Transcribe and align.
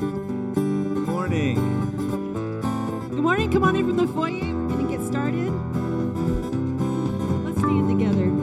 morning. 0.00 1.56
Good 3.10 3.22
morning. 3.22 3.50
Come 3.50 3.64
on 3.64 3.76
in 3.76 3.86
from 3.86 3.96
the 3.96 4.06
foyer. 4.06 4.54
We're 4.54 4.68
going 4.68 4.86
to 4.86 4.96
get 4.96 5.06
started. 5.06 5.52
Let's 7.44 7.58
stand 7.58 7.88
together. 7.88 8.33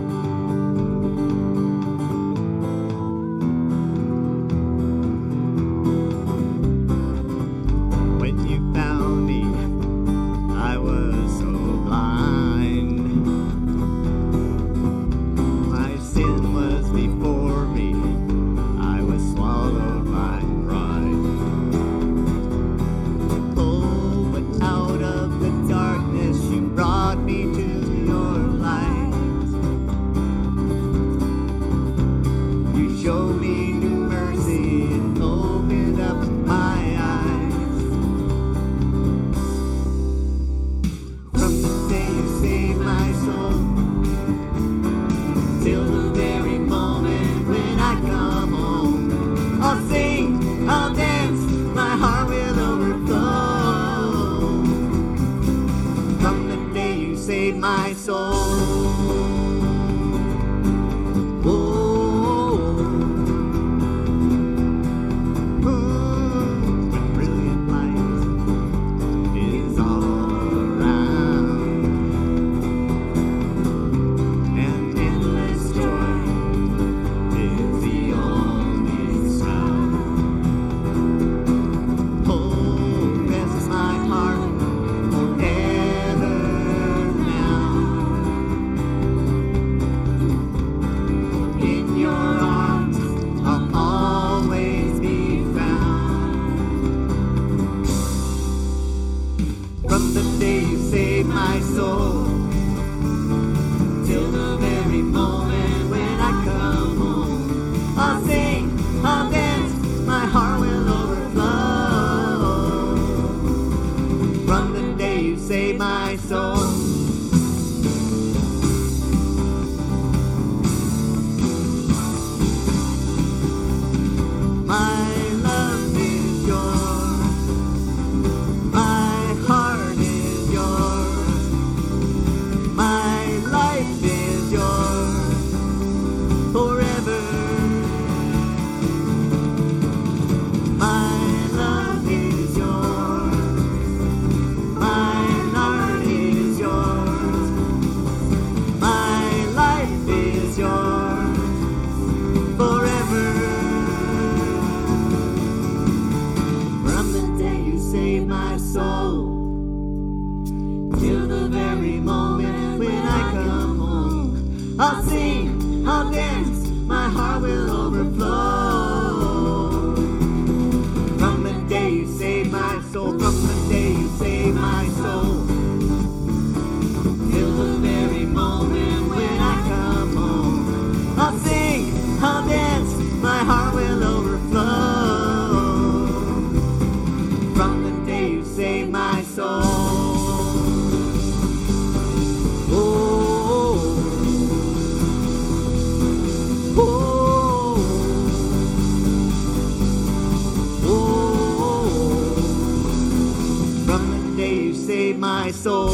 My 205.22 205.52
soul. 205.52 205.92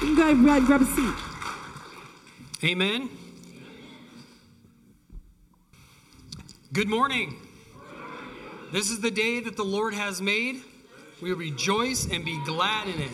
You 0.00 0.06
can 0.06 0.16
go 0.16 0.22
ahead 0.22 0.36
and 0.36 0.66
grab, 0.66 0.80
a 0.80 0.86
seat. 0.86 1.14
Amen. 2.64 3.10
Good 6.72 6.88
morning. 6.88 7.36
This 8.72 8.90
is 8.90 9.02
the 9.02 9.10
day 9.10 9.40
that 9.40 9.54
the 9.54 9.64
Lord 9.64 9.92
has 9.92 10.22
made. 10.22 10.62
We 11.20 11.34
rejoice 11.34 12.08
and 12.10 12.24
be 12.24 12.42
glad 12.46 12.88
in 12.88 13.02
it. 13.02 13.12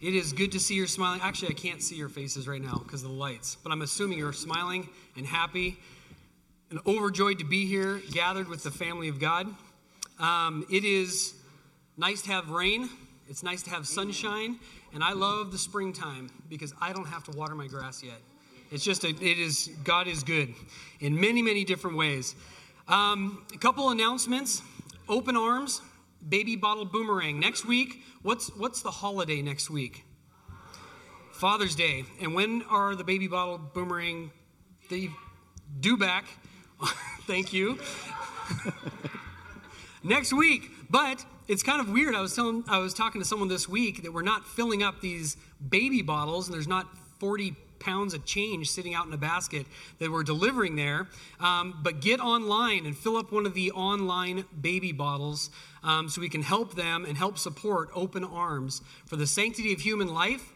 It 0.00 0.16
is 0.16 0.32
good 0.32 0.50
to 0.50 0.58
see 0.58 0.74
your 0.74 0.88
smiling. 0.88 1.20
Actually, 1.22 1.50
I 1.50 1.58
can't 1.58 1.80
see 1.80 1.94
your 1.94 2.08
faces 2.08 2.48
right 2.48 2.60
now 2.60 2.82
because 2.84 3.04
of 3.04 3.10
the 3.10 3.14
lights, 3.14 3.56
but 3.62 3.70
I'm 3.70 3.82
assuming 3.82 4.18
you're 4.18 4.32
smiling 4.32 4.88
and 5.16 5.24
happy 5.24 5.78
and 6.70 6.80
overjoyed 6.88 7.38
to 7.38 7.44
be 7.44 7.66
here, 7.66 8.02
gathered 8.10 8.48
with 8.48 8.64
the 8.64 8.72
family 8.72 9.06
of 9.06 9.20
God. 9.20 9.46
Um, 10.18 10.66
it 10.70 10.84
is 10.84 11.35
nice 11.96 12.22
to 12.22 12.30
have 12.30 12.50
rain. 12.50 12.88
It's 13.28 13.42
nice 13.42 13.62
to 13.62 13.70
have 13.70 13.86
sunshine, 13.86 14.58
and 14.94 15.02
I 15.02 15.12
love 15.12 15.50
the 15.50 15.58
springtime 15.58 16.30
because 16.48 16.72
I 16.80 16.92
don't 16.92 17.06
have 17.06 17.24
to 17.24 17.36
water 17.36 17.54
my 17.54 17.66
grass 17.66 18.02
yet. 18.02 18.18
It's 18.70 18.84
just 18.84 19.04
a, 19.04 19.08
it 19.08 19.38
is 19.38 19.70
God 19.84 20.06
is 20.06 20.22
good 20.22 20.54
in 21.00 21.20
many 21.20 21.42
many 21.42 21.64
different 21.64 21.96
ways. 21.96 22.34
Um, 22.88 23.44
a 23.52 23.58
couple 23.58 23.90
announcements: 23.90 24.62
Open 25.08 25.36
Arms, 25.36 25.80
Baby 26.28 26.56
Bottle 26.56 26.84
Boomerang 26.84 27.40
next 27.40 27.64
week. 27.64 28.02
What's 28.22 28.48
what's 28.56 28.82
the 28.82 28.90
holiday 28.90 29.42
next 29.42 29.70
week? 29.70 30.04
Father's 31.32 31.74
Day. 31.74 32.04
And 32.22 32.34
when 32.34 32.62
are 32.70 32.94
the 32.94 33.04
Baby 33.04 33.28
Bottle 33.28 33.58
Boomerang? 33.58 34.30
They 34.88 35.10
due 35.80 35.96
back. 35.96 36.24
Thank 37.26 37.52
you. 37.52 37.78
next 40.02 40.32
week. 40.32 40.70
But 40.88 41.24
it's 41.48 41.62
kind 41.62 41.80
of 41.80 41.88
weird. 41.90 42.14
I 42.14 42.20
was 42.20 42.34
telling, 42.34 42.64
I 42.68 42.78
was 42.78 42.92
talking 42.92 43.20
to 43.20 43.26
someone 43.26 43.48
this 43.48 43.68
week 43.68 44.02
that 44.02 44.12
we're 44.12 44.22
not 44.22 44.46
filling 44.46 44.82
up 44.82 45.00
these 45.00 45.36
baby 45.66 46.02
bottles, 46.02 46.48
and 46.48 46.54
there's 46.54 46.68
not 46.68 46.86
40 47.18 47.54
pounds 47.78 48.14
of 48.14 48.24
change 48.24 48.70
sitting 48.70 48.94
out 48.94 49.06
in 49.06 49.12
a 49.12 49.18
basket 49.18 49.66
that 49.98 50.10
we're 50.10 50.22
delivering 50.22 50.76
there. 50.76 51.06
Um, 51.40 51.78
but 51.82 52.00
get 52.00 52.20
online 52.20 52.86
and 52.86 52.96
fill 52.96 53.16
up 53.16 53.30
one 53.32 53.46
of 53.46 53.54
the 53.54 53.70
online 53.72 54.44
baby 54.60 54.92
bottles 54.92 55.50
um, 55.84 56.08
so 56.08 56.20
we 56.20 56.28
can 56.28 56.42
help 56.42 56.74
them 56.74 57.04
and 57.04 57.16
help 57.16 57.38
support 57.38 57.90
Open 57.94 58.24
Arms 58.24 58.80
for 59.04 59.16
the 59.16 59.26
sanctity 59.26 59.72
of 59.72 59.80
human 59.80 60.12
life. 60.12 60.52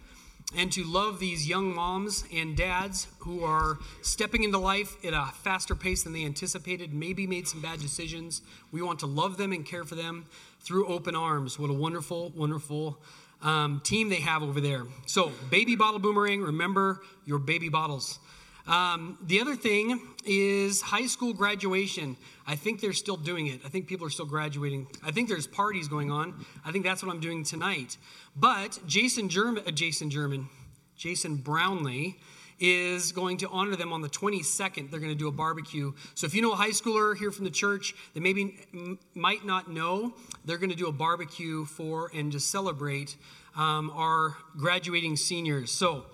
and 0.57 0.73
to 0.73 0.83
love 0.83 1.21
these 1.21 1.49
young 1.49 1.73
moms 1.73 2.25
and 2.35 2.57
dads 2.57 3.07
who 3.21 3.45
are 3.45 3.79
stepping 4.03 4.43
into 4.43 4.59
life 4.59 4.97
at 5.05 5.13
a 5.13 5.27
faster 5.45 5.77
pace 5.77 6.03
than 6.03 6.13
they 6.13 6.25
anticipated, 6.25 6.93
maybe 6.93 7.25
made 7.25 7.47
some 7.47 7.61
bad 7.61 7.79
decisions. 7.79 8.43
We 8.73 8.83
want 8.83 8.99
to 9.01 9.07
love 9.07 9.37
them 9.37 9.53
and 9.53 9.65
care 9.65 9.85
for 9.85 9.95
them 9.95 10.27
through 10.61 10.87
open 10.87 11.15
arms. 11.15 11.59
What 11.59 11.71
a 11.71 11.75
wonderful, 11.75 12.31
wonderful 12.31 13.01
um, 13.43 13.81
team 13.85 14.09
they 14.09 14.17
have 14.17 14.43
over 14.43 14.61
there. 14.61 14.85
So, 15.07 15.33
baby 15.51 15.77
bottle 15.77 15.99
boomerang, 15.99 16.43
remember 16.43 17.01
your 17.25 17.39
baby 17.39 17.69
bottles. 17.69 18.19
Um, 18.67 19.19
the 19.23 19.41
other 19.41 19.57
thing 19.57 20.01
is 20.25 20.81
high 20.81 21.07
school 21.07 21.33
graduation. 21.33 22.17
I 22.47 22.57
think 22.57 22.81
they're 22.81 22.93
still 22.93 23.17
doing 23.17 23.47
it. 23.47 23.61
I 23.65 23.69
think 23.69 23.89
people 23.89 24.07
are 24.07 24.11
still 24.11 24.27
graduating. 24.27 24.87
I 25.03 25.11
think 25.11 25.29
there's 25.29 25.47
parties 25.47 25.89
going 25.89 26.11
on. 26.11 26.45
I 26.65 26.71
think 26.71 26.85
that's 26.85 27.03
what 27.03 27.13
I'm 27.13 27.21
doing 27.21 27.43
tonight. 27.43 27.97
But 28.37 28.79
Jason 28.87 29.29
German, 29.29 29.65
uh, 29.67 29.71
Jason 29.71 30.11
German, 30.11 30.49
Jason 30.97 31.37
Brownlee 31.37 32.19
is 32.61 33.13
going 33.13 33.39
to 33.39 33.49
honor 33.49 33.75
them 33.75 33.93
on 33.93 34.03
the 34.03 34.09
22nd. 34.09 34.91
They're 34.91 35.01
going 35.01 35.13
to 35.13 35.19
do 35.19 35.29
a 35.29 35.33
barbecue. 35.33 35.93
So 36.15 36.27
if 36.27 36.35
you 36.35 36.43
know 36.43 36.53
a 36.53 36.57
high 36.57 36.71
schooler 36.71 37.17
here 37.17 37.31
from 37.31 37.45
the 37.45 37.51
church 37.51 37.95
that 38.15 38.21
maybe 38.21 38.59
m- 38.75 38.99
might 39.15 39.45
not 39.45 39.71
know, 39.71 40.13
they're 40.45 40.59
going 40.59 40.71
to 40.71 40.77
do 40.77 40.87
a 40.87 40.93
barbecue 40.93 41.65
for 41.65 42.11
and 42.15 42.31
just 42.31 42.51
celebrate 42.51 43.17
um, 43.57 43.91
our 43.95 44.37
graduating 44.57 45.17
seniors. 45.17 45.71
So 45.71 46.05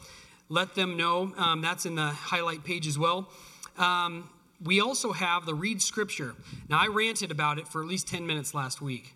let 0.48 0.74
them 0.74 0.96
know. 0.96 1.32
Um, 1.36 1.60
that's 1.60 1.84
in 1.84 1.96
the 1.96 2.06
highlight 2.06 2.64
page 2.64 2.86
as 2.86 2.98
well. 2.98 3.28
Um, 3.76 4.30
we 4.64 4.80
also 4.80 5.12
have 5.12 5.44
the 5.44 5.54
read 5.54 5.82
scripture. 5.82 6.34
Now, 6.68 6.78
I 6.78 6.86
ranted 6.86 7.30
about 7.30 7.58
it 7.58 7.68
for 7.68 7.82
at 7.82 7.88
least 7.88 8.08
10 8.08 8.26
minutes 8.26 8.54
last 8.54 8.80
week. 8.80 9.14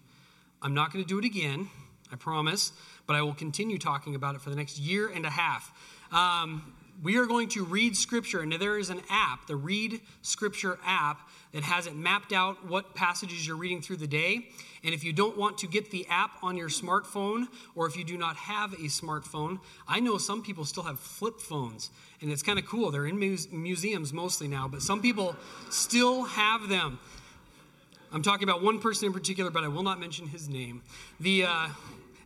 I'm 0.60 0.74
not 0.74 0.92
going 0.92 1.02
to 1.02 1.08
do 1.08 1.18
it 1.18 1.24
again, 1.24 1.70
I 2.12 2.16
promise, 2.16 2.72
but 3.06 3.16
I 3.16 3.22
will 3.22 3.32
continue 3.32 3.78
talking 3.78 4.14
about 4.14 4.34
it 4.34 4.42
for 4.42 4.50
the 4.50 4.56
next 4.56 4.78
year 4.78 5.08
and 5.08 5.24
a 5.24 5.30
half. 5.30 5.72
Um, 6.12 6.74
we 7.02 7.16
are 7.16 7.26
going 7.26 7.48
to 7.50 7.64
read 7.64 7.96
scripture, 7.96 8.40
and 8.40 8.52
there 8.52 8.78
is 8.78 8.90
an 8.90 9.00
app, 9.08 9.46
the 9.46 9.56
Read 9.56 10.00
Scripture 10.22 10.78
app, 10.84 11.28
that 11.52 11.62
has 11.62 11.86
it 11.86 11.96
mapped 11.96 12.32
out 12.32 12.66
what 12.66 12.94
passages 12.94 13.46
you're 13.46 13.56
reading 13.56 13.80
through 13.80 13.96
the 13.96 14.06
day. 14.06 14.48
And 14.84 14.94
if 14.94 15.02
you 15.02 15.12
don't 15.12 15.36
want 15.36 15.58
to 15.58 15.66
get 15.66 15.90
the 15.90 16.06
app 16.08 16.32
on 16.42 16.56
your 16.56 16.68
smartphone, 16.68 17.48
or 17.74 17.86
if 17.86 17.96
you 17.96 18.04
do 18.04 18.16
not 18.16 18.36
have 18.36 18.72
a 18.74 18.86
smartphone, 18.86 19.58
I 19.88 20.00
know 20.00 20.18
some 20.18 20.42
people 20.42 20.64
still 20.64 20.84
have 20.84 21.00
flip 21.00 21.40
phones, 21.40 21.90
and 22.20 22.30
it's 22.30 22.42
kind 22.42 22.58
of 22.58 22.66
cool. 22.66 22.90
They're 22.90 23.06
in 23.06 23.18
muse- 23.18 23.50
museums 23.50 24.12
mostly 24.12 24.46
now, 24.46 24.68
but 24.68 24.82
some 24.82 25.00
people 25.00 25.34
still 25.70 26.24
have 26.24 26.68
them. 26.68 26.98
I'm 28.12 28.22
talking 28.22 28.48
about 28.48 28.62
one 28.62 28.80
person 28.80 29.06
in 29.06 29.12
particular, 29.12 29.50
but 29.50 29.64
I 29.64 29.68
will 29.68 29.84
not 29.84 30.00
mention 30.00 30.26
his 30.26 30.48
name. 30.48 30.82
The 31.18 31.44
uh, 31.44 31.68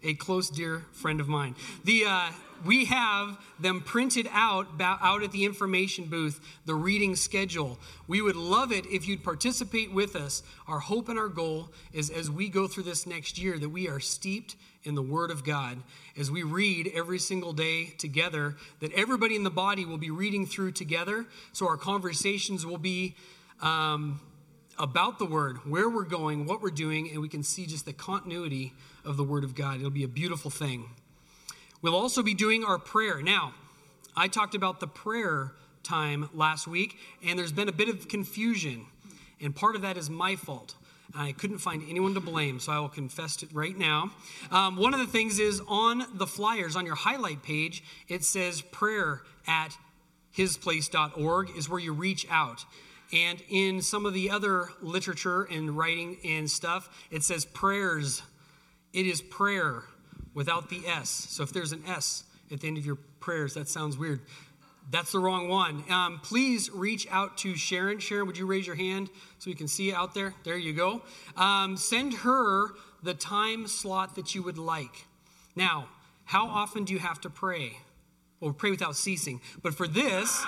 a 0.02 0.14
close 0.14 0.50
dear 0.50 0.84
friend 0.92 1.20
of 1.20 1.28
mine. 1.28 1.54
The 1.84 2.04
uh, 2.06 2.30
we 2.64 2.86
have 2.86 3.38
them 3.58 3.80
printed 3.80 4.28
out 4.30 4.66
out 4.80 5.22
at 5.22 5.32
the 5.32 5.44
information 5.44 6.06
booth, 6.06 6.40
the 6.66 6.74
reading 6.74 7.16
schedule. 7.16 7.78
We 8.06 8.20
would 8.20 8.36
love 8.36 8.72
it 8.72 8.86
if 8.86 9.06
you'd 9.08 9.22
participate 9.24 9.92
with 9.92 10.16
us. 10.16 10.42
Our 10.66 10.80
hope 10.80 11.08
and 11.08 11.18
our 11.18 11.28
goal 11.28 11.70
is 11.92 12.10
as 12.10 12.30
we 12.30 12.48
go 12.48 12.66
through 12.66 12.84
this 12.84 13.06
next 13.06 13.38
year 13.38 13.58
that 13.58 13.68
we 13.68 13.88
are 13.88 14.00
steeped 14.00 14.56
in 14.84 14.94
the 14.94 15.02
Word 15.02 15.30
of 15.30 15.44
God 15.44 15.78
as 16.16 16.30
we 16.30 16.42
read 16.42 16.90
every 16.94 17.18
single 17.18 17.52
day 17.52 17.94
together, 17.98 18.56
that 18.80 18.92
everybody 18.92 19.34
in 19.34 19.42
the 19.42 19.50
body 19.50 19.84
will 19.84 19.98
be 19.98 20.10
reading 20.10 20.46
through 20.46 20.72
together. 20.72 21.26
So 21.52 21.66
our 21.66 21.76
conversations 21.76 22.66
will 22.66 22.78
be. 22.78 23.14
Um, 23.62 24.20
about 24.76 25.20
the 25.20 25.24
Word, 25.24 25.58
where 25.68 25.88
we're 25.88 26.02
going, 26.02 26.46
what 26.46 26.60
we're 26.60 26.70
doing, 26.70 27.08
and 27.10 27.20
we 27.20 27.28
can 27.28 27.44
see 27.44 27.64
just 27.64 27.86
the 27.86 27.92
continuity 27.92 28.72
of 29.04 29.16
the 29.16 29.22
Word 29.22 29.44
of 29.44 29.54
God. 29.54 29.76
It'll 29.76 29.88
be 29.90 30.02
a 30.02 30.08
beautiful 30.08 30.50
thing. 30.50 30.88
We'll 31.84 31.96
also 31.96 32.22
be 32.22 32.32
doing 32.32 32.64
our 32.64 32.78
prayer. 32.78 33.20
Now, 33.20 33.52
I 34.16 34.26
talked 34.28 34.54
about 34.54 34.81
the 34.81 34.86
prayer 34.86 35.52
time 35.82 36.31
last 36.32 36.66
week, 36.66 36.96
and 37.22 37.38
there's 37.38 37.52
been 37.52 37.69
a 37.69 37.72
bit 37.72 37.90
of 37.90 38.08
confusion, 38.08 38.86
and 39.38 39.54
part 39.54 39.76
of 39.76 39.82
that 39.82 39.98
is 39.98 40.08
my 40.08 40.34
fault. 40.34 40.76
I 41.14 41.32
couldn't 41.32 41.58
find 41.58 41.82
anyone 41.86 42.14
to 42.14 42.20
blame, 42.20 42.58
so 42.58 42.72
I 42.72 42.78
will 42.78 42.88
confess 42.88 43.42
it 43.42 43.50
right 43.52 43.76
now. 43.76 44.10
Um, 44.50 44.76
one 44.76 44.94
of 44.94 45.00
the 45.00 45.06
things 45.06 45.38
is 45.38 45.60
on 45.69 46.06
the 46.14 46.26
flyers, 46.26 46.75
on 46.75 46.86
your 46.86 46.94
highlight 46.94 47.42
page, 47.42 47.84
it 48.08 48.25
says 48.25 48.62
prayer 48.62 49.20
at 49.46 49.76
hisplace.org 50.31 51.50
is 51.54 51.69
where 51.69 51.81
you 51.81 51.92
reach 51.92 52.26
out. 52.31 52.64
And 53.12 53.42
in 53.50 53.82
some 53.82 54.06
of 54.06 54.14
the 54.14 54.31
other 54.31 54.69
literature 54.81 55.42
and 55.42 55.76
writing 55.76 56.16
and 56.25 56.50
stuff, 56.50 56.88
it 57.10 57.25
says 57.25 57.44
prayers. 57.44 58.22
It 58.94 59.06
is 59.06 59.20
prayer 59.20 59.84
without 60.34 60.69
the 60.69 60.86
S. 60.86 61.08
So 61.08 61.42
if 61.42 61.52
there's 61.52 61.72
an 61.72 61.82
S 61.86 62.25
at 62.52 62.60
the 62.60 62.69
end 62.69 62.76
of 62.76 62.84
your 62.84 62.98
prayers, 63.20 63.54
that 63.54 63.69
sounds 63.69 63.96
weird. 63.96 64.20
That's 64.90 65.12
the 65.12 65.19
wrong 65.19 65.48
one. 65.48 65.82
Um, 65.90 66.20
please 66.22 66.70
reach 66.70 67.06
out 67.10 67.38
to 67.38 67.56
Sharon. 67.56 68.00
Sharon, 68.00 68.26
would 68.26 68.36
you 68.36 68.46
raise 68.46 68.66
your 68.66 68.76
hand 68.76 69.08
so 69.38 69.50
we 69.50 69.54
can 69.54 69.69
see 69.69 69.92
out 69.92 70.12
there? 70.12 70.34
There 70.44 70.58
you 70.58 70.75
go. 70.75 71.02
Um, 71.36 71.76
send 71.76 72.12
her 72.14 72.69
the 73.02 73.14
time 73.14 73.66
slot 73.66 74.14
that 74.16 74.34
you 74.34 74.42
would 74.42 74.58
like. 74.58 75.06
Now, 75.56 75.88
how 76.25 76.46
often 76.46 76.84
do 76.84 76.92
you 76.92 76.98
have 76.98 77.20
to 77.22 77.31
pray? 77.31 77.78
Well, 78.40 78.52
pray 78.52 78.70
without 78.70 78.96
ceasing. 78.96 79.40
But 79.62 79.75
for 79.75 79.88
this, 79.88 80.44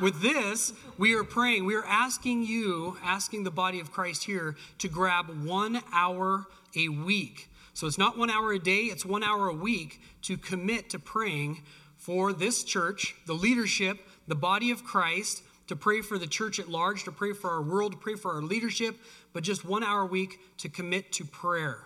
with 0.00 0.22
this, 0.22 0.72
we 0.98 1.14
are 1.14 1.24
praying. 1.24 1.64
We 1.64 1.76
are 1.76 1.84
asking 1.86 2.44
you, 2.44 2.96
asking 3.04 3.44
the 3.44 3.50
body 3.50 3.78
of 3.78 3.92
Christ 3.92 4.24
here, 4.24 4.56
to 4.78 4.88
grab 4.88 5.44
one 5.44 5.82
hour 5.92 6.46
a 6.76 6.88
week 6.88 7.48
so 7.74 7.86
it's 7.86 7.98
not 7.98 8.18
one 8.18 8.30
hour 8.30 8.52
a 8.52 8.58
day, 8.58 8.82
it's 8.82 9.04
one 9.04 9.22
hour 9.22 9.48
a 9.48 9.54
week 9.54 10.00
to 10.22 10.36
commit 10.36 10.90
to 10.90 10.98
praying 10.98 11.62
for 11.96 12.32
this 12.32 12.64
church, 12.64 13.14
the 13.26 13.32
leadership, 13.32 13.98
the 14.26 14.34
body 14.34 14.70
of 14.70 14.84
Christ, 14.84 15.42
to 15.68 15.76
pray 15.76 16.02
for 16.02 16.18
the 16.18 16.26
church 16.26 16.58
at 16.58 16.68
large, 16.68 17.04
to 17.04 17.12
pray 17.12 17.32
for 17.32 17.50
our 17.50 17.62
world, 17.62 17.92
to 17.92 17.98
pray 17.98 18.14
for 18.14 18.32
our 18.32 18.42
leadership, 18.42 18.96
but 19.32 19.42
just 19.42 19.64
one 19.64 19.82
hour 19.82 20.02
a 20.02 20.06
week 20.06 20.38
to 20.58 20.68
commit 20.68 21.12
to 21.12 21.24
prayer. 21.24 21.78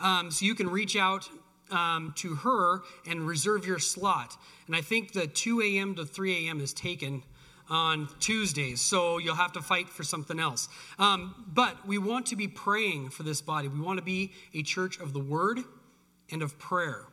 Um, 0.00 0.30
so 0.30 0.44
you 0.44 0.54
can 0.54 0.68
reach 0.68 0.96
out 0.96 1.28
um, 1.70 2.12
to 2.16 2.34
her 2.34 2.80
and 3.06 3.26
reserve 3.26 3.66
your 3.66 3.78
slot. 3.78 4.36
And 4.66 4.74
I 4.74 4.80
think 4.80 5.12
the 5.12 5.26
2 5.26 5.60
a.m. 5.62 5.94
to 5.96 6.04
3 6.04 6.46
a.m. 6.46 6.60
is 6.60 6.72
taken 6.72 7.22
on 7.68 8.08
Tuesdays, 8.20 8.80
so 8.80 9.18
you'll 9.18 9.34
have 9.34 9.52
to 9.52 9.62
fight 9.62 9.88
for 9.88 10.02
something 10.02 10.38
else. 10.38 10.68
Um, 10.98 11.46
but 11.52 11.86
we 11.86 11.98
want 11.98 12.26
to 12.26 12.36
be 12.36 12.48
praying 12.48 13.10
for 13.10 13.22
this 13.22 13.40
body. 13.40 13.68
We 13.68 13.80
want 13.80 13.98
to 13.98 14.04
be 14.04 14.32
a 14.54 14.62
church 14.62 14.98
of 15.00 15.12
the 15.12 15.20
word 15.20 15.60
and 16.30 16.42
of 16.42 16.58
prayer. 16.58 17.06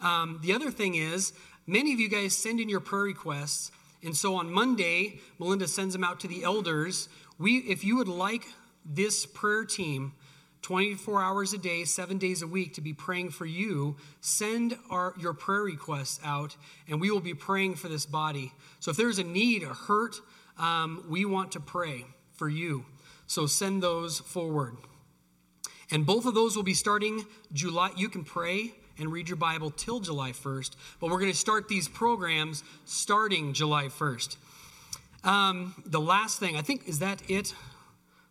Um, 0.00 0.40
the 0.42 0.52
other 0.52 0.70
thing 0.70 0.94
is, 0.94 1.32
many 1.66 1.92
of 1.92 2.00
you 2.00 2.08
guys 2.08 2.36
send 2.36 2.60
in 2.60 2.68
your 2.68 2.80
prayer 2.80 3.02
requests, 3.02 3.70
and 4.02 4.16
so 4.16 4.34
on 4.34 4.50
Monday, 4.50 5.20
Melinda 5.38 5.68
sends 5.68 5.94
them 5.94 6.04
out 6.04 6.20
to 6.20 6.28
the 6.28 6.44
elders. 6.44 7.08
We, 7.38 7.58
if 7.58 7.84
you 7.84 7.96
would 7.96 8.08
like 8.08 8.44
this 8.84 9.24
prayer 9.26 9.64
team 9.64 10.12
24 10.64 11.22
hours 11.22 11.52
a 11.52 11.58
day, 11.58 11.84
seven 11.84 12.16
days 12.16 12.40
a 12.40 12.46
week 12.46 12.72
to 12.72 12.80
be 12.80 12.94
praying 12.94 13.28
for 13.28 13.44
you, 13.44 13.96
send 14.22 14.74
our, 14.88 15.12
your 15.18 15.34
prayer 15.34 15.60
requests 15.60 16.18
out 16.24 16.56
and 16.88 17.02
we 17.02 17.10
will 17.10 17.20
be 17.20 17.34
praying 17.34 17.74
for 17.74 17.88
this 17.88 18.06
body. 18.06 18.50
So 18.80 18.90
if 18.90 18.96
there's 18.96 19.18
a 19.18 19.24
need, 19.24 19.62
a 19.62 19.74
hurt, 19.74 20.16
um, 20.58 21.04
we 21.06 21.26
want 21.26 21.52
to 21.52 21.60
pray 21.60 22.06
for 22.32 22.48
you. 22.48 22.86
So 23.26 23.44
send 23.44 23.82
those 23.82 24.20
forward. 24.20 24.78
And 25.90 26.06
both 26.06 26.24
of 26.24 26.32
those 26.32 26.56
will 26.56 26.62
be 26.62 26.72
starting 26.72 27.26
July. 27.52 27.90
You 27.94 28.08
can 28.08 28.24
pray 28.24 28.72
and 28.98 29.12
read 29.12 29.28
your 29.28 29.36
Bible 29.36 29.70
till 29.70 30.00
July 30.00 30.32
1st, 30.32 30.76
but 30.98 31.10
we're 31.10 31.20
going 31.20 31.30
to 31.30 31.36
start 31.36 31.68
these 31.68 31.88
programs 31.88 32.64
starting 32.86 33.52
July 33.52 33.88
1st. 33.88 34.38
Um, 35.24 35.74
the 35.84 36.00
last 36.00 36.40
thing, 36.40 36.56
I 36.56 36.62
think, 36.62 36.88
is 36.88 37.00
that 37.00 37.20
it 37.28 37.52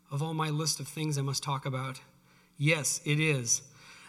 of 0.09 0.23
all 0.23 0.33
my 0.33 0.49
list 0.49 0.79
of 0.79 0.87
things 0.87 1.17
I 1.17 1.21
must 1.21 1.43
talk 1.43 1.65
about? 1.65 1.99
Yes, 2.63 3.01
it 3.03 3.19
is. 3.19 3.61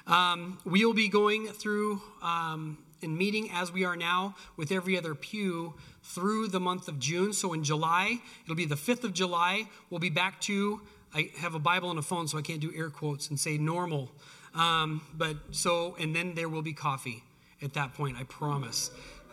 Um, 0.07 0.59
we 0.65 0.85
will 0.85 0.95
be 0.95 1.09
going 1.09 1.49
through 1.49 2.01
um, 2.23 2.79
and 3.03 3.19
meeting 3.19 3.51
as 3.53 3.73
we 3.73 3.85
are 3.85 3.97
now 3.97 4.37
with 4.57 4.71
every 4.71 4.97
other 4.97 5.17
pew 5.17 5.75
through 6.05 6.47
the 6.47 6.61
month 6.61 6.87
of 6.87 7.01
June. 7.01 7.33
So 7.33 7.53
in 7.53 7.65
July, 7.65 8.21
it'll 8.45 8.55
be 8.55 8.65
the 8.65 8.77
5th 8.77 9.03
of 9.03 9.13
July. 9.13 9.65
We'll 9.91 9.99
be 9.99 10.09
back 10.09 10.41
to, 10.43 10.81
I 11.13 11.33
have 11.39 11.57
a 11.57 11.59
Bible 11.59 11.89
on 11.89 11.99
a 11.99 12.03
phone, 12.03 12.29
so 12.29 12.39
I 12.39 12.43
can't 12.43 12.61
do 12.61 12.73
air 12.77 12.91
quotes 12.91 13.29
and 13.29 13.41
say 13.41 13.59
normal. 13.59 14.13
Um, 14.55 15.01
but 15.19 15.37
so, 15.51 15.97
and 15.99 16.15
then 16.15 16.37
there 16.37 16.49
will 16.49 16.63
be 16.63 16.75
coffee 16.75 17.25
at 17.61 17.75
that 17.75 17.95
point, 17.95 18.17
I 18.17 18.23
promise. 18.23 18.93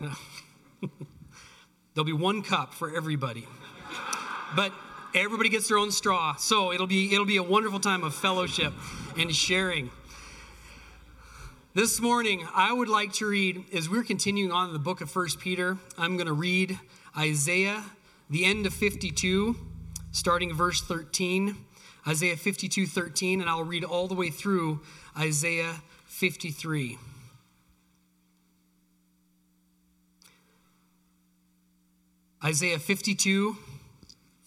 There'll 1.94 2.04
be 2.04 2.12
one 2.12 2.42
cup 2.42 2.74
for 2.74 2.92
everybody. 2.92 3.46
But 4.56 4.72
Everybody 5.14 5.50
gets 5.50 5.68
their 5.68 5.76
own 5.76 5.90
straw. 5.90 6.36
So 6.36 6.72
it'll 6.72 6.86
be 6.86 7.12
it'll 7.12 7.26
be 7.26 7.36
a 7.36 7.42
wonderful 7.42 7.80
time 7.80 8.02
of 8.02 8.14
fellowship 8.14 8.72
and 9.18 9.34
sharing. 9.34 9.90
This 11.74 12.00
morning, 12.00 12.46
I 12.54 12.72
would 12.72 12.88
like 12.88 13.12
to 13.14 13.26
read, 13.26 13.64
as 13.74 13.88
we're 13.88 14.04
continuing 14.04 14.52
on 14.52 14.68
in 14.68 14.72
the 14.72 14.78
book 14.78 15.00
of 15.00 15.10
First 15.10 15.38
Peter, 15.38 15.78
I'm 15.96 16.16
going 16.16 16.26
to 16.26 16.32
read 16.32 16.78
Isaiah, 17.16 17.82
the 18.28 18.44
end 18.44 18.66
of 18.66 18.74
52, 18.74 19.56
starting 20.12 20.54
verse 20.54 20.82
13. 20.82 21.56
Isaiah 22.06 22.36
52, 22.36 22.86
13, 22.86 23.40
and 23.40 23.48
I'll 23.48 23.64
read 23.64 23.84
all 23.84 24.06
the 24.06 24.14
way 24.14 24.28
through 24.28 24.80
Isaiah 25.16 25.76
53. 26.06 26.98
Isaiah 32.44 32.78
52 32.78 33.56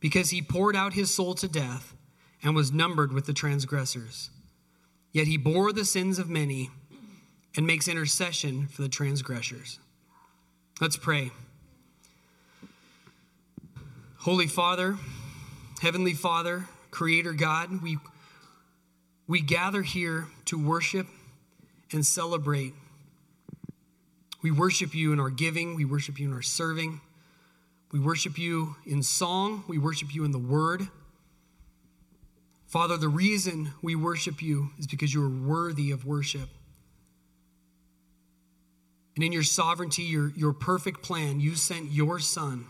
because 0.00 0.30
he 0.30 0.42
poured 0.42 0.76
out 0.76 0.92
his 0.92 1.12
soul 1.12 1.34
to 1.34 1.48
death 1.48 1.94
and 2.42 2.54
was 2.54 2.72
numbered 2.72 3.12
with 3.12 3.26
the 3.26 3.32
transgressors. 3.32 4.30
Yet 5.12 5.26
he 5.26 5.36
bore 5.36 5.72
the 5.72 5.84
sins 5.84 6.18
of 6.18 6.28
many 6.28 6.70
and 7.56 7.66
makes 7.66 7.88
intercession 7.88 8.68
for 8.68 8.82
the 8.82 8.88
transgressors. 8.88 9.78
Let's 10.80 10.96
pray. 10.96 11.32
Holy 14.18 14.46
Father, 14.46 14.96
Heavenly 15.80 16.12
Father, 16.12 16.66
Creator 16.90 17.32
God, 17.32 17.82
we, 17.82 17.98
we 19.26 19.40
gather 19.40 19.82
here 19.82 20.26
to 20.46 20.58
worship 20.58 21.06
and 21.92 22.04
celebrate. 22.04 22.74
We 24.42 24.50
worship 24.50 24.94
you 24.94 25.12
in 25.12 25.20
our 25.20 25.30
giving, 25.30 25.74
we 25.74 25.84
worship 25.84 26.18
you 26.20 26.28
in 26.28 26.34
our 26.34 26.42
serving, 26.42 27.00
we 27.90 27.98
worship 27.98 28.38
you 28.38 28.76
in 28.84 29.02
song, 29.02 29.64
we 29.66 29.78
worship 29.78 30.14
you 30.14 30.24
in 30.24 30.30
the 30.30 30.38
word. 30.38 30.88
Father, 32.66 32.98
the 32.98 33.08
reason 33.08 33.72
we 33.80 33.94
worship 33.94 34.42
you 34.42 34.70
is 34.78 34.86
because 34.86 35.14
you 35.14 35.24
are 35.24 35.30
worthy 35.30 35.90
of 35.90 36.04
worship. 36.04 36.50
And 39.16 39.24
in 39.24 39.32
your 39.32 39.42
sovereignty, 39.42 40.02
your, 40.02 40.30
your 40.36 40.52
perfect 40.52 41.02
plan, 41.02 41.40
you 41.40 41.54
sent 41.54 41.90
your 41.90 42.18
Son 42.18 42.66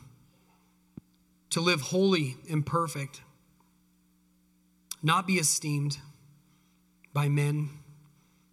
to 1.51 1.61
live 1.61 1.81
holy 1.81 2.37
and 2.49 2.65
perfect, 2.65 3.23
not 5.03 5.27
be 5.27 5.35
esteemed 5.35 5.99
by 7.13 7.29
men, 7.29 7.71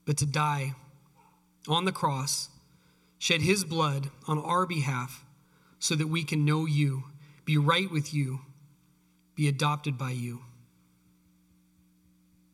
but 0.05 0.17
to 0.17 0.25
die 0.25 0.73
on 1.67 1.85
the 1.85 1.91
cross, 1.91 2.49
shed 3.19 3.41
his 3.41 3.63
blood 3.63 4.09
on 4.27 4.39
our 4.39 4.65
behalf 4.65 5.24
so 5.85 5.93
that 5.93 6.07
we 6.07 6.23
can 6.23 6.43
know 6.43 6.65
you, 6.65 7.03
be 7.45 7.59
right 7.59 7.91
with 7.91 8.11
you, 8.11 8.39
be 9.35 9.47
adopted 9.47 9.99
by 9.99 10.09
you. 10.09 10.41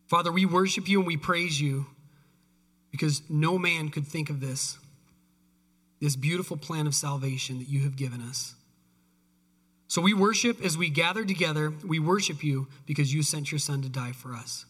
Father, 0.05 0.29
we 0.29 0.45
worship 0.45 0.89
you 0.89 0.99
and 0.99 1.07
we 1.07 1.15
praise 1.15 1.61
you 1.61 1.85
because 2.91 3.21
no 3.29 3.57
man 3.57 3.87
could 3.87 4.05
think 4.05 4.29
of 4.29 4.41
this, 4.41 4.77
this 6.01 6.17
beautiful 6.17 6.57
plan 6.57 6.87
of 6.87 6.93
salvation 6.93 7.57
that 7.59 7.69
you 7.69 7.79
have 7.83 7.95
given 7.95 8.21
us. 8.21 8.55
So 9.87 10.01
we 10.01 10.13
worship 10.13 10.61
as 10.61 10.77
we 10.77 10.89
gather 10.89 11.23
together. 11.23 11.71
We 11.87 11.99
worship 11.99 12.43
you 12.43 12.67
because 12.85 13.13
you 13.13 13.23
sent 13.23 13.49
your 13.49 13.59
son 13.59 13.81
to 13.83 13.87
die 13.87 14.11
for 14.11 14.33
us. 14.33 14.65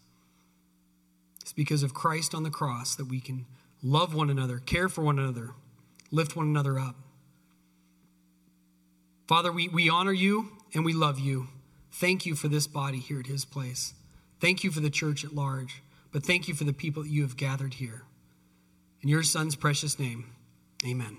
It's 1.41 1.51
because 1.53 1.81
of 1.81 1.95
Christ 1.95 2.35
on 2.35 2.43
the 2.43 2.51
cross 2.51 2.93
that 2.93 3.05
we 3.05 3.21
can 3.21 3.47
love 3.81 4.13
one 4.13 4.29
another, 4.29 4.59
care 4.59 4.87
for 4.87 5.01
one 5.01 5.17
another, 5.17 5.55
lift 6.11 6.35
one 6.35 6.45
another 6.45 6.77
up. 6.77 6.95
Father, 9.31 9.49
we, 9.49 9.69
we 9.69 9.89
honor 9.89 10.11
you 10.11 10.49
and 10.73 10.83
we 10.83 10.91
love 10.91 11.17
you. 11.17 11.47
Thank 11.89 12.25
you 12.25 12.35
for 12.35 12.49
this 12.49 12.67
body 12.67 12.99
here 12.99 13.17
at 13.17 13.27
his 13.27 13.45
place. 13.45 13.93
Thank 14.41 14.65
you 14.65 14.71
for 14.71 14.81
the 14.81 14.89
church 14.89 15.23
at 15.23 15.33
large, 15.33 15.81
but 16.11 16.21
thank 16.21 16.49
you 16.49 16.53
for 16.53 16.65
the 16.65 16.73
people 16.73 17.03
that 17.03 17.09
you 17.09 17.21
have 17.21 17.37
gathered 17.37 17.75
here. 17.75 18.01
In 19.01 19.07
your 19.07 19.23
son's 19.23 19.55
precious 19.55 19.97
name, 19.97 20.25
amen. 20.85 21.15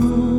star. 0.00 0.35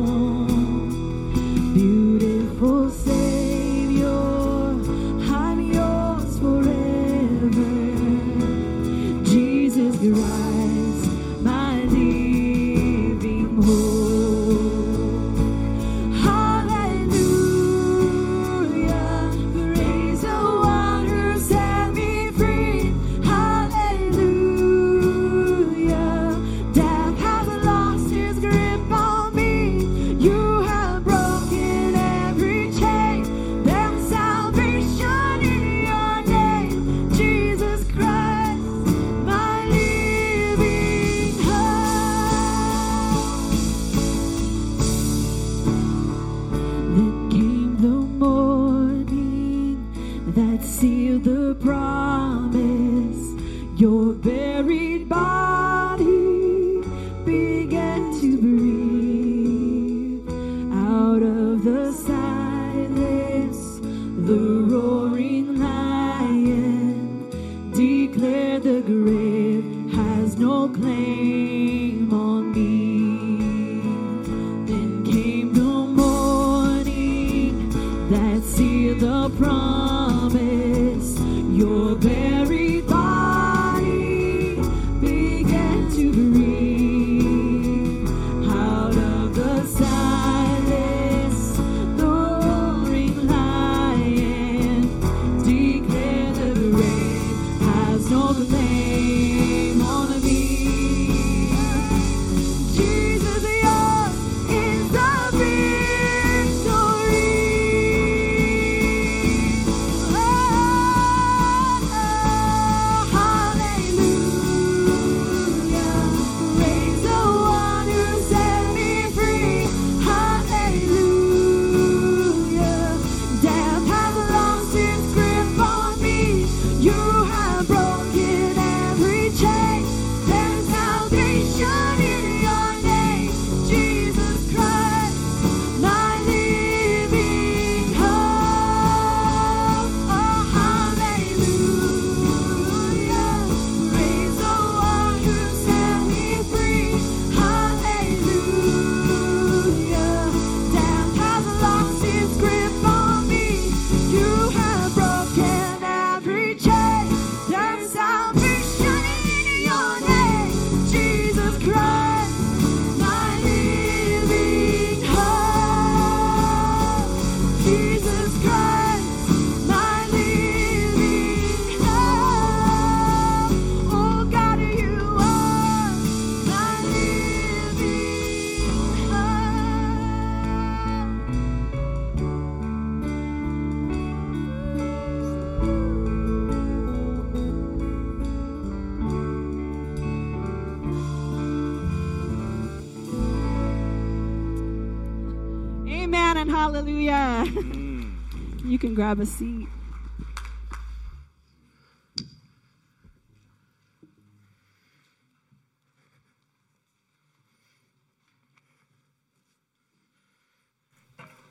you 198.78 198.88
can 198.90 198.94
grab 198.94 199.18
a 199.18 199.26
seat. 199.26 199.66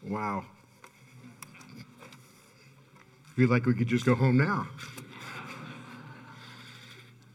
Wow. 0.03 0.45
Feel 3.35 3.49
like 3.49 3.65
we 3.65 3.73
could 3.73 3.87
just 3.87 4.05
go 4.05 4.15
home 4.15 4.37
now. 4.37 4.69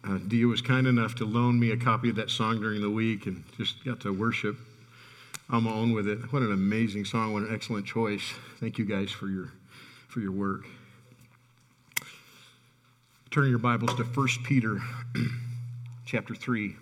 Uh, 0.02 0.16
Dia 0.26 0.46
was 0.46 0.62
kind 0.62 0.86
enough 0.86 1.14
to 1.16 1.26
loan 1.26 1.60
me 1.60 1.70
a 1.70 1.76
copy 1.76 2.08
of 2.08 2.16
that 2.16 2.30
song 2.30 2.60
during 2.60 2.80
the 2.80 2.88
week 2.88 3.26
and 3.26 3.44
just 3.58 3.84
got 3.84 4.00
to 4.00 4.10
worship 4.10 4.56
on 5.50 5.64
my 5.64 5.70
own 5.70 5.92
with 5.92 6.08
it. 6.08 6.32
What 6.32 6.40
an 6.40 6.50
amazing 6.50 7.04
song. 7.04 7.34
What 7.34 7.42
an 7.42 7.54
excellent 7.54 7.84
choice. 7.84 8.32
Thank 8.58 8.78
you 8.78 8.86
guys 8.86 9.10
for 9.10 9.28
your 9.28 9.52
for 10.12 10.20
your 10.20 10.32
work. 10.32 10.66
Turn 13.30 13.48
your 13.48 13.58
Bibles 13.58 13.94
to 13.94 14.02
1 14.02 14.28
Peter 14.44 14.78
chapter 16.04 16.34
3. 16.34 16.76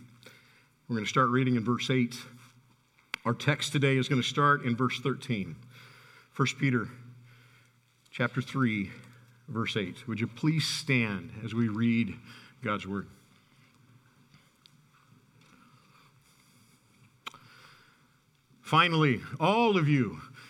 We're 0.88 0.96
going 0.96 1.04
to 1.04 1.08
start 1.08 1.28
reading 1.28 1.54
in 1.54 1.62
verse 1.62 1.90
8. 1.90 2.16
Our 3.24 3.32
text 3.32 3.70
today 3.70 3.96
is 3.98 4.08
going 4.08 4.20
to 4.20 4.26
start 4.26 4.64
in 4.64 4.74
verse 4.74 4.98
13. 4.98 5.54
1 6.34 6.48
Peter 6.58 6.88
chapter 8.10 8.42
3, 8.42 8.90
verse 9.46 9.76
8. 9.76 10.08
Would 10.08 10.18
you 10.18 10.26
please 10.26 10.66
stand 10.66 11.30
as 11.44 11.54
we 11.54 11.68
read 11.68 12.16
God's 12.64 12.84
word? 12.84 13.06
Finally, 18.60 19.20
all 19.38 19.76
of 19.76 19.88
you 19.88 20.20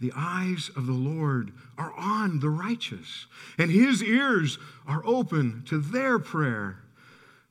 the 0.00 0.12
eyes 0.16 0.70
of 0.76 0.86
the 0.86 0.92
Lord 0.92 1.52
are 1.76 1.92
on 1.96 2.40
the 2.40 2.48
righteous, 2.48 3.26
and 3.58 3.70
his 3.70 4.02
ears 4.02 4.58
are 4.86 5.02
open 5.04 5.62
to 5.66 5.78
their 5.78 6.18
prayer. 6.18 6.78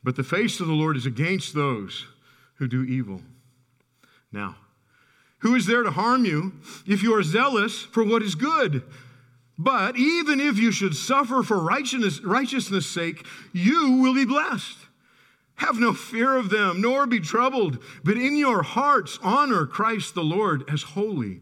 But 0.04 0.16
the 0.16 0.24
face 0.24 0.60
of 0.60 0.68
the 0.68 0.74
Lord 0.74 0.98
is 0.98 1.06
against 1.06 1.54
those 1.54 2.08
who 2.56 2.68
do 2.68 2.84
evil. 2.84 3.22
Now, 4.32 4.56
who 5.40 5.56
is 5.56 5.66
there 5.66 5.84
to 5.84 5.92
harm 5.92 6.26
you 6.26 6.54
if 6.86 7.04
you 7.04 7.16
are 7.16 7.24
zealous 7.24 7.82
for 7.82 8.04
what 8.04 8.22
is 8.22 8.36
good? 8.36 8.84
But 9.58 9.98
even 9.98 10.40
if 10.40 10.58
you 10.58 10.72
should 10.72 10.96
suffer 10.96 11.44
for 11.44 11.60
righteousness, 11.60 12.22
righteousness' 12.22 12.88
sake, 12.88 13.26
you 13.52 14.00
will 14.02 14.14
be 14.14 14.26
blessed. 14.26 14.78
Have 15.56 15.78
no 15.78 15.94
fear 15.94 16.38
of 16.38 16.50
them, 16.50 16.80
nor 16.80 17.06
be 17.06 17.20
troubled, 17.20 17.84
but 18.04 18.16
in 18.16 18.38
your 18.38 18.64
hearts 18.64 19.20
honor 19.22 19.66
Christ 19.66 20.16
the 20.16 20.24
Lord 20.24 20.64
as 20.70 20.84
holy, 20.84 21.42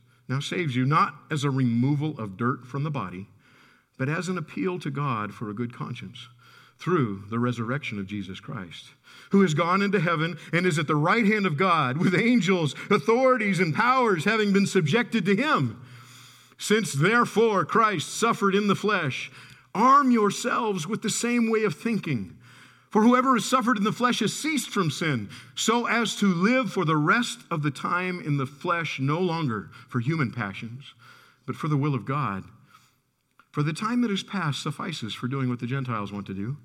now 0.31 0.39
saves 0.39 0.77
you 0.77 0.85
not 0.85 1.13
as 1.29 1.43
a 1.43 1.51
removal 1.51 2.17
of 2.17 2.37
dirt 2.37 2.65
from 2.65 2.83
the 2.83 2.89
body, 2.89 3.27
but 3.97 4.07
as 4.07 4.29
an 4.29 4.37
appeal 4.37 4.79
to 4.79 4.89
God 4.89 5.33
for 5.33 5.49
a 5.49 5.53
good 5.53 5.73
conscience 5.73 6.29
through 6.79 7.25
the 7.29 7.37
resurrection 7.37 7.99
of 7.99 8.07
Jesus 8.07 8.39
Christ, 8.39 8.91
who 9.31 9.41
has 9.41 9.53
gone 9.53 9.81
into 9.81 9.99
heaven 9.99 10.37
and 10.53 10.65
is 10.65 10.79
at 10.79 10.87
the 10.87 10.95
right 10.95 11.25
hand 11.25 11.45
of 11.45 11.57
God 11.57 11.97
with 11.97 12.15
angels, 12.15 12.73
authorities, 12.89 13.59
and 13.59 13.75
powers 13.75 14.23
having 14.23 14.53
been 14.53 14.65
subjected 14.65 15.25
to 15.25 15.35
him. 15.35 15.85
Since 16.57 16.93
therefore 16.93 17.65
Christ 17.65 18.07
suffered 18.17 18.55
in 18.55 18.67
the 18.67 18.75
flesh, 18.75 19.31
arm 19.75 20.11
yourselves 20.11 20.87
with 20.87 21.01
the 21.01 21.09
same 21.09 21.49
way 21.49 21.65
of 21.65 21.75
thinking. 21.75 22.37
For 22.91 23.03
whoever 23.03 23.35
has 23.35 23.45
suffered 23.45 23.77
in 23.77 23.85
the 23.85 23.93
flesh 23.93 24.19
has 24.19 24.33
ceased 24.33 24.69
from 24.69 24.91
sin, 24.91 25.29
so 25.55 25.87
as 25.87 26.13
to 26.17 26.33
live 26.33 26.73
for 26.73 26.83
the 26.83 26.97
rest 26.97 27.39
of 27.49 27.63
the 27.63 27.71
time 27.71 28.19
in 28.19 28.35
the 28.35 28.45
flesh 28.45 28.99
no 28.99 29.19
longer 29.19 29.69
for 29.87 30.01
human 30.01 30.29
passions, 30.29 30.93
but 31.45 31.55
for 31.55 31.69
the 31.69 31.77
will 31.77 31.95
of 31.95 32.05
God. 32.05 32.43
For 33.51 33.63
the 33.63 33.71
time 33.71 34.01
that 34.01 34.11
is 34.11 34.23
past 34.23 34.61
suffices 34.61 35.13
for 35.13 35.29
doing 35.29 35.47
what 35.47 35.59
the 35.59 35.67
Gentiles 35.67 36.11
want 36.11 36.27
to 36.27 36.33
do 36.33 36.57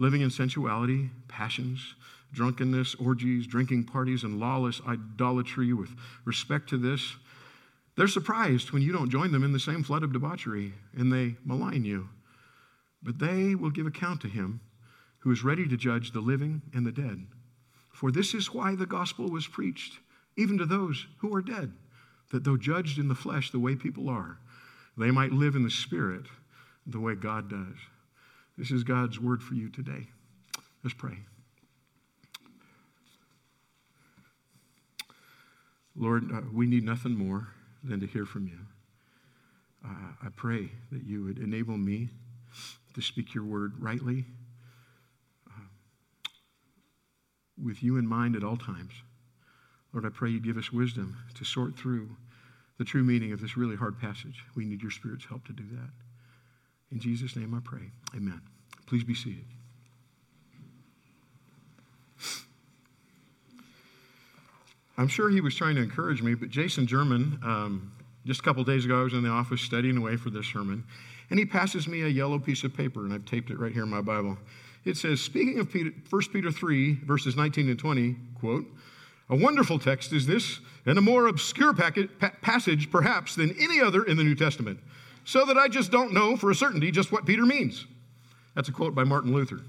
living 0.00 0.20
in 0.20 0.30
sensuality, 0.30 1.10
passions, 1.26 1.94
drunkenness, 2.32 2.94
orgies, 2.94 3.48
drinking 3.48 3.82
parties, 3.82 4.22
and 4.22 4.38
lawless 4.38 4.80
idolatry 4.86 5.72
with 5.72 5.90
respect 6.24 6.68
to 6.68 6.78
this. 6.78 7.16
They're 7.96 8.06
surprised 8.06 8.70
when 8.70 8.80
you 8.80 8.92
don't 8.92 9.10
join 9.10 9.32
them 9.32 9.42
in 9.42 9.52
the 9.52 9.58
same 9.58 9.82
flood 9.82 10.04
of 10.04 10.12
debauchery 10.12 10.72
and 10.96 11.12
they 11.12 11.34
malign 11.44 11.84
you. 11.84 12.08
But 13.02 13.18
they 13.18 13.56
will 13.56 13.70
give 13.70 13.88
account 13.88 14.20
to 14.20 14.28
him 14.28 14.60
who 15.28 15.32
is 15.32 15.44
ready 15.44 15.68
to 15.68 15.76
judge 15.76 16.12
the 16.12 16.22
living 16.22 16.62
and 16.72 16.86
the 16.86 16.90
dead. 16.90 17.26
For 17.90 18.10
this 18.10 18.32
is 18.32 18.54
why 18.54 18.74
the 18.74 18.86
gospel 18.86 19.28
was 19.28 19.46
preached, 19.46 19.98
even 20.38 20.56
to 20.56 20.64
those 20.64 21.06
who 21.18 21.34
are 21.34 21.42
dead, 21.42 21.74
that 22.32 22.44
though 22.44 22.56
judged 22.56 22.98
in 22.98 23.08
the 23.08 23.14
flesh 23.14 23.50
the 23.50 23.58
way 23.58 23.76
people 23.76 24.08
are, 24.08 24.38
they 24.96 25.10
might 25.10 25.32
live 25.32 25.54
in 25.54 25.64
the 25.64 25.70
spirit 25.70 26.22
the 26.86 26.98
way 26.98 27.14
God 27.14 27.50
does. 27.50 27.76
This 28.56 28.70
is 28.70 28.84
God's 28.84 29.20
word 29.20 29.42
for 29.42 29.52
you 29.52 29.68
today. 29.68 30.06
Let's 30.82 30.94
pray. 30.94 31.18
Lord, 35.94 36.32
uh, 36.32 36.40
we 36.54 36.66
need 36.66 36.84
nothing 36.84 37.12
more 37.12 37.48
than 37.84 38.00
to 38.00 38.06
hear 38.06 38.24
from 38.24 38.46
you. 38.46 38.60
Uh, 39.84 40.12
I 40.22 40.28
pray 40.34 40.70
that 40.90 41.04
you 41.04 41.22
would 41.24 41.36
enable 41.36 41.76
me 41.76 42.08
to 42.94 43.02
speak 43.02 43.34
your 43.34 43.44
word 43.44 43.74
rightly 43.78 44.24
with 47.62 47.82
you 47.82 47.96
in 47.96 48.06
mind 48.06 48.36
at 48.36 48.44
all 48.44 48.56
times. 48.56 48.92
Lord, 49.92 50.04
I 50.06 50.10
pray 50.10 50.30
you'd 50.30 50.44
give 50.44 50.58
us 50.58 50.72
wisdom 50.72 51.16
to 51.34 51.44
sort 51.44 51.76
through 51.76 52.10
the 52.78 52.84
true 52.84 53.02
meaning 53.02 53.32
of 53.32 53.40
this 53.40 53.56
really 53.56 53.76
hard 53.76 53.98
passage. 53.98 54.44
We 54.54 54.64
need 54.64 54.82
your 54.82 54.90
Spirit's 54.90 55.24
help 55.24 55.44
to 55.46 55.52
do 55.52 55.64
that. 55.72 55.90
In 56.92 57.00
Jesus' 57.00 57.36
name 57.36 57.54
I 57.54 57.60
pray. 57.62 57.90
Amen. 58.14 58.40
Please 58.86 59.04
be 59.04 59.14
seated. 59.14 59.44
I'm 64.96 65.08
sure 65.08 65.30
he 65.30 65.40
was 65.40 65.54
trying 65.54 65.76
to 65.76 65.82
encourage 65.82 66.22
me, 66.22 66.34
but 66.34 66.48
Jason 66.48 66.86
German, 66.86 67.38
um, 67.44 67.92
just 68.26 68.40
a 68.40 68.42
couple 68.42 68.64
days 68.64 68.84
ago, 68.84 69.00
I 69.00 69.04
was 69.04 69.12
in 69.12 69.22
the 69.22 69.28
office 69.28 69.60
studying 69.60 69.96
away 69.96 70.16
for 70.16 70.28
this 70.30 70.46
sermon, 70.46 70.84
and 71.30 71.38
he 71.38 71.44
passes 71.44 71.86
me 71.86 72.02
a 72.02 72.08
yellow 72.08 72.38
piece 72.38 72.64
of 72.64 72.74
paper, 72.74 73.00
and 73.00 73.12
I've 73.12 73.24
taped 73.24 73.50
it 73.50 73.58
right 73.58 73.72
here 73.72 73.82
in 73.84 73.88
my 73.90 74.00
Bible 74.00 74.38
it 74.88 74.96
says, 74.96 75.20
speaking 75.20 75.58
of 75.58 75.70
Peter, 75.70 75.92
1 76.08 76.22
Peter 76.32 76.50
3, 76.50 76.94
verses 77.04 77.36
19 77.36 77.68
and 77.68 77.78
20, 77.78 78.16
quote, 78.40 78.66
a 79.28 79.36
wonderful 79.36 79.78
text 79.78 80.12
is 80.12 80.26
this, 80.26 80.60
and 80.86 80.96
a 80.96 81.02
more 81.02 81.26
obscure 81.26 81.74
packet, 81.74 82.18
pa- 82.18 82.32
passage 82.40 82.90
perhaps 82.90 83.34
than 83.34 83.54
any 83.60 83.80
other 83.80 84.04
in 84.04 84.16
the 84.16 84.24
New 84.24 84.34
Testament, 84.34 84.78
so 85.24 85.44
that 85.44 85.58
I 85.58 85.68
just 85.68 85.92
don't 85.92 86.14
know 86.14 86.36
for 86.36 86.50
a 86.50 86.54
certainty 86.54 86.90
just 86.90 87.12
what 87.12 87.26
Peter 87.26 87.44
means. 87.44 87.86
That's 88.54 88.70
a 88.70 88.72
quote 88.72 88.94
by 88.94 89.04
Martin 89.04 89.34
Luther. 89.34 89.60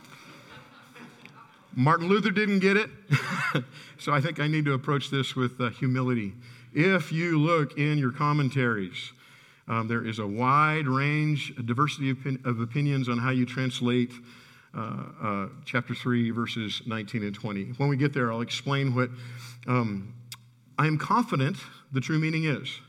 Martin 1.76 2.08
Luther 2.08 2.30
didn't 2.30 2.60
get 2.60 2.78
it, 2.78 2.88
so 3.98 4.12
I 4.12 4.22
think 4.22 4.40
I 4.40 4.46
need 4.46 4.64
to 4.64 4.72
approach 4.72 5.10
this 5.10 5.36
with 5.36 5.60
uh, 5.60 5.68
humility. 5.68 6.32
If 6.72 7.12
you 7.12 7.38
look 7.38 7.76
in 7.76 7.98
your 7.98 8.12
commentaries, 8.12 9.12
um, 9.68 9.86
there 9.86 10.04
is 10.06 10.18
a 10.18 10.26
wide 10.26 10.86
range, 10.86 11.52
a 11.58 11.62
diversity 11.62 12.10
of, 12.10 12.18
of 12.44 12.60
opinions 12.60 13.08
on 13.08 13.18
how 13.18 13.30
you 13.30 13.44
translate 13.44 14.12
uh, 14.74 15.02
uh, 15.22 15.48
chapter 15.64 15.94
3, 15.94 16.30
verses 16.30 16.82
19 16.86 17.22
and 17.22 17.34
20. 17.34 17.64
When 17.76 17.88
we 17.88 17.96
get 17.96 18.12
there, 18.12 18.32
I'll 18.32 18.40
explain 18.40 18.94
what 18.94 19.10
um, 19.66 20.14
I 20.78 20.86
am 20.86 20.98
confident 20.98 21.56
the 21.92 22.00
true 22.00 22.18
meaning 22.18 22.44
is. 22.44 22.80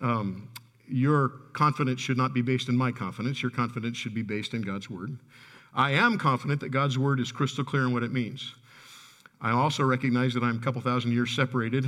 Um, 0.00 0.48
your 0.88 1.28
confidence 1.54 2.00
should 2.00 2.16
not 2.18 2.34
be 2.34 2.42
based 2.42 2.68
in 2.68 2.76
my 2.76 2.92
confidence. 2.92 3.42
Your 3.42 3.50
confidence 3.50 3.96
should 3.96 4.14
be 4.14 4.22
based 4.22 4.52
in 4.52 4.62
God's 4.62 4.90
word. 4.90 5.18
I 5.74 5.92
am 5.92 6.18
confident 6.18 6.60
that 6.60 6.68
God's 6.68 6.98
word 6.98 7.20
is 7.20 7.32
crystal 7.32 7.64
clear 7.64 7.86
in 7.86 7.92
what 7.94 8.02
it 8.02 8.12
means. 8.12 8.54
I 9.40 9.52
also 9.52 9.82
recognize 9.84 10.34
that 10.34 10.42
I'm 10.42 10.56
a 10.56 10.60
couple 10.60 10.82
thousand 10.82 11.12
years 11.12 11.34
separated 11.34 11.86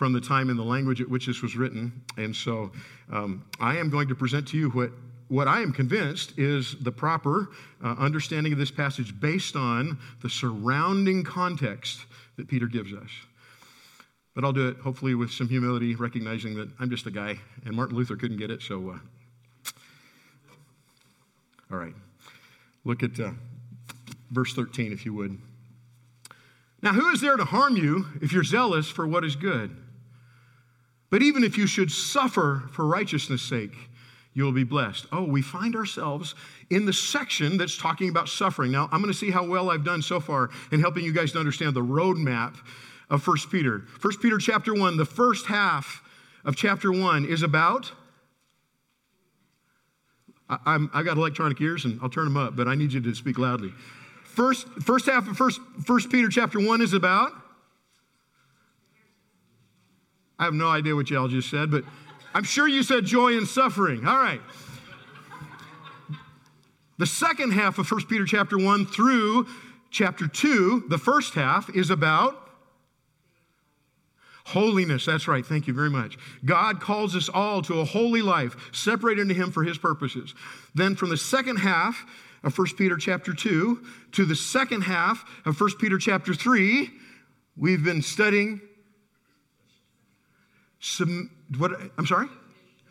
from 0.00 0.14
the 0.14 0.20
time 0.20 0.48
and 0.48 0.58
the 0.58 0.64
language 0.64 1.02
at 1.02 1.10
which 1.10 1.26
this 1.26 1.42
was 1.42 1.56
written. 1.56 1.92
And 2.16 2.34
so 2.34 2.72
um, 3.12 3.44
I 3.60 3.76
am 3.76 3.90
going 3.90 4.08
to 4.08 4.14
present 4.14 4.48
to 4.48 4.56
you 4.56 4.70
what, 4.70 4.92
what 5.28 5.46
I 5.46 5.60
am 5.60 5.74
convinced 5.74 6.38
is 6.38 6.74
the 6.80 6.90
proper 6.90 7.50
uh, 7.84 7.96
understanding 7.98 8.50
of 8.54 8.58
this 8.58 8.70
passage 8.70 9.20
based 9.20 9.56
on 9.56 9.98
the 10.22 10.30
surrounding 10.30 11.22
context 11.22 12.06
that 12.38 12.48
Peter 12.48 12.66
gives 12.66 12.94
us. 12.94 13.10
But 14.34 14.42
I'll 14.42 14.54
do 14.54 14.68
it 14.68 14.78
hopefully 14.78 15.14
with 15.14 15.32
some 15.32 15.50
humility, 15.50 15.94
recognizing 15.94 16.54
that 16.54 16.70
I'm 16.80 16.88
just 16.88 17.04
a 17.04 17.10
guy, 17.10 17.38
and 17.66 17.76
Martin 17.76 17.94
Luther 17.94 18.16
couldn't 18.16 18.38
get 18.38 18.50
it, 18.50 18.62
so. 18.62 18.92
Uh, 18.92 19.72
all 21.70 21.76
right. 21.76 21.94
Look 22.86 23.02
at 23.02 23.20
uh, 23.20 23.32
verse 24.30 24.54
13, 24.54 24.94
if 24.94 25.04
you 25.04 25.12
would. 25.12 25.36
Now, 26.80 26.94
who 26.94 27.10
is 27.10 27.20
there 27.20 27.36
to 27.36 27.44
harm 27.44 27.76
you 27.76 28.06
if 28.22 28.32
you're 28.32 28.44
zealous 28.44 28.88
for 28.88 29.06
what 29.06 29.26
is 29.26 29.36
good? 29.36 29.76
But 31.10 31.22
even 31.22 31.42
if 31.42 31.58
you 31.58 31.66
should 31.66 31.90
suffer 31.90 32.68
for 32.72 32.86
righteousness' 32.86 33.42
sake, 33.42 33.74
you 34.32 34.44
will 34.44 34.52
be 34.52 34.64
blessed. 34.64 35.06
Oh, 35.10 35.24
we 35.24 35.42
find 35.42 35.74
ourselves 35.74 36.36
in 36.70 36.86
the 36.86 36.92
section 36.92 37.56
that's 37.56 37.76
talking 37.76 38.08
about 38.08 38.28
suffering. 38.28 38.70
Now, 38.70 38.88
I'm 38.92 39.00
going 39.00 39.12
to 39.12 39.18
see 39.18 39.30
how 39.30 39.44
well 39.44 39.70
I've 39.70 39.84
done 39.84 40.02
so 40.02 40.20
far 40.20 40.50
in 40.70 40.80
helping 40.80 41.04
you 41.04 41.12
guys 41.12 41.32
to 41.32 41.38
understand 41.40 41.74
the 41.74 41.82
roadmap 41.82 42.54
of 43.10 43.26
1 43.26 43.36
Peter. 43.50 43.84
1 44.00 44.18
Peter 44.22 44.38
chapter 44.38 44.72
1, 44.72 44.96
the 44.96 45.04
first 45.04 45.46
half 45.46 46.02
of 46.44 46.54
chapter 46.54 46.92
1 46.92 47.26
is 47.26 47.42
about. 47.42 47.90
I, 50.48 50.58
I'm, 50.64 50.90
I 50.94 51.02
got 51.02 51.16
electronic 51.16 51.60
ears 51.60 51.84
and 51.84 51.98
I'll 52.00 52.08
turn 52.08 52.24
them 52.24 52.36
up, 52.36 52.54
but 52.54 52.68
I 52.68 52.76
need 52.76 52.92
you 52.92 53.00
to 53.00 53.14
speak 53.16 53.36
loudly. 53.36 53.72
First, 54.22 54.68
first 54.80 55.06
half 55.06 55.28
of 55.28 55.36
first, 55.36 55.60
first 55.84 56.08
Peter 56.08 56.28
chapter 56.28 56.60
1 56.60 56.80
is 56.80 56.92
about. 56.92 57.32
I 60.40 60.44
have 60.44 60.54
no 60.54 60.68
idea 60.68 60.96
what 60.96 61.10
y'all 61.10 61.28
just 61.28 61.50
said, 61.50 61.70
but 61.70 61.84
I'm 62.32 62.44
sure 62.44 62.66
you 62.66 62.82
said 62.82 63.04
joy 63.04 63.36
and 63.36 63.46
suffering. 63.46 64.06
All 64.06 64.16
right. 64.16 64.40
The 66.96 67.04
second 67.04 67.52
half 67.52 67.78
of 67.78 67.90
1 67.90 68.06
Peter 68.06 68.24
chapter 68.24 68.56
1 68.56 68.86
through 68.86 69.46
chapter 69.90 70.26
2, 70.26 70.86
the 70.88 70.96
first 70.96 71.34
half 71.34 71.68
is 71.76 71.90
about 71.90 72.48
holiness. 74.46 75.04
That's 75.04 75.28
right. 75.28 75.44
Thank 75.44 75.66
you 75.66 75.74
very 75.74 75.90
much. 75.90 76.16
God 76.42 76.80
calls 76.80 77.14
us 77.14 77.28
all 77.28 77.60
to 77.62 77.80
a 77.80 77.84
holy 77.84 78.22
life, 78.22 78.70
separated 78.72 79.28
to 79.28 79.34
him 79.34 79.50
for 79.50 79.62
his 79.62 79.76
purposes. 79.76 80.34
Then 80.74 80.96
from 80.96 81.10
the 81.10 81.18
second 81.18 81.56
half 81.56 82.06
of 82.42 82.56
1 82.56 82.68
Peter 82.78 82.96
chapter 82.96 83.34
2 83.34 83.84
to 84.12 84.24
the 84.24 84.34
second 84.34 84.82
half 84.82 85.22
of 85.44 85.60
1 85.60 85.72
Peter 85.78 85.98
chapter 85.98 86.32
3, 86.32 86.90
we've 87.58 87.84
been 87.84 88.00
studying 88.00 88.62
Sub, 90.80 91.08
what, 91.58 91.72
I'm 91.98 92.06
sorry? 92.06 92.28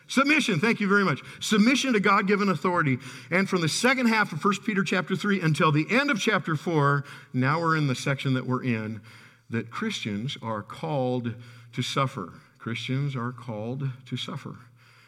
Submission, 0.07 0.59
thank 0.59 0.79
you 0.79 0.87
very 0.87 1.03
much. 1.03 1.21
Submission 1.39 1.93
to 1.93 1.99
God 1.99 2.27
given 2.27 2.49
authority. 2.49 2.97
And 3.29 3.47
from 3.47 3.61
the 3.61 3.69
second 3.69 4.07
half 4.07 4.31
of 4.31 4.43
1 4.43 4.55
Peter 4.65 4.83
chapter 4.83 5.15
3 5.15 5.39
until 5.41 5.71
the 5.71 5.85
end 5.91 6.09
of 6.09 6.19
chapter 6.19 6.55
4, 6.55 7.03
now 7.33 7.59
we're 7.59 7.77
in 7.77 7.85
the 7.85 7.95
section 7.95 8.33
that 8.33 8.47
we're 8.47 8.63
in, 8.63 9.01
that 9.51 9.69
Christians 9.69 10.35
are 10.41 10.63
called 10.63 11.35
to 11.73 11.81
suffer. 11.83 12.33
Christians 12.57 13.15
are 13.15 13.31
called 13.31 13.87
to 14.07 14.17
suffer. 14.17 14.55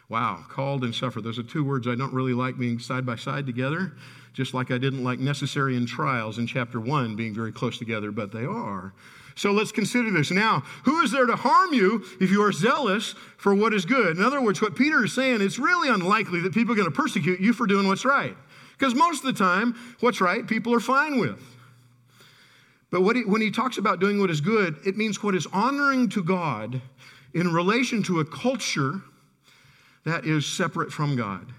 Wow, 0.07 0.45
called 0.47 0.83
and 0.83 0.93
suffer. 0.93 1.19
Those 1.19 1.39
are 1.39 1.43
two 1.43 1.63
words 1.63 1.87
I 1.87 1.95
don't 1.95 2.13
really 2.13 2.33
like 2.33 2.59
being 2.59 2.77
side 2.77 3.05
by 3.05 3.15
side 3.15 3.47
together, 3.47 3.93
just 4.33 4.53
like 4.53 4.69
I 4.69 4.77
didn't 4.77 5.03
like 5.03 5.19
necessary 5.19 5.75
and 5.77 5.87
trials 5.87 6.37
in 6.37 6.45
chapter 6.45 6.79
1 6.79 7.15
being 7.15 7.33
very 7.33 7.51
close 7.51 7.79
together, 7.79 8.11
but 8.11 8.31
they 8.31 8.45
are. 8.45 8.93
So 9.35 9.51
let's 9.51 9.71
consider 9.71 10.11
this. 10.11 10.31
Now, 10.31 10.63
who 10.83 11.01
is 11.01 11.11
there 11.11 11.25
to 11.25 11.35
harm 11.35 11.73
you 11.73 12.03
if 12.19 12.31
you 12.31 12.43
are 12.43 12.51
zealous 12.51 13.13
for 13.37 13.55
what 13.55 13.73
is 13.73 13.85
good? 13.85 14.17
In 14.17 14.23
other 14.23 14.41
words, 14.41 14.61
what 14.61 14.75
Peter 14.75 15.05
is 15.05 15.13
saying, 15.13 15.41
it's 15.41 15.59
really 15.59 15.89
unlikely 15.89 16.41
that 16.41 16.53
people 16.53 16.73
are 16.73 16.77
going 16.77 16.89
to 16.89 16.95
persecute 16.95 17.39
you 17.39 17.53
for 17.53 17.65
doing 17.65 17.87
what's 17.87 18.05
right. 18.05 18.35
Because 18.77 18.95
most 18.95 19.23
of 19.23 19.33
the 19.33 19.43
time, 19.43 19.75
what's 19.99 20.21
right, 20.21 20.45
people 20.47 20.73
are 20.73 20.79
fine 20.79 21.19
with. 21.19 21.39
But 22.89 23.15
he, 23.15 23.23
when 23.23 23.41
he 23.41 23.51
talks 23.51 23.77
about 23.77 23.99
doing 23.99 24.19
what 24.19 24.29
is 24.29 24.41
good, 24.41 24.77
it 24.85 24.97
means 24.97 25.23
what 25.23 25.33
is 25.33 25.47
honoring 25.53 26.09
to 26.09 26.23
God 26.23 26.81
in 27.33 27.53
relation 27.53 28.03
to 28.03 28.19
a 28.19 28.25
culture 28.25 29.01
that 30.03 30.25
is 30.25 30.45
separate 30.45 30.91
from 30.91 31.15
God. 31.15 31.53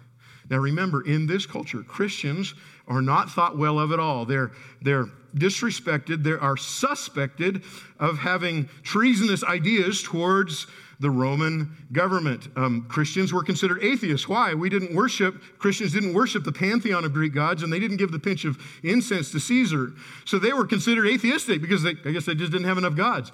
Now 0.50 0.58
remember, 0.58 1.02
in 1.02 1.26
this 1.26 1.46
culture, 1.46 1.82
Christians 1.82 2.54
are 2.86 3.00
not 3.00 3.30
thought 3.30 3.56
well 3.56 3.78
of 3.78 3.92
at 3.92 4.00
all. 4.00 4.26
They're, 4.26 4.50
they're 4.82 5.06
disrespected, 5.36 6.22
they 6.22 6.32
are 6.32 6.56
suspected 6.56 7.62
of 7.98 8.18
having 8.18 8.68
treasonous 8.82 9.44
ideas 9.44 10.02
towards 10.02 10.66
the 11.00 11.10
Roman 11.10 11.76
government. 11.92 12.48
Um, 12.54 12.86
Christians 12.88 13.32
were 13.32 13.42
considered 13.42 13.82
atheists. 13.82 14.28
Why? 14.28 14.54
We 14.54 14.68
didn't 14.68 14.94
worship, 14.94 15.42
Christians 15.58 15.92
didn't 15.92 16.14
worship 16.14 16.44
the 16.44 16.52
pantheon 16.52 17.04
of 17.04 17.12
Greek 17.12 17.34
gods, 17.34 17.62
and 17.62 17.72
they 17.72 17.80
didn't 17.80 17.96
give 17.96 18.12
the 18.12 18.20
pinch 18.20 18.44
of 18.44 18.56
incense 18.84 19.32
to 19.32 19.40
Caesar. 19.40 19.92
So 20.24 20.38
they 20.38 20.52
were 20.52 20.66
considered 20.66 21.08
atheistic 21.08 21.60
because 21.60 21.82
they, 21.82 21.96
I 22.04 22.12
guess 22.12 22.24
they 22.24 22.36
just 22.36 22.52
didn't 22.52 22.68
have 22.68 22.78
enough 22.78 22.94
gods. 22.94 23.32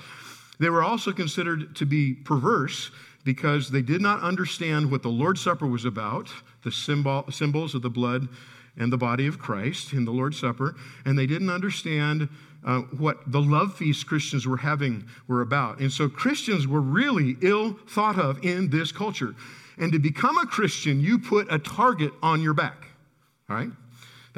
They 0.58 0.70
were 0.70 0.82
also 0.82 1.12
considered 1.12 1.76
to 1.76 1.84
be 1.84 2.14
perverse 2.14 2.90
because 3.24 3.70
they 3.70 3.82
did 3.82 4.00
not 4.00 4.22
understand 4.22 4.90
what 4.90 5.02
the 5.02 5.10
Lord's 5.10 5.42
Supper 5.42 5.66
was 5.66 5.84
about, 5.84 6.30
the 6.64 6.72
symbol, 6.72 7.26
symbols 7.30 7.74
of 7.74 7.82
the 7.82 7.90
blood 7.90 8.28
and 8.78 8.92
the 8.92 8.96
body 8.96 9.26
of 9.26 9.38
Christ 9.38 9.92
in 9.92 10.04
the 10.04 10.12
Lord's 10.12 10.38
Supper, 10.38 10.76
and 11.04 11.18
they 11.18 11.26
didn't 11.26 11.50
understand 11.50 12.28
uh, 12.64 12.80
what 12.96 13.30
the 13.30 13.40
love 13.40 13.74
feast 13.74 14.06
Christians 14.06 14.46
were 14.46 14.56
having 14.56 15.04
were 15.26 15.42
about. 15.42 15.80
And 15.80 15.92
so 15.92 16.08
Christians 16.08 16.66
were 16.66 16.80
really 16.80 17.36
ill 17.40 17.78
thought 17.88 18.18
of 18.18 18.44
in 18.44 18.70
this 18.70 18.92
culture. 18.92 19.34
And 19.78 19.92
to 19.92 19.98
become 19.98 20.38
a 20.38 20.46
Christian, 20.46 21.00
you 21.00 21.18
put 21.18 21.52
a 21.52 21.58
target 21.58 22.12
on 22.22 22.42
your 22.42 22.54
back. 22.54 22.86
All 23.48 23.56
right? 23.56 23.70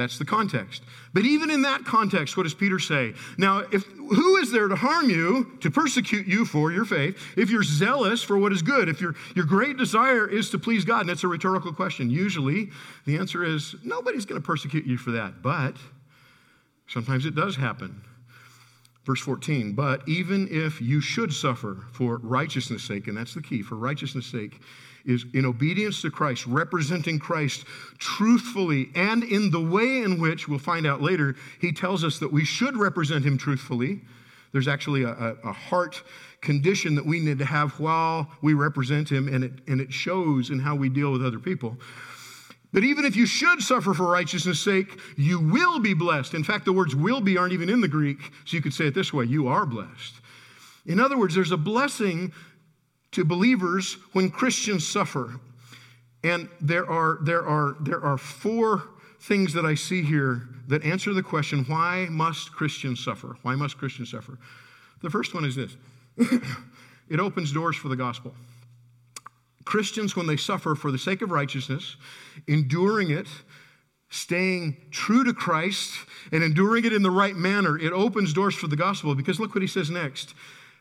That's 0.00 0.16
the 0.16 0.24
context. 0.24 0.82
But 1.12 1.26
even 1.26 1.50
in 1.50 1.60
that 1.62 1.84
context, 1.84 2.34
what 2.34 2.44
does 2.44 2.54
Peter 2.54 2.78
say? 2.78 3.12
Now, 3.36 3.58
if 3.70 3.84
who 3.84 4.38
is 4.38 4.50
there 4.50 4.66
to 4.66 4.74
harm 4.74 5.10
you, 5.10 5.58
to 5.60 5.70
persecute 5.70 6.26
you 6.26 6.46
for 6.46 6.72
your 6.72 6.86
faith, 6.86 7.18
if 7.36 7.50
you're 7.50 7.62
zealous 7.62 8.22
for 8.22 8.38
what 8.38 8.50
is 8.50 8.62
good, 8.62 8.88
if 8.88 8.98
your, 8.98 9.14
your 9.36 9.44
great 9.44 9.76
desire 9.76 10.26
is 10.26 10.48
to 10.50 10.58
please 10.58 10.86
God? 10.86 11.02
And 11.02 11.10
it's 11.10 11.22
a 11.22 11.28
rhetorical 11.28 11.74
question. 11.74 12.08
Usually, 12.08 12.70
the 13.04 13.18
answer 13.18 13.44
is 13.44 13.76
nobody's 13.84 14.24
going 14.24 14.40
to 14.40 14.46
persecute 14.46 14.86
you 14.86 14.96
for 14.96 15.10
that. 15.10 15.42
But 15.42 15.76
sometimes 16.88 17.26
it 17.26 17.34
does 17.34 17.56
happen. 17.56 18.00
Verse 19.04 19.20
14, 19.20 19.74
but 19.74 20.06
even 20.08 20.48
if 20.50 20.80
you 20.80 21.02
should 21.02 21.32
suffer 21.32 21.84
for 21.92 22.18
righteousness' 22.18 22.84
sake, 22.84 23.06
and 23.06 23.16
that's 23.18 23.34
the 23.34 23.42
key, 23.42 23.60
for 23.60 23.74
righteousness' 23.74 24.26
sake, 24.26 24.60
is 25.04 25.24
in 25.34 25.44
obedience 25.44 26.02
to 26.02 26.10
Christ, 26.10 26.46
representing 26.46 27.18
Christ 27.18 27.64
truthfully, 27.98 28.90
and 28.94 29.24
in 29.24 29.50
the 29.50 29.60
way 29.60 30.02
in 30.02 30.20
which 30.20 30.48
we'll 30.48 30.58
find 30.58 30.86
out 30.86 31.00
later, 31.00 31.36
he 31.60 31.72
tells 31.72 32.04
us 32.04 32.18
that 32.18 32.32
we 32.32 32.44
should 32.44 32.76
represent 32.76 33.24
him 33.24 33.38
truthfully. 33.38 34.00
There's 34.52 34.68
actually 34.68 35.04
a, 35.04 35.10
a, 35.10 35.36
a 35.44 35.52
heart 35.52 36.02
condition 36.40 36.94
that 36.94 37.04
we 37.04 37.20
need 37.20 37.38
to 37.38 37.44
have 37.44 37.78
while 37.78 38.30
we 38.42 38.54
represent 38.54 39.10
him, 39.10 39.28
and 39.28 39.44
it, 39.44 39.52
and 39.66 39.80
it 39.80 39.92
shows 39.92 40.50
in 40.50 40.58
how 40.58 40.74
we 40.74 40.88
deal 40.88 41.12
with 41.12 41.24
other 41.24 41.38
people. 41.38 41.76
But 42.72 42.84
even 42.84 43.04
if 43.04 43.16
you 43.16 43.26
should 43.26 43.62
suffer 43.62 43.94
for 43.94 44.06
righteousness' 44.06 44.60
sake, 44.60 44.98
you 45.16 45.40
will 45.40 45.80
be 45.80 45.92
blessed. 45.92 46.34
In 46.34 46.44
fact, 46.44 46.64
the 46.64 46.72
words 46.72 46.94
will 46.94 47.20
be 47.20 47.36
aren't 47.36 47.52
even 47.52 47.68
in 47.68 47.80
the 47.80 47.88
Greek, 47.88 48.18
so 48.44 48.56
you 48.56 48.62
could 48.62 48.74
say 48.74 48.86
it 48.86 48.94
this 48.94 49.12
way 49.12 49.24
you 49.24 49.48
are 49.48 49.66
blessed. 49.66 50.14
In 50.86 50.98
other 50.98 51.18
words, 51.18 51.34
there's 51.34 51.52
a 51.52 51.56
blessing 51.56 52.32
to 53.12 53.24
believers 53.24 53.94
when 54.12 54.30
Christians 54.30 54.86
suffer. 54.86 55.40
And 56.22 56.48
there 56.60 56.88
are, 56.88 57.18
there 57.22 57.46
are, 57.46 57.76
there 57.80 58.02
are 58.02 58.18
four 58.18 58.84
things 59.20 59.52
that 59.54 59.64
I 59.64 59.74
see 59.74 60.02
here 60.02 60.48
that 60.68 60.84
answer 60.84 61.12
the 61.12 61.22
question 61.22 61.64
why 61.64 62.06
must 62.10 62.52
Christians 62.52 63.02
suffer? 63.02 63.36
Why 63.42 63.54
must 63.54 63.78
Christians 63.78 64.10
suffer? 64.10 64.38
The 65.02 65.10
first 65.10 65.34
one 65.34 65.44
is 65.44 65.56
this 65.56 65.76
it 67.08 67.20
opens 67.20 67.52
doors 67.52 67.76
for 67.76 67.88
the 67.88 67.96
gospel. 67.96 68.34
Christians, 69.64 70.16
when 70.16 70.26
they 70.26 70.36
suffer 70.36 70.74
for 70.74 70.90
the 70.90 70.98
sake 70.98 71.22
of 71.22 71.30
righteousness, 71.30 71.96
enduring 72.48 73.10
it, 73.10 73.28
staying 74.08 74.76
true 74.90 75.22
to 75.22 75.32
Christ, 75.32 75.94
and 76.32 76.42
enduring 76.42 76.84
it 76.84 76.92
in 76.92 77.02
the 77.02 77.10
right 77.10 77.36
manner, 77.36 77.78
it 77.78 77.92
opens 77.92 78.32
doors 78.32 78.54
for 78.54 78.66
the 78.66 78.76
gospel 78.76 79.14
because 79.14 79.38
look 79.38 79.54
what 79.54 79.62
he 79.62 79.68
says 79.68 79.90
next. 79.90 80.34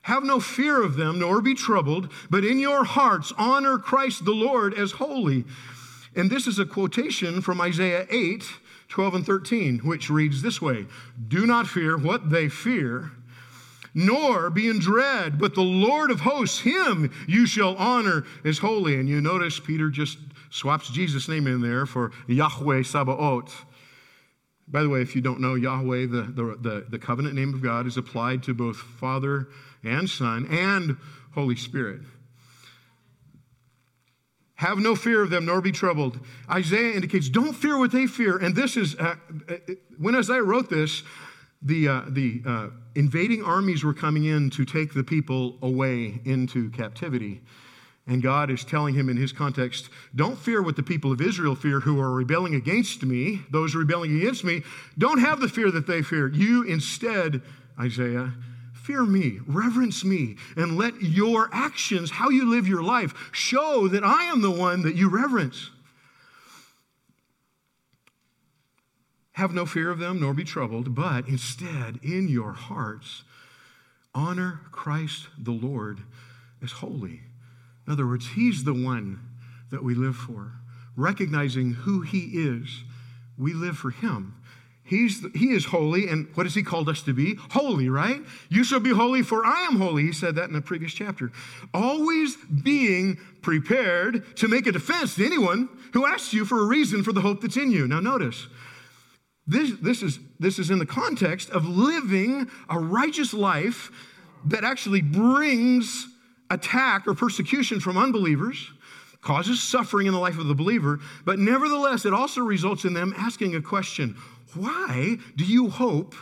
Have 0.04 0.24
no 0.24 0.40
fear 0.40 0.82
of 0.82 0.96
them, 0.96 1.20
nor 1.20 1.42
be 1.42 1.54
troubled, 1.54 2.12
but 2.30 2.46
in 2.46 2.60
your 2.60 2.84
hearts 2.84 3.34
honor 3.38 3.78
Christ 3.78 4.26
the 4.26 4.32
Lord 4.32 4.74
as 4.74 4.94
holy. 4.94 5.46
And 6.16 6.30
this 6.30 6.48
is 6.48 6.58
a 6.58 6.66
quotation 6.66 7.42
from 7.42 7.62
Isaiah 7.62 8.08
8, 8.10 8.44
12 8.88 9.16
and 9.16 9.26
13, 9.26 9.80
which 9.80 10.10
reads 10.10 10.42
this 10.42 10.62
way 10.62 10.88
Do 11.28 11.46
not 11.46 11.68
fear 11.68 11.98
what 11.98 12.30
they 12.30 12.50
fear, 12.50 13.12
nor 13.94 14.50
be 14.50 14.68
in 14.68 14.80
dread, 14.80 15.38
but 15.38 15.56
the 15.56 15.62
Lord 15.62 16.12
of 16.12 16.22
hosts, 16.22 16.60
him 16.60 17.12
you 17.28 17.46
shall 17.46 17.76
honor 17.76 18.26
as 18.44 18.60
holy. 18.60 18.96
And 19.00 19.08
you 19.08 19.22
notice 19.22 19.60
Peter 19.60 19.90
just 19.90 20.18
swaps 20.50 20.90
Jesus' 20.90 21.28
name 21.28 21.46
in 21.46 21.62
there 21.62 21.86
for 21.86 22.12
Yahweh 22.28 22.84
Sabaoth. 22.84 23.66
By 24.68 24.84
the 24.84 24.90
way, 24.90 25.02
if 25.02 25.16
you 25.16 25.22
don't 25.22 25.40
know, 25.42 25.56
Yahweh, 25.56 26.06
the, 26.06 26.22
the, 26.22 26.58
the, 26.62 26.86
the 26.90 27.00
covenant 27.00 27.36
name 27.36 27.54
of 27.54 27.62
God, 27.62 27.88
is 27.88 27.98
applied 27.98 28.44
to 28.44 28.54
both 28.54 28.78
Father 28.78 29.48
and 29.84 30.10
Son 30.10 30.48
and 30.50 30.98
Holy 31.34 31.56
Spirit. 31.56 32.02
Have 34.56 34.78
no 34.78 34.94
fear 34.94 35.24
of 35.24 35.30
them, 35.30 35.46
nor 35.46 35.62
be 35.62 35.72
troubled. 35.72 36.20
Isaiah 36.50 36.94
indicates, 36.94 37.30
don't 37.30 37.54
fear 37.54 37.78
what 37.78 37.92
they 37.92 38.08
fear. 38.08 38.38
And 38.38 38.56
this 38.56 38.76
is, 38.76 38.96
uh, 38.96 39.16
uh 39.48 39.56
when 39.98 40.16
Isaiah 40.16 40.44
wrote 40.44 40.70
this, 40.70 41.04
the, 41.62 41.88
uh, 41.88 42.02
the 42.10 42.42
uh, 42.46 42.68
invading 42.96 43.44
armies 43.44 43.84
were 43.84 43.94
coming 43.94 44.26
in 44.26 44.50
to 44.52 44.66
take 44.66 44.94
the 44.94 45.04
people 45.04 45.58
away 45.62 46.20
into 46.26 46.70
captivity. 46.72 47.42
And 48.06 48.24
God 48.24 48.50
is 48.50 48.66
telling 48.66 48.96
him 48.96 49.08
in 49.08 49.16
his 49.18 49.32
context, 49.32 49.90
don't 50.16 50.38
fear 50.38 50.62
what 50.62 50.76
the 50.76 50.84
people 50.84 51.12
of 51.12 51.22
Israel 51.22 51.56
fear 51.56 51.80
who 51.80 52.02
are 52.02 52.12
rebelling 52.12 52.56
against 52.56 53.04
me, 53.04 53.44
those 53.52 53.76
rebelling 53.76 54.18
against 54.18 54.44
me. 54.44 54.64
Don't 54.98 55.20
have 55.20 55.40
the 55.40 55.48
fear 55.48 55.70
that 55.72 55.86
they 55.86 56.02
fear. 56.02 56.28
You 56.28 56.64
instead, 56.64 57.42
Isaiah, 57.80 58.34
Fear 58.84 59.06
me, 59.06 59.40
reverence 59.46 60.04
me, 60.04 60.38
and 60.56 60.78
let 60.78 61.02
your 61.02 61.50
actions, 61.54 62.12
how 62.12 62.30
you 62.30 62.50
live 62.50 62.68
your 62.68 62.82
life, 62.82 63.14
show 63.32 63.88
that 63.88 64.04
I 64.04 64.26
am 64.26 64.42
the 64.42 64.52
one 64.52 64.82
that 64.84 64.96
you 64.96 65.10
reverence. 65.10 65.70
Have 69.34 69.54
no 69.54 69.66
fear 69.66 69.90
of 69.90 70.00
them, 70.00 70.20
nor 70.20 70.34
be 70.34 70.44
troubled, 70.44 70.96
but 70.96 71.28
instead, 71.28 72.00
in 72.04 72.28
your 72.28 72.54
hearts, 72.54 73.24
honor 74.14 74.62
Christ 74.72 75.28
the 75.38 75.52
Lord 75.52 76.00
as 76.62 76.74
holy. 76.74 77.22
In 77.86 77.94
other 77.94 78.08
words, 78.08 78.30
He's 78.36 78.64
the 78.64 78.74
one 78.74 79.20
that 79.70 79.84
we 79.84 79.94
live 79.94 80.16
for. 80.16 80.54
Recognizing 80.96 81.72
who 81.72 82.02
He 82.02 82.32
is, 82.34 82.84
we 83.38 83.54
live 83.54 83.78
for 83.78 83.92
Him. 83.92 84.36
He's, 84.90 85.24
he 85.36 85.52
is 85.52 85.66
holy, 85.66 86.08
and 86.08 86.28
what 86.34 86.48
has 86.48 86.56
he 86.56 86.64
called 86.64 86.90
us 86.90 87.04
to 87.04 87.14
be? 87.14 87.36
Holy, 87.52 87.90
right? 87.90 88.22
You 88.50 88.64
shall 88.64 88.80
be 88.80 88.90
holy, 88.90 89.22
for 89.22 89.46
I 89.46 89.66
am 89.66 89.76
holy. 89.76 90.02
He 90.02 90.12
said 90.12 90.34
that 90.36 90.46
in 90.46 90.54
the 90.54 90.62
previous 90.62 90.92
chapter. 90.92 91.32
Always 91.76 92.36
being 92.64 93.20
prepared 93.44 94.36
to 94.38 94.48
make 94.48 94.66
a 94.66 94.72
defense 94.72 95.14
to 95.16 95.26
anyone 95.28 95.70
who 95.94 96.08
asks 96.08 96.34
you 96.34 96.44
for 96.44 96.62
a 96.62 96.66
reason 96.66 97.04
for 97.04 97.14
the 97.14 97.22
hope 97.22 97.42
that's 97.42 97.56
in 97.56 97.70
you. 97.70 97.88
Now, 97.88 98.00
notice, 98.00 98.48
this, 99.46 99.74
this, 99.80 100.02
is, 100.02 100.18
this 100.40 100.58
is 100.58 100.72
in 100.72 100.80
the 100.80 100.88
context 100.88 101.52
of 101.52 101.68
living 101.68 102.50
a 102.68 102.80
righteous 102.80 103.32
life 103.32 103.92
that 104.46 104.64
actually 104.64 105.04
brings 105.04 106.08
attack 106.50 107.08
or 107.08 107.14
persecution 107.14 107.80
from 107.80 107.96
unbelievers 107.96 108.72
causes 109.22 109.62
suffering 109.62 110.08
in 110.08 110.14
the 110.14 110.20
life 110.20 110.40
of 110.40 110.48
the 110.48 110.56
believer, 110.56 110.98
but 111.26 111.38
nevertheless, 111.38 112.06
it 112.06 112.14
also 112.14 112.42
results 112.42 112.86
in 112.86 112.94
them 112.94 113.14
asking 113.18 113.54
a 113.54 113.62
question 113.62 114.16
why 114.56 115.18
do 115.36 115.46
you 115.46 115.70
hope 115.70 116.16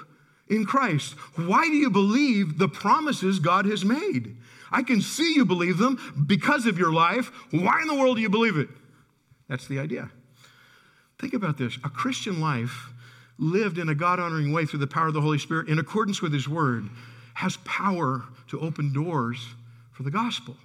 in 0.48 0.66
Christ? 0.66 1.14
Why 1.36 1.68
do 1.68 1.76
you 1.76 1.90
believe 1.90 2.58
the 2.58 2.70
promises 2.70 3.40
God 3.40 3.66
has 3.66 3.84
made? 3.84 4.38
I 4.72 4.84
can 4.84 5.02
see 5.02 5.34
you 5.34 5.46
believe 5.46 5.78
them 5.78 5.98
because 6.28 6.66
of 6.66 6.78
your 6.78 6.92
life. 6.92 7.32
Why 7.52 7.82
in 7.82 7.88
the 7.88 7.96
world 7.96 8.18
do 8.18 8.22
you 8.22 8.30
believe 8.30 8.58
it? 8.58 8.70
That's 9.48 9.68
the 9.68 9.80
idea. 9.80 10.10
Think 11.20 11.34
about 11.34 11.58
this 11.58 11.78
a 11.84 11.90
Christian 11.90 12.40
life 12.40 12.92
lived 13.40 13.78
in 13.78 13.90
a 13.90 13.96
God 13.96 14.20
honoring 14.20 14.52
way 14.52 14.66
through 14.66 14.80
the 14.80 14.88
power 14.88 15.08
of 15.08 15.14
the 15.14 15.22
Holy 15.22 15.38
Spirit 15.38 15.68
in 15.68 15.80
accordance 15.80 16.22
with 16.22 16.34
His 16.34 16.48
Word 16.48 16.90
has 17.36 17.58
power 17.58 18.24
to 18.48 18.60
open 18.60 18.92
doors 18.92 19.48
for 19.92 20.04
the 20.04 20.12
gospel 20.12 20.56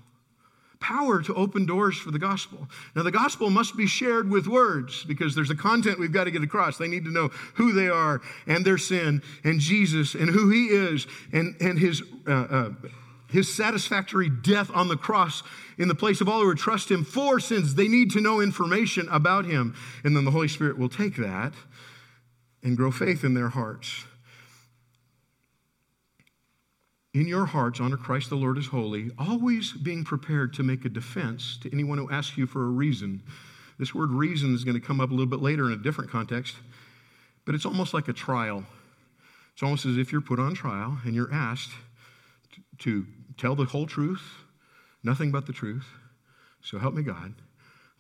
power 0.82 1.22
to 1.22 1.34
open 1.34 1.64
doors 1.64 1.96
for 1.96 2.10
the 2.10 2.18
gospel. 2.18 2.68
Now, 2.94 3.02
the 3.02 3.10
gospel 3.10 3.48
must 3.48 3.76
be 3.76 3.86
shared 3.86 4.28
with 4.28 4.46
words 4.46 5.04
because 5.04 5.34
there's 5.34 5.50
a 5.50 5.54
content 5.54 5.98
we've 5.98 6.12
got 6.12 6.24
to 6.24 6.30
get 6.30 6.42
across. 6.42 6.76
They 6.76 6.88
need 6.88 7.04
to 7.04 7.10
know 7.10 7.28
who 7.54 7.72
they 7.72 7.88
are 7.88 8.20
and 8.46 8.64
their 8.64 8.78
sin 8.78 9.22
and 9.44 9.60
Jesus 9.60 10.14
and 10.14 10.28
who 10.28 10.50
he 10.50 10.66
is 10.66 11.06
and, 11.32 11.56
and 11.60 11.78
his, 11.78 12.02
uh, 12.26 12.32
uh, 12.32 12.70
his 13.30 13.54
satisfactory 13.54 14.28
death 14.28 14.70
on 14.74 14.88
the 14.88 14.96
cross 14.96 15.42
in 15.78 15.88
the 15.88 15.94
place 15.94 16.20
of 16.20 16.28
all 16.28 16.40
who 16.40 16.48
would 16.48 16.58
trust 16.58 16.90
him 16.90 17.04
for 17.04 17.40
sins. 17.40 17.74
They 17.74 17.88
need 17.88 18.10
to 18.10 18.20
know 18.20 18.40
information 18.40 19.08
about 19.10 19.46
him. 19.46 19.74
And 20.04 20.16
then 20.16 20.24
the 20.24 20.30
Holy 20.32 20.48
Spirit 20.48 20.78
will 20.78 20.88
take 20.88 21.16
that 21.16 21.54
and 22.62 22.76
grow 22.76 22.90
faith 22.90 23.24
in 23.24 23.34
their 23.34 23.48
hearts 23.48 24.04
in 27.14 27.26
your 27.26 27.44
hearts, 27.44 27.78
honor 27.78 27.96
Christ 27.96 28.30
the 28.30 28.36
Lord 28.36 28.56
as 28.56 28.66
holy, 28.66 29.10
always 29.18 29.72
being 29.72 30.04
prepared 30.04 30.54
to 30.54 30.62
make 30.62 30.84
a 30.84 30.88
defense 30.88 31.58
to 31.62 31.72
anyone 31.72 31.98
who 31.98 32.10
asks 32.10 32.38
you 32.38 32.46
for 32.46 32.62
a 32.62 32.70
reason. 32.70 33.22
This 33.78 33.94
word 33.94 34.10
reason 34.10 34.54
is 34.54 34.64
going 34.64 34.80
to 34.80 34.86
come 34.86 35.00
up 35.00 35.10
a 35.10 35.12
little 35.12 35.26
bit 35.26 35.42
later 35.42 35.66
in 35.66 35.72
a 35.72 35.82
different 35.82 36.10
context, 36.10 36.56
but 37.44 37.54
it's 37.54 37.66
almost 37.66 37.92
like 37.92 38.08
a 38.08 38.12
trial. 38.12 38.64
It's 39.52 39.62
almost 39.62 39.84
as 39.84 39.98
if 39.98 40.10
you're 40.10 40.22
put 40.22 40.38
on 40.38 40.54
trial 40.54 40.98
and 41.04 41.14
you're 41.14 41.32
asked 41.32 41.72
to 42.78 43.06
tell 43.36 43.54
the 43.54 43.66
whole 43.66 43.86
truth, 43.86 44.22
nothing 45.02 45.30
but 45.30 45.46
the 45.46 45.52
truth. 45.52 45.86
So 46.62 46.78
help 46.78 46.94
me 46.94 47.02
God. 47.02 47.34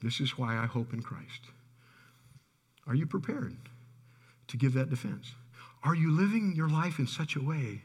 This 0.02 0.20
is 0.20 0.38
why 0.38 0.56
I 0.56 0.66
hope 0.66 0.92
in 0.92 1.02
Christ. 1.02 1.42
Are 2.86 2.94
you 2.94 3.06
prepared 3.06 3.56
to 4.48 4.56
give 4.56 4.72
that 4.72 4.90
defense? 4.90 5.32
Are 5.84 5.94
you 5.94 6.10
living 6.10 6.54
your 6.56 6.68
life 6.68 6.98
in 6.98 7.06
such 7.06 7.36
a 7.36 7.42
way 7.42 7.82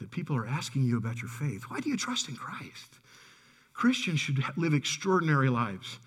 that 0.00 0.10
people 0.10 0.34
are 0.34 0.46
asking 0.46 0.82
you 0.82 0.96
about 0.96 1.20
your 1.20 1.28
faith. 1.28 1.64
Why 1.68 1.78
do 1.80 1.88
you 1.88 1.96
trust 1.96 2.28
in 2.28 2.34
Christ? 2.34 2.98
Christians 3.74 4.18
should 4.18 4.42
live 4.56 4.74
extraordinary 4.74 5.48
lives. 5.48 5.98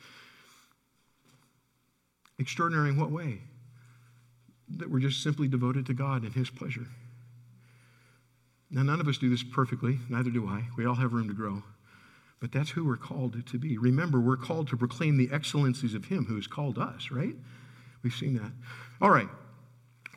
Extraordinary 2.40 2.90
in 2.90 3.00
what 3.00 3.12
way? 3.12 3.40
That 4.78 4.90
we're 4.90 5.00
just 5.00 5.24
simply 5.24 5.48
devoted 5.48 5.86
to 5.86 5.94
God 5.94 6.24
and 6.24 6.34
His 6.34 6.50
pleasure. 6.50 6.88
Now, 8.72 8.82
none 8.82 9.00
of 9.00 9.08
us 9.08 9.20
do 9.20 9.30
this 9.30 9.44
perfectly, 9.44 10.00
neither 10.10 10.32
do 10.32 10.48
I. 10.48 10.64
We 10.76 10.86
all 10.86 10.96
have 10.96 11.14
room 11.14 11.28
to 11.28 11.34
grow. 11.34 11.62
But 12.40 12.52
that's 12.52 12.72
who 12.72 12.86
we're 12.86 12.98
called 12.98 13.46
to 13.46 13.58
be. 13.58 13.78
Remember, 13.78 14.20
we're 14.20 14.36
called 14.36 14.68
to 14.70 14.78
proclaim 14.78 15.18
the 15.18 15.30
excellencies 15.32 15.94
of 15.94 16.06
Him 16.06 16.26
who 16.26 16.36
has 16.36 16.48
called 16.48 16.80
us, 16.80 17.10
right? 17.12 17.36
We've 18.02 18.14
seen 18.14 18.34
that. 18.34 18.52
All 19.00 19.12
right 19.12 19.30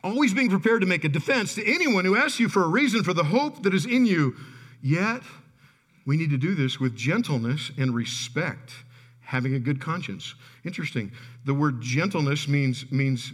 always 0.07 0.33
being 0.33 0.49
prepared 0.49 0.81
to 0.81 0.87
make 0.87 1.03
a 1.03 1.09
defense 1.09 1.55
to 1.55 1.65
anyone 1.65 2.05
who 2.05 2.15
asks 2.15 2.39
you 2.39 2.49
for 2.49 2.63
a 2.63 2.67
reason 2.67 3.03
for 3.03 3.13
the 3.13 3.25
hope 3.25 3.63
that 3.63 3.73
is 3.73 3.85
in 3.85 4.05
you. 4.05 4.35
Yet, 4.81 5.21
we 6.05 6.17
need 6.17 6.29
to 6.29 6.37
do 6.37 6.55
this 6.55 6.79
with 6.79 6.95
gentleness 6.95 7.71
and 7.77 7.93
respect, 7.93 8.71
having 9.21 9.53
a 9.53 9.59
good 9.59 9.81
conscience. 9.81 10.35
Interesting. 10.63 11.11
The 11.45 11.53
word 11.53 11.81
gentleness 11.81 12.47
means, 12.47 12.89
means 12.91 13.33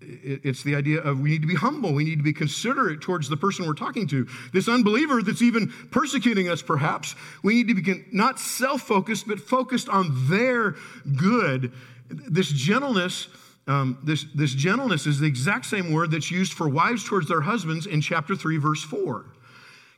it's 0.00 0.62
the 0.62 0.76
idea 0.76 1.00
of 1.00 1.20
we 1.20 1.30
need 1.30 1.42
to 1.42 1.48
be 1.48 1.54
humble. 1.54 1.92
We 1.92 2.04
need 2.04 2.18
to 2.18 2.22
be 2.22 2.32
considerate 2.32 3.00
towards 3.00 3.28
the 3.28 3.36
person 3.36 3.66
we're 3.66 3.74
talking 3.74 4.06
to. 4.08 4.28
This 4.52 4.68
unbeliever 4.68 5.22
that's 5.22 5.42
even 5.42 5.72
persecuting 5.90 6.48
us, 6.48 6.62
perhaps, 6.62 7.16
we 7.42 7.54
need 7.54 7.68
to 7.68 7.74
be 7.74 8.04
not 8.12 8.38
self 8.38 8.82
focused, 8.82 9.26
but 9.26 9.40
focused 9.40 9.88
on 9.88 10.28
their 10.28 10.76
good. 11.16 11.72
This 12.08 12.48
gentleness 12.50 13.28
um, 13.66 13.98
this, 14.02 14.26
this 14.34 14.54
gentleness 14.54 15.06
is 15.06 15.20
the 15.20 15.26
exact 15.26 15.66
same 15.66 15.92
word 15.92 16.10
that's 16.10 16.30
used 16.30 16.52
for 16.52 16.68
wives 16.68 17.04
towards 17.04 17.28
their 17.28 17.40
husbands 17.40 17.86
in 17.86 18.00
chapter 18.00 18.36
3, 18.36 18.58
verse 18.58 18.82
4. 18.82 19.24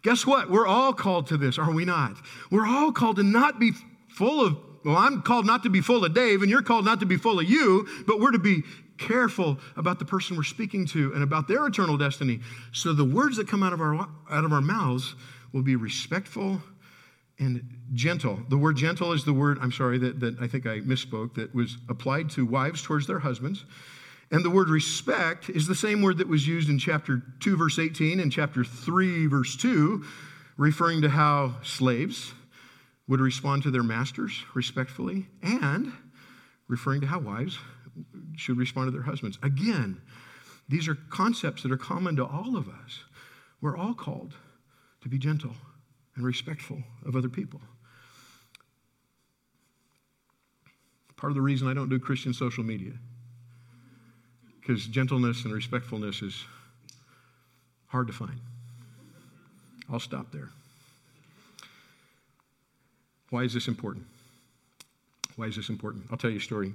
Guess 0.02 0.24
what? 0.24 0.50
We're 0.50 0.66
all 0.66 0.92
called 0.92 1.26
to 1.28 1.36
this, 1.36 1.58
are 1.58 1.72
we 1.72 1.84
not? 1.84 2.16
We're 2.50 2.66
all 2.66 2.92
called 2.92 3.16
to 3.16 3.24
not 3.24 3.58
be 3.58 3.72
full 4.08 4.44
of, 4.44 4.56
well, 4.84 4.96
I'm 4.96 5.20
called 5.22 5.46
not 5.46 5.64
to 5.64 5.70
be 5.70 5.80
full 5.80 6.04
of 6.04 6.14
Dave, 6.14 6.42
and 6.42 6.50
you're 6.50 6.62
called 6.62 6.84
not 6.84 7.00
to 7.00 7.06
be 7.06 7.16
full 7.16 7.40
of 7.40 7.50
you, 7.50 7.88
but 8.06 8.20
we're 8.20 8.30
to 8.30 8.38
be 8.38 8.62
careful 8.98 9.58
about 9.76 9.98
the 9.98 10.04
person 10.04 10.36
we're 10.36 10.44
speaking 10.44 10.86
to 10.86 11.12
and 11.12 11.22
about 11.22 11.48
their 11.48 11.66
eternal 11.66 11.96
destiny. 11.96 12.40
So 12.72 12.92
the 12.92 13.04
words 13.04 13.36
that 13.36 13.48
come 13.48 13.62
out 13.62 13.72
of 13.72 13.80
our, 13.80 13.94
out 13.94 14.44
of 14.44 14.52
our 14.52 14.60
mouths 14.60 15.16
will 15.52 15.62
be 15.62 15.76
respectful 15.76 16.62
and 17.38 17.62
gentle. 17.92 18.40
The 18.48 18.56
word 18.56 18.76
gentle 18.76 19.12
is 19.12 19.24
the 19.24 19.32
word, 19.32 19.58
I'm 19.60 19.72
sorry, 19.72 19.98
that, 19.98 20.20
that 20.20 20.38
I 20.40 20.46
think 20.46 20.66
I 20.66 20.80
misspoke, 20.80 21.34
that 21.34 21.54
was 21.54 21.76
applied 21.88 22.30
to 22.30 22.46
wives 22.46 22.82
towards 22.82 23.06
their 23.06 23.18
husbands. 23.18 23.64
And 24.30 24.44
the 24.44 24.50
word 24.50 24.68
respect 24.68 25.50
is 25.50 25.66
the 25.66 25.74
same 25.74 26.02
word 26.02 26.18
that 26.18 26.28
was 26.28 26.48
used 26.48 26.68
in 26.68 26.78
chapter 26.78 27.22
2, 27.40 27.56
verse 27.56 27.78
18, 27.78 28.20
and 28.20 28.32
chapter 28.32 28.64
3, 28.64 29.26
verse 29.26 29.56
2, 29.56 30.04
referring 30.56 31.02
to 31.02 31.08
how 31.08 31.56
slaves 31.62 32.32
would 33.06 33.20
respond 33.20 33.62
to 33.62 33.70
their 33.70 33.84
masters 33.84 34.42
respectfully, 34.54 35.28
and 35.42 35.92
referring 36.66 37.00
to 37.02 37.06
how 37.06 37.20
wives 37.20 37.58
should 38.36 38.56
respond 38.56 38.88
to 38.88 38.90
their 38.90 39.02
husbands. 39.02 39.38
Again, 39.42 40.00
these 40.68 40.88
are 40.88 40.96
concepts 41.10 41.62
that 41.62 41.70
are 41.70 41.76
common 41.76 42.16
to 42.16 42.24
all 42.24 42.56
of 42.56 42.68
us. 42.68 43.04
We're 43.60 43.76
all 43.76 43.94
called 43.94 44.34
to 45.02 45.08
be 45.08 45.18
gentle 45.18 45.54
and 46.16 46.24
respectful 46.24 46.82
of 47.04 47.14
other 47.14 47.28
people. 47.28 47.60
Part 51.16 51.30
of 51.30 51.34
the 51.34 51.42
reason 51.42 51.68
I 51.68 51.74
don't 51.74 51.88
do 51.88 51.98
Christian 51.98 52.34
social 52.34 52.64
media, 52.64 52.92
because 54.60 54.86
gentleness 54.86 55.44
and 55.44 55.52
respectfulness 55.52 56.20
is 56.22 56.44
hard 57.86 58.06
to 58.08 58.12
find. 58.12 58.38
I'll 59.90 60.00
stop 60.00 60.32
there. 60.32 60.50
Why 63.30 63.44
is 63.44 63.54
this 63.54 63.68
important? 63.68 64.04
Why 65.36 65.46
is 65.46 65.56
this 65.56 65.68
important? 65.68 66.04
I'll 66.10 66.18
tell 66.18 66.30
you 66.30 66.38
a 66.38 66.40
story. 66.40 66.74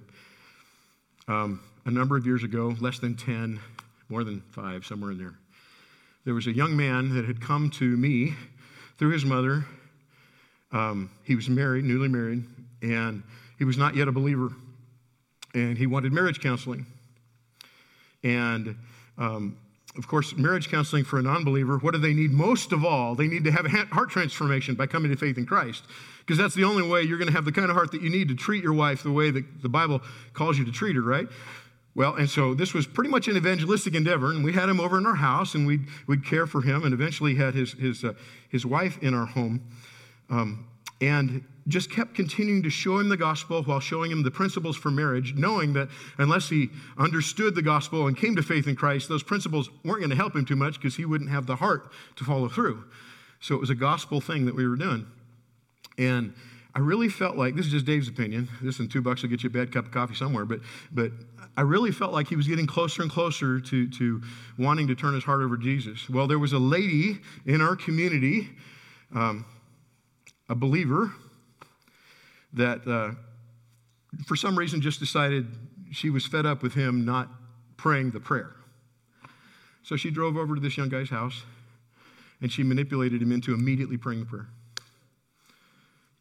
Um, 1.27 1.61
a 1.85 1.91
number 1.91 2.17
of 2.17 2.25
years 2.25 2.43
ago, 2.43 2.75
less 2.79 2.99
than 2.99 3.15
10, 3.15 3.59
more 4.09 4.23
than 4.23 4.41
five, 4.51 4.85
somewhere 4.85 5.11
in 5.11 5.17
there, 5.17 5.35
there 6.25 6.33
was 6.33 6.47
a 6.47 6.51
young 6.51 6.75
man 6.75 7.15
that 7.15 7.25
had 7.25 7.41
come 7.41 7.69
to 7.71 7.97
me 7.97 8.35
through 9.01 9.09
his 9.09 9.25
mother. 9.25 9.65
Um, 10.71 11.09
he 11.23 11.33
was 11.33 11.49
married, 11.49 11.85
newly 11.85 12.07
married, 12.07 12.43
and 12.83 13.23
he 13.57 13.63
was 13.63 13.75
not 13.75 13.95
yet 13.95 14.07
a 14.07 14.11
believer. 14.11 14.49
And 15.55 15.75
he 15.75 15.87
wanted 15.87 16.13
marriage 16.13 16.39
counseling. 16.39 16.85
And 18.23 18.75
um, 19.17 19.57
of 19.97 20.07
course, 20.07 20.37
marriage 20.37 20.69
counseling 20.69 21.03
for 21.03 21.17
a 21.17 21.23
non 21.23 21.43
believer, 21.43 21.79
what 21.79 21.95
do 21.95 21.97
they 21.97 22.13
need 22.13 22.29
most 22.29 22.73
of 22.73 22.85
all? 22.85 23.15
They 23.15 23.25
need 23.25 23.43
to 23.45 23.51
have 23.51 23.65
a 23.65 23.69
heart 23.69 24.11
transformation 24.11 24.75
by 24.75 24.85
coming 24.85 25.09
to 25.09 25.17
faith 25.17 25.39
in 25.39 25.47
Christ. 25.47 25.83
Because 26.19 26.37
that's 26.37 26.53
the 26.53 26.65
only 26.65 26.87
way 26.87 27.01
you're 27.01 27.17
going 27.17 27.27
to 27.27 27.33
have 27.33 27.45
the 27.45 27.51
kind 27.51 27.71
of 27.71 27.75
heart 27.75 27.91
that 27.93 28.03
you 28.03 28.11
need 28.11 28.27
to 28.27 28.35
treat 28.35 28.63
your 28.63 28.73
wife 28.73 29.01
the 29.01 29.11
way 29.11 29.31
that 29.31 29.63
the 29.63 29.69
Bible 29.69 30.03
calls 30.33 30.59
you 30.59 30.65
to 30.65 30.71
treat 30.71 30.95
her, 30.95 31.01
right? 31.01 31.27
Well, 31.93 32.15
and 32.15 32.29
so 32.29 32.53
this 32.53 32.73
was 32.73 32.87
pretty 32.87 33.09
much 33.09 33.27
an 33.27 33.35
evangelistic 33.35 33.95
endeavor, 33.95 34.31
and 34.31 34.43
we 34.43 34.53
had 34.53 34.69
him 34.69 34.79
over 34.79 34.97
in 34.97 35.05
our 35.05 35.15
house, 35.15 35.55
and 35.55 35.67
we'd, 35.67 35.87
we'd 36.07 36.25
care 36.25 36.47
for 36.47 36.61
him, 36.61 36.83
and 36.83 36.93
eventually 36.93 37.35
had 37.35 37.53
his, 37.53 37.73
his, 37.73 38.03
uh, 38.03 38.13
his 38.49 38.65
wife 38.65 38.97
in 39.01 39.13
our 39.13 39.25
home. 39.25 39.61
Um, 40.29 40.67
and 41.01 41.43
just 41.67 41.91
kept 41.91 42.15
continuing 42.15 42.63
to 42.63 42.69
show 42.69 42.99
him 42.99 43.09
the 43.09 43.17
gospel 43.17 43.61
while 43.63 43.79
showing 43.79 44.11
him 44.11 44.23
the 44.23 44.31
principles 44.31 44.77
for 44.77 44.89
marriage, 44.89 45.33
knowing 45.35 45.73
that 45.73 45.89
unless 46.17 46.49
he 46.49 46.69
understood 46.97 47.55
the 47.55 47.61
gospel 47.61 48.07
and 48.07 48.17
came 48.17 48.35
to 48.35 48.43
faith 48.43 48.67
in 48.67 48.75
Christ, 48.75 49.09
those 49.09 49.23
principles 49.23 49.69
weren't 49.83 49.99
going 49.99 50.09
to 50.09 50.15
help 50.15 50.35
him 50.35 50.45
too 50.45 50.55
much 50.55 50.75
because 50.75 50.95
he 50.95 51.05
wouldn't 51.05 51.29
have 51.29 51.45
the 51.45 51.55
heart 51.55 51.91
to 52.15 52.23
follow 52.23 52.47
through. 52.47 52.83
So 53.39 53.55
it 53.55 53.61
was 53.61 53.69
a 53.69 53.75
gospel 53.75 54.21
thing 54.21 54.45
that 54.45 54.55
we 54.55 54.67
were 54.67 54.75
doing. 54.75 55.05
And 55.97 56.33
I 56.73 56.79
really 56.79 57.09
felt 57.09 57.35
like 57.35 57.55
this 57.55 57.65
is 57.65 57.71
just 57.71 57.85
Dave's 57.85 58.07
opinion. 58.07 58.47
This 58.61 58.79
and 58.79 58.89
two 58.89 59.01
bucks 59.01 59.21
will 59.21 59.29
get 59.29 59.43
you 59.43 59.47
a 59.47 59.51
bad 59.51 59.73
cup 59.73 59.87
of 59.87 59.91
coffee 59.91 60.15
somewhere, 60.15 60.45
but 60.45 60.61
but 60.91 61.11
I 61.57 61.61
really 61.61 61.91
felt 61.91 62.13
like 62.13 62.27
he 62.27 62.35
was 62.35 62.47
getting 62.47 62.65
closer 62.65 63.01
and 63.01 63.11
closer 63.11 63.59
to, 63.59 63.89
to 63.89 64.21
wanting 64.57 64.87
to 64.87 64.95
turn 64.95 65.13
his 65.13 65.23
heart 65.23 65.41
over 65.41 65.57
to 65.57 65.63
Jesus. 65.63 66.09
Well, 66.09 66.27
there 66.27 66.39
was 66.39 66.53
a 66.53 66.59
lady 66.59 67.19
in 67.45 67.61
our 67.61 67.75
community, 67.75 68.49
um, 69.13 69.45
a 70.47 70.55
believer, 70.55 71.11
that 72.53 72.87
uh, 72.87 73.11
for 74.25 74.37
some 74.37 74.57
reason 74.57 74.81
just 74.81 74.99
decided 74.99 75.47
she 75.91 76.09
was 76.09 76.25
fed 76.25 76.45
up 76.45 76.63
with 76.63 76.73
him 76.73 77.03
not 77.03 77.27
praying 77.75 78.11
the 78.11 78.19
prayer. 78.19 78.55
So 79.83 79.97
she 79.97 80.09
drove 80.09 80.37
over 80.37 80.55
to 80.55 80.61
this 80.61 80.77
young 80.77 80.89
guy's 80.89 81.09
house 81.09 81.43
and 82.41 82.51
she 82.51 82.63
manipulated 82.63 83.21
him 83.21 83.31
into 83.31 83.53
immediately 83.53 83.97
praying 83.97 84.21
the 84.21 84.25
prayer. 84.25 84.47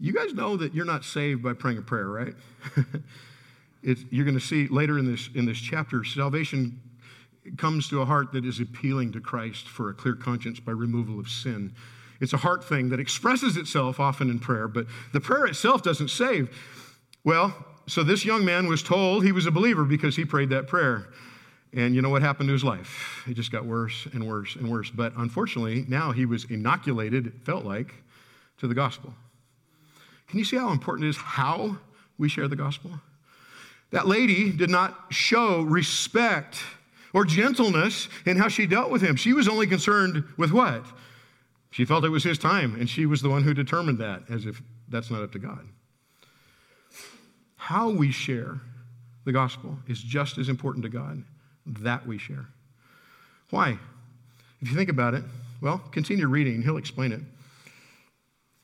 You 0.01 0.12
guys 0.14 0.32
know 0.32 0.57
that 0.57 0.74
you're 0.74 0.86
not 0.86 1.05
saved 1.05 1.42
by 1.42 1.53
praying 1.53 1.78
a 1.78 1.82
prayer, 1.82 2.09
right? 2.09 2.34
you're 3.82 4.24
going 4.24 4.38
to 4.38 4.44
see 4.44 4.66
later 4.66 4.98
in 4.98 5.11
this, 5.11 5.28
in 5.34 5.44
this 5.44 5.59
chapter, 5.59 6.05
salvation 6.05 6.80
comes 7.57 7.88
to 7.88 8.01
a 8.01 8.05
heart 8.05 8.32
that 8.32 8.44
is 8.44 8.61
appealing 8.61 9.12
to 9.12 9.20
Christ 9.20 9.68
for 9.68 9.90
a 9.90 9.94
clear 9.94 10.14
conscience 10.14 10.59
by 10.59 10.72
removal 10.72 11.20
of 11.20 11.28
sin. 11.28 11.74
It's 12.20 12.32
a 12.32 12.38
heart 12.38 12.64
thing 12.64 12.90
that 12.90 13.01
expresses 13.01 13.57
itself 13.57 14.01
often 14.01 14.30
in 14.30 14.38
prayer, 14.38 14.68
but 14.68 14.86
the 15.12 15.20
prayer 15.20 15.46
itself 15.46 15.82
doesn't 15.82 16.09
save. 16.09 16.55
Well, 17.24 17.55
so 17.86 18.03
this 18.03 18.24
young 18.24 18.44
man 18.44 18.68
was 18.68 18.82
told 18.82 19.24
he 19.24 19.32
was 19.32 19.46
a 19.46 19.51
believer 19.51 19.84
because 19.84 20.16
he 20.16 20.24
prayed 20.24 20.51
that 20.51 20.66
prayer. 20.66 21.09
And 21.72 21.94
you 21.94 22.03
know 22.03 22.11
what 22.11 22.22
happened 22.22 22.48
to 22.48 22.53
his 22.53 22.64
life? 22.64 23.24
It 23.28 23.34
just 23.34 23.53
got 23.53 23.64
worse 23.64 24.07
and 24.12 24.26
worse 24.26 24.57
and 24.57 24.68
worse. 24.68 24.90
But 24.90 25.12
unfortunately, 25.16 25.84
now 25.88 26.12
he 26.12 26.26
was 26.26 26.44
inoculated, 26.44 27.26
it 27.26 27.34
felt 27.44 27.64
like, 27.64 27.94
to 28.59 28.66
the 28.66 28.74
gospel. 28.74 29.14
Can 30.30 30.38
you 30.38 30.44
see 30.44 30.56
how 30.56 30.70
important 30.70 31.06
it 31.06 31.10
is 31.10 31.16
how 31.16 31.78
we 32.16 32.28
share 32.28 32.46
the 32.46 32.56
gospel? 32.56 32.92
That 33.90 34.06
lady 34.06 34.52
did 34.52 34.70
not 34.70 35.06
show 35.10 35.62
respect 35.62 36.62
or 37.12 37.24
gentleness 37.24 38.08
in 38.24 38.36
how 38.36 38.46
she 38.46 38.66
dealt 38.66 38.92
with 38.92 39.02
him. 39.02 39.16
She 39.16 39.32
was 39.32 39.48
only 39.48 39.66
concerned 39.66 40.22
with 40.36 40.52
what? 40.52 40.84
She 41.72 41.84
felt 41.84 42.04
it 42.04 42.10
was 42.10 42.22
his 42.22 42.38
time, 42.38 42.76
and 42.78 42.88
she 42.88 43.06
was 43.06 43.22
the 43.22 43.28
one 43.28 43.42
who 43.42 43.52
determined 43.52 43.98
that, 43.98 44.22
as 44.30 44.46
if 44.46 44.62
that's 44.88 45.10
not 45.10 45.22
up 45.22 45.32
to 45.32 45.40
God. 45.40 45.66
How 47.56 47.90
we 47.90 48.12
share 48.12 48.60
the 49.24 49.32
gospel 49.32 49.78
is 49.88 50.00
just 50.00 50.38
as 50.38 50.48
important 50.48 50.84
to 50.84 50.88
God 50.88 51.24
that 51.66 52.06
we 52.06 52.18
share. 52.18 52.46
Why? 53.50 53.78
If 54.60 54.70
you 54.70 54.76
think 54.76 54.90
about 54.90 55.14
it, 55.14 55.24
well, 55.60 55.78
continue 55.90 56.28
reading, 56.28 56.62
he'll 56.62 56.76
explain 56.76 57.10
it. 57.10 57.20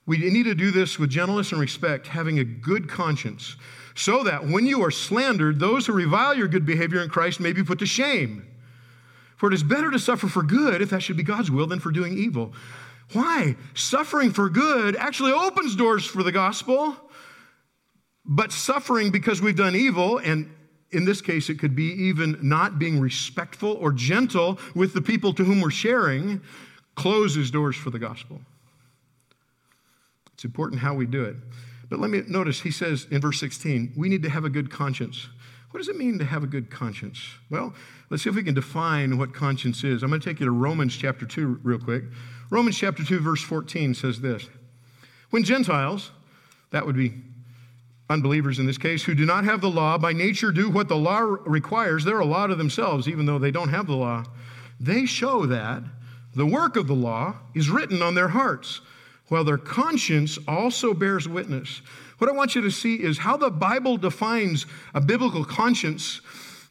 We 0.07 0.19
need 0.19 0.45
to 0.45 0.55
do 0.55 0.71
this 0.71 0.99
with 0.99 1.11
gentleness 1.11 1.51
and 1.51 1.61
respect, 1.61 2.07
having 2.07 2.39
a 2.39 2.45
good 2.45 2.89
conscience, 2.89 3.57
so 3.97 4.23
that 4.23 4.47
when 4.47 4.67
you 4.67 4.83
are 4.85 4.91
slandered, 4.91 5.59
those 5.59 5.87
who 5.87 5.93
revile 5.93 6.35
your 6.35 6.49
good 6.49 6.65
behavior 6.65 7.03
in 7.03 7.09
Christ 7.09 7.41
may 7.41 7.53
be 7.53 7.65
put 7.65 7.81
to 7.81 7.87
shame. 7.87 8.47
For 9.37 9.51
it 9.51 9.55
is 9.55 9.63
better 9.63 9.91
to 9.91 9.99
suffer 9.99 10.29
for 10.29 10.43
good, 10.43 10.81
if 10.81 10.91
that 10.91 11.03
should 11.03 11.17
be 11.17 11.23
God's 11.23 11.51
will, 11.51 11.67
than 11.67 11.81
for 11.81 11.91
doing 11.91 12.17
evil. 12.17 12.55
Why? 13.13 13.57
Suffering 13.75 14.33
for 14.33 14.49
good 14.49 14.97
actually 14.97 15.33
opens 15.33 15.77
doors 15.77 16.07
for 16.07 16.23
the 16.23 16.33
gospel, 16.33 16.97
but 18.25 18.53
suffering 18.53 19.11
because 19.11 19.43
we've 19.43 19.57
done 19.57 19.77
evil, 19.77 20.19
and 20.19 20.51
in 20.91 21.05
this 21.05 21.21
case, 21.21 21.49
it 21.49 21.59
could 21.59 21.75
be 21.75 21.93
even 21.93 22.39
not 22.43 22.79
being 22.79 23.01
respectful 23.01 23.73
or 23.73 23.93
gentle 23.93 24.59
with 24.75 24.95
the 24.95 25.03
people 25.03 25.33
to 25.35 25.45
whom 25.45 25.61
we're 25.61 25.71
sharing, 25.71 26.41
closes 26.95 27.51
doors 27.51 27.77
for 27.77 27.91
the 27.91 27.99
gospel. 27.99 28.41
It's 30.37 30.45
important 30.45 30.83
how 30.83 30.93
we 30.93 31.07
do 31.07 31.25
it. 31.25 31.35
But 31.89 31.99
let 31.99 32.11
me 32.11 32.23
notice, 32.29 32.61
he 32.61 32.71
says 32.71 33.07
in 33.11 33.23
verse 33.23 33.41
16, 33.41 33.95
we 33.97 34.11
need 34.11 34.23
to 34.23 34.29
have 34.29 34.45
a 34.45 34.51
good 34.51 34.71
conscience. 34.71 35.29
What 35.71 35.79
does 35.79 35.89
it 35.89 35.97
mean 35.97 36.19
to 36.19 36.27
have 36.27 36.45
a 36.45 36.47
good 36.47 36.71
conscience? 36.71 37.19
Well, 37.49 37.73
let's 38.11 38.23
see 38.23 38.29
if 38.29 38.37
we 38.37 38.43
can 38.43 38.53
define 38.53 39.17
what 39.17 39.33
conscience 39.33 39.83
is. 39.83 40.03
I'm 40.03 40.11
going 40.11 40.21
to 40.21 40.29
take 40.29 40.39
you 40.39 40.45
to 40.45 40.53
Romans 40.53 40.95
chapter 40.95 41.25
2 41.25 41.61
real 41.63 41.79
quick. 41.79 42.05
Romans 42.51 42.77
chapter 42.77 43.03
2, 43.03 43.19
verse 43.21 43.43
14 43.43 43.95
says 43.95 44.21
this 44.21 44.47
When 45.31 45.43
Gentiles, 45.43 46.11
that 46.71 46.85
would 46.85 46.97
be 46.97 47.15
unbelievers 48.11 48.59
in 48.59 48.67
this 48.67 48.77
case, 48.77 49.05
who 49.05 49.15
do 49.15 49.25
not 49.25 49.45
have 49.45 49.63
the 49.63 49.71
law, 49.71 49.97
by 49.97 50.13
nature 50.13 50.53
do 50.53 50.69
what 50.69 50.89
the 50.89 50.97
law 50.97 51.21
requires, 51.47 52.05
they're 52.05 52.21
a 52.21 52.27
law 52.27 52.47
to 52.47 52.55
themselves, 52.55 53.09
even 53.09 53.25
though 53.25 53.39
they 53.39 53.51
don't 53.51 53.71
have 53.71 53.87
the 53.87 53.97
law. 53.97 54.23
They 54.79 55.07
show 55.07 55.47
that 55.47 55.83
the 56.35 56.47
work 56.47 56.77
of 56.77 56.89
the 56.89 56.95
law 56.95 57.37
is 57.55 57.71
written 57.71 58.03
on 58.03 58.15
their 58.15 58.29
hearts 58.29 58.83
while 59.29 59.45
their 59.45 59.59
conscience 59.59 60.39
also 60.47 60.95
bears 60.95 61.29
witness. 61.29 61.83
What 62.19 62.31
I 62.31 62.33
want 62.33 62.55
you 62.55 62.63
to 62.63 62.71
see 62.71 62.97
is 62.97 63.19
how 63.19 63.37
the 63.37 63.51
Bible 63.51 63.97
defines 63.97 64.67
a 64.95 65.01
biblical 65.01 65.45
conscience 65.45 66.21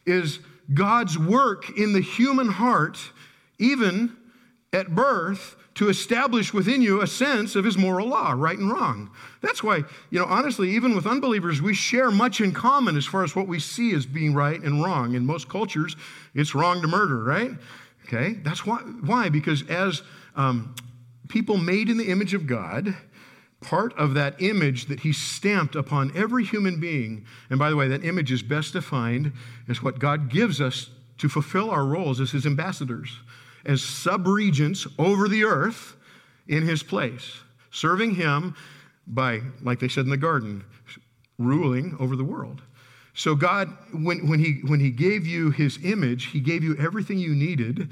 is 0.04 0.40
God's 0.72 1.18
work 1.18 1.78
in 1.78 1.92
the 1.92 2.00
human 2.00 2.48
heart, 2.48 2.98
even 3.58 4.16
at 4.72 4.94
birth, 4.94 5.56
to 5.76 5.90
establish 5.90 6.54
within 6.54 6.80
you 6.80 7.02
a 7.02 7.06
sense 7.06 7.54
of 7.54 7.64
his 7.64 7.76
moral 7.76 8.08
law, 8.08 8.32
right 8.34 8.58
and 8.58 8.72
wrong. 8.72 9.10
That's 9.42 9.62
why, 9.62 9.84
you 10.10 10.18
know, 10.18 10.24
honestly, 10.24 10.70
even 10.70 10.96
with 10.96 11.06
unbelievers, 11.06 11.60
we 11.60 11.74
share 11.74 12.10
much 12.10 12.40
in 12.40 12.52
common 12.52 12.96
as 12.96 13.04
far 13.04 13.22
as 13.22 13.36
what 13.36 13.46
we 13.46 13.60
see 13.60 13.92
as 13.92 14.06
being 14.06 14.32
right 14.32 14.60
and 14.60 14.82
wrong. 14.82 15.14
In 15.14 15.26
most 15.26 15.50
cultures, 15.50 15.94
it's 16.34 16.54
wrong 16.54 16.80
to 16.80 16.88
murder, 16.88 17.22
right? 17.22 17.50
Okay, 18.06 18.34
that's 18.42 18.64
why. 18.64 18.78
Why? 18.78 19.28
Because 19.28 19.68
as 19.68 20.02
um, 20.34 20.74
people 21.28 21.56
made 21.56 21.88
in 21.88 21.96
the 21.96 22.08
image 22.10 22.34
of 22.34 22.46
God, 22.46 22.94
part 23.60 23.92
of 23.94 24.14
that 24.14 24.40
image 24.40 24.86
that 24.86 25.00
he 25.00 25.12
stamped 25.12 25.74
upon 25.74 26.16
every 26.16 26.44
human 26.44 26.78
being, 26.78 27.24
and 27.50 27.58
by 27.58 27.70
the 27.70 27.76
way, 27.76 27.88
that 27.88 28.04
image 28.04 28.30
is 28.30 28.42
best 28.42 28.72
defined 28.72 29.32
as 29.68 29.82
what 29.82 29.98
God 29.98 30.28
gives 30.28 30.60
us 30.60 30.90
to 31.18 31.28
fulfill 31.28 31.70
our 31.70 31.84
roles 31.84 32.20
as 32.20 32.30
his 32.30 32.46
ambassadors, 32.46 33.18
as 33.64 33.80
subregents 33.80 34.86
over 34.98 35.28
the 35.28 35.44
earth 35.44 35.96
in 36.46 36.62
his 36.62 36.82
place, 36.82 37.40
serving 37.70 38.14
him 38.14 38.54
by, 39.06 39.40
like 39.62 39.80
they 39.80 39.88
said 39.88 40.04
in 40.04 40.10
the 40.10 40.16
garden, 40.16 40.64
ruling 41.38 41.96
over 41.98 42.16
the 42.16 42.24
world. 42.24 42.62
So, 43.14 43.34
God, 43.34 43.68
when, 43.92 44.28
when, 44.28 44.38
he, 44.38 44.60
when 44.66 44.80
he 44.80 44.90
gave 44.90 45.26
you 45.26 45.50
his 45.50 45.78
image, 45.82 46.26
he 46.26 46.40
gave 46.40 46.62
you 46.62 46.76
everything 46.76 47.18
you 47.18 47.34
needed 47.34 47.88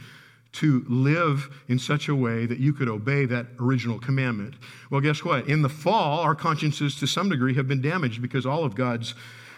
to 0.55 0.85
live 0.89 1.51
in 1.69 1.79
such 1.79 2.09
a 2.09 2.15
way 2.15 2.47
that 2.47 2.59
you 2.59 2.73
could 2.73 2.89
obey 2.89 3.27
that 3.27 3.47
original 3.59 3.99
commandment. 3.99 4.55
Well, 4.91 5.01
guess 5.01 5.25
what? 5.25 5.49
In 5.49 5.63
the 5.63 5.69
fall, 5.69 6.21
our 6.21 6.35
consciences 6.35 6.97
to 7.01 7.07
some 7.07 7.29
degree 7.29 7.55
have 7.55 7.67
been 7.67 7.83
damaged 7.83 8.23
because 8.23 8.47
all 8.47 8.65
of 8.65 8.75
God's 8.75 9.15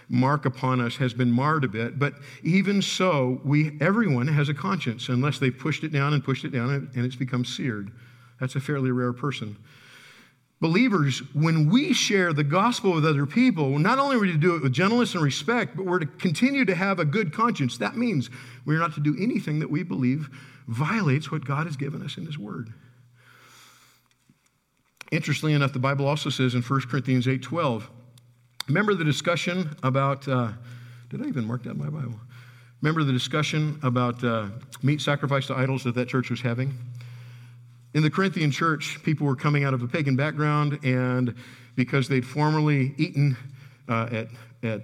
mark 0.08 0.46
upon 0.46 0.80
us 0.80 0.96
has 0.96 1.12
been 1.12 1.30
marred 1.30 1.64
a 1.64 1.68
bit. 1.68 1.98
But 1.98 2.14
even 2.42 2.80
so, 2.80 3.40
we 3.44 3.76
everyone 3.80 4.28
has 4.28 4.48
a 4.48 4.54
conscience 4.54 5.08
unless 5.08 5.38
they've 5.38 5.56
pushed 5.56 5.84
it 5.84 5.92
down 5.92 6.14
and 6.14 6.24
pushed 6.24 6.44
it 6.44 6.50
down 6.50 6.90
and 6.94 7.04
it's 7.04 7.16
become 7.16 7.44
seared. 7.44 7.90
That's 8.40 8.54
a 8.54 8.60
fairly 8.60 8.90
rare 8.90 9.12
person. 9.12 9.56
Believers, 10.58 11.18
when 11.34 11.68
we 11.68 11.92
share 11.92 12.32
the 12.32 12.44
gospel 12.44 12.94
with 12.94 13.04
other 13.04 13.26
people, 13.26 13.78
not 13.78 13.98
only 13.98 14.16
are 14.16 14.20
we 14.20 14.32
to 14.32 14.38
do 14.38 14.56
it 14.56 14.62
with 14.62 14.72
gentleness 14.72 15.14
and 15.14 15.22
respect, 15.22 15.76
but 15.76 15.84
we're 15.84 15.98
to 15.98 16.06
continue 16.06 16.64
to 16.64 16.74
have 16.74 16.98
a 16.98 17.04
good 17.04 17.30
conscience. 17.30 17.76
That 17.76 17.96
means 17.96 18.30
we're 18.64 18.78
not 18.78 18.94
to 18.94 19.00
do 19.00 19.14
anything 19.20 19.58
that 19.58 19.70
we 19.70 19.82
believe 19.82 20.30
violates 20.66 21.30
what 21.30 21.44
God 21.44 21.66
has 21.66 21.76
given 21.76 22.02
us 22.02 22.16
in 22.16 22.26
His 22.26 22.38
Word. 22.38 22.72
Interestingly 25.12 25.54
enough, 25.54 25.72
the 25.72 25.78
Bible 25.78 26.06
also 26.06 26.30
says 26.30 26.54
in 26.54 26.62
1 26.62 26.80
Corinthians 26.82 27.28
8 27.28 27.42
12, 27.42 27.88
remember 28.68 28.94
the 28.94 29.04
discussion 29.04 29.76
about, 29.82 30.26
uh, 30.26 30.50
did 31.10 31.22
I 31.22 31.26
even 31.26 31.44
mark 31.44 31.62
that 31.62 31.70
in 31.70 31.78
my 31.78 31.88
Bible? 31.88 32.18
Remember 32.82 33.04
the 33.04 33.12
discussion 33.12 33.78
about 33.82 34.22
uh, 34.22 34.48
meat 34.82 35.00
sacrificed 35.00 35.48
to 35.48 35.54
idols 35.54 35.84
that 35.84 35.94
that 35.94 36.08
church 36.08 36.30
was 36.30 36.40
having? 36.40 36.74
In 37.94 38.02
the 38.02 38.10
Corinthian 38.10 38.50
church, 38.50 39.02
people 39.04 39.26
were 39.26 39.36
coming 39.36 39.64
out 39.64 39.72
of 39.72 39.82
a 39.82 39.88
pagan 39.88 40.16
background, 40.16 40.78
and 40.84 41.34
because 41.76 42.08
they'd 42.08 42.26
formerly 42.26 42.94
eaten 42.98 43.36
uh, 43.88 44.08
at, 44.10 44.28
at 44.62 44.82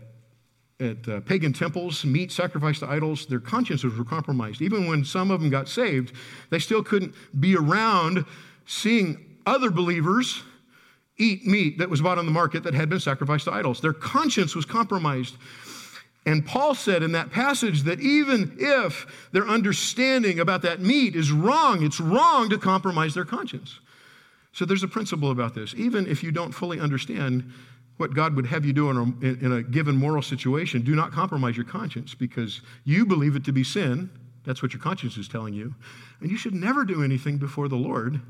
at 0.80 1.08
uh, 1.08 1.20
pagan 1.20 1.52
temples, 1.52 2.04
meat 2.04 2.32
sacrificed 2.32 2.80
to 2.80 2.90
idols, 2.90 3.26
their 3.26 3.40
consciences 3.40 3.96
were 3.96 4.04
compromised. 4.04 4.60
Even 4.60 4.86
when 4.86 5.04
some 5.04 5.30
of 5.30 5.40
them 5.40 5.50
got 5.50 5.68
saved, 5.68 6.12
they 6.50 6.58
still 6.58 6.82
couldn't 6.82 7.14
be 7.38 7.56
around 7.56 8.24
seeing 8.66 9.38
other 9.46 9.70
believers 9.70 10.42
eat 11.18 11.46
meat 11.46 11.78
that 11.78 11.90
was 11.90 12.00
bought 12.00 12.18
on 12.18 12.26
the 12.26 12.32
market 12.32 12.64
that 12.64 12.74
had 12.74 12.88
been 12.88 13.00
sacrificed 13.00 13.44
to 13.44 13.52
idols. 13.52 13.80
Their 13.80 13.92
conscience 13.92 14.56
was 14.56 14.64
compromised. 14.64 15.36
And 16.24 16.46
Paul 16.46 16.74
said 16.74 17.02
in 17.02 17.12
that 17.12 17.30
passage 17.30 17.82
that 17.82 18.00
even 18.00 18.56
if 18.58 19.28
their 19.32 19.46
understanding 19.46 20.38
about 20.40 20.62
that 20.62 20.80
meat 20.80 21.16
is 21.16 21.32
wrong, 21.32 21.82
it's 21.82 22.00
wrong 22.00 22.48
to 22.50 22.58
compromise 22.58 23.14
their 23.14 23.24
conscience. 23.24 23.80
So 24.52 24.64
there's 24.64 24.82
a 24.82 24.88
principle 24.88 25.30
about 25.30 25.54
this. 25.54 25.74
Even 25.74 26.06
if 26.06 26.22
you 26.22 26.30
don't 26.30 26.52
fully 26.52 26.78
understand 26.78 27.52
what 28.02 28.14
God 28.14 28.34
would 28.34 28.46
have 28.46 28.64
you 28.64 28.72
do 28.72 28.90
in 28.90 28.96
a, 28.96 29.46
in 29.46 29.52
a 29.52 29.62
given 29.62 29.96
moral 29.96 30.22
situation, 30.22 30.82
do 30.82 30.96
not 30.96 31.12
compromise 31.12 31.56
your 31.56 31.64
conscience 31.64 32.16
because 32.16 32.60
you 32.82 33.06
believe 33.06 33.36
it 33.36 33.44
to 33.44 33.52
be 33.52 33.62
sin. 33.62 34.10
That's 34.44 34.60
what 34.60 34.72
your 34.72 34.82
conscience 34.82 35.16
is 35.16 35.28
telling 35.28 35.54
you. 35.54 35.72
And 36.20 36.28
you 36.28 36.36
should 36.36 36.52
never 36.52 36.84
do 36.84 37.04
anything 37.04 37.38
before 37.38 37.68
the 37.68 37.76
Lord 37.76 38.20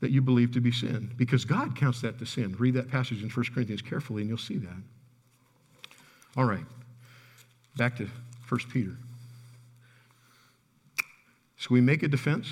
that 0.00 0.10
you 0.10 0.20
believe 0.20 0.52
to 0.52 0.60
be 0.60 0.70
sin 0.70 1.10
because 1.16 1.46
God 1.46 1.74
counts 1.74 2.02
that 2.02 2.18
to 2.18 2.26
sin. 2.26 2.54
Read 2.58 2.74
that 2.74 2.90
passage 2.90 3.22
in 3.22 3.30
1 3.30 3.46
Corinthians 3.54 3.80
carefully 3.80 4.20
and 4.20 4.28
you'll 4.28 4.36
see 4.36 4.58
that. 4.58 4.82
All 6.36 6.44
right, 6.44 6.66
back 7.78 7.96
to 7.96 8.10
1 8.50 8.60
Peter. 8.70 8.98
So 11.56 11.68
we 11.70 11.80
make 11.80 12.02
a 12.02 12.08
defense 12.08 12.48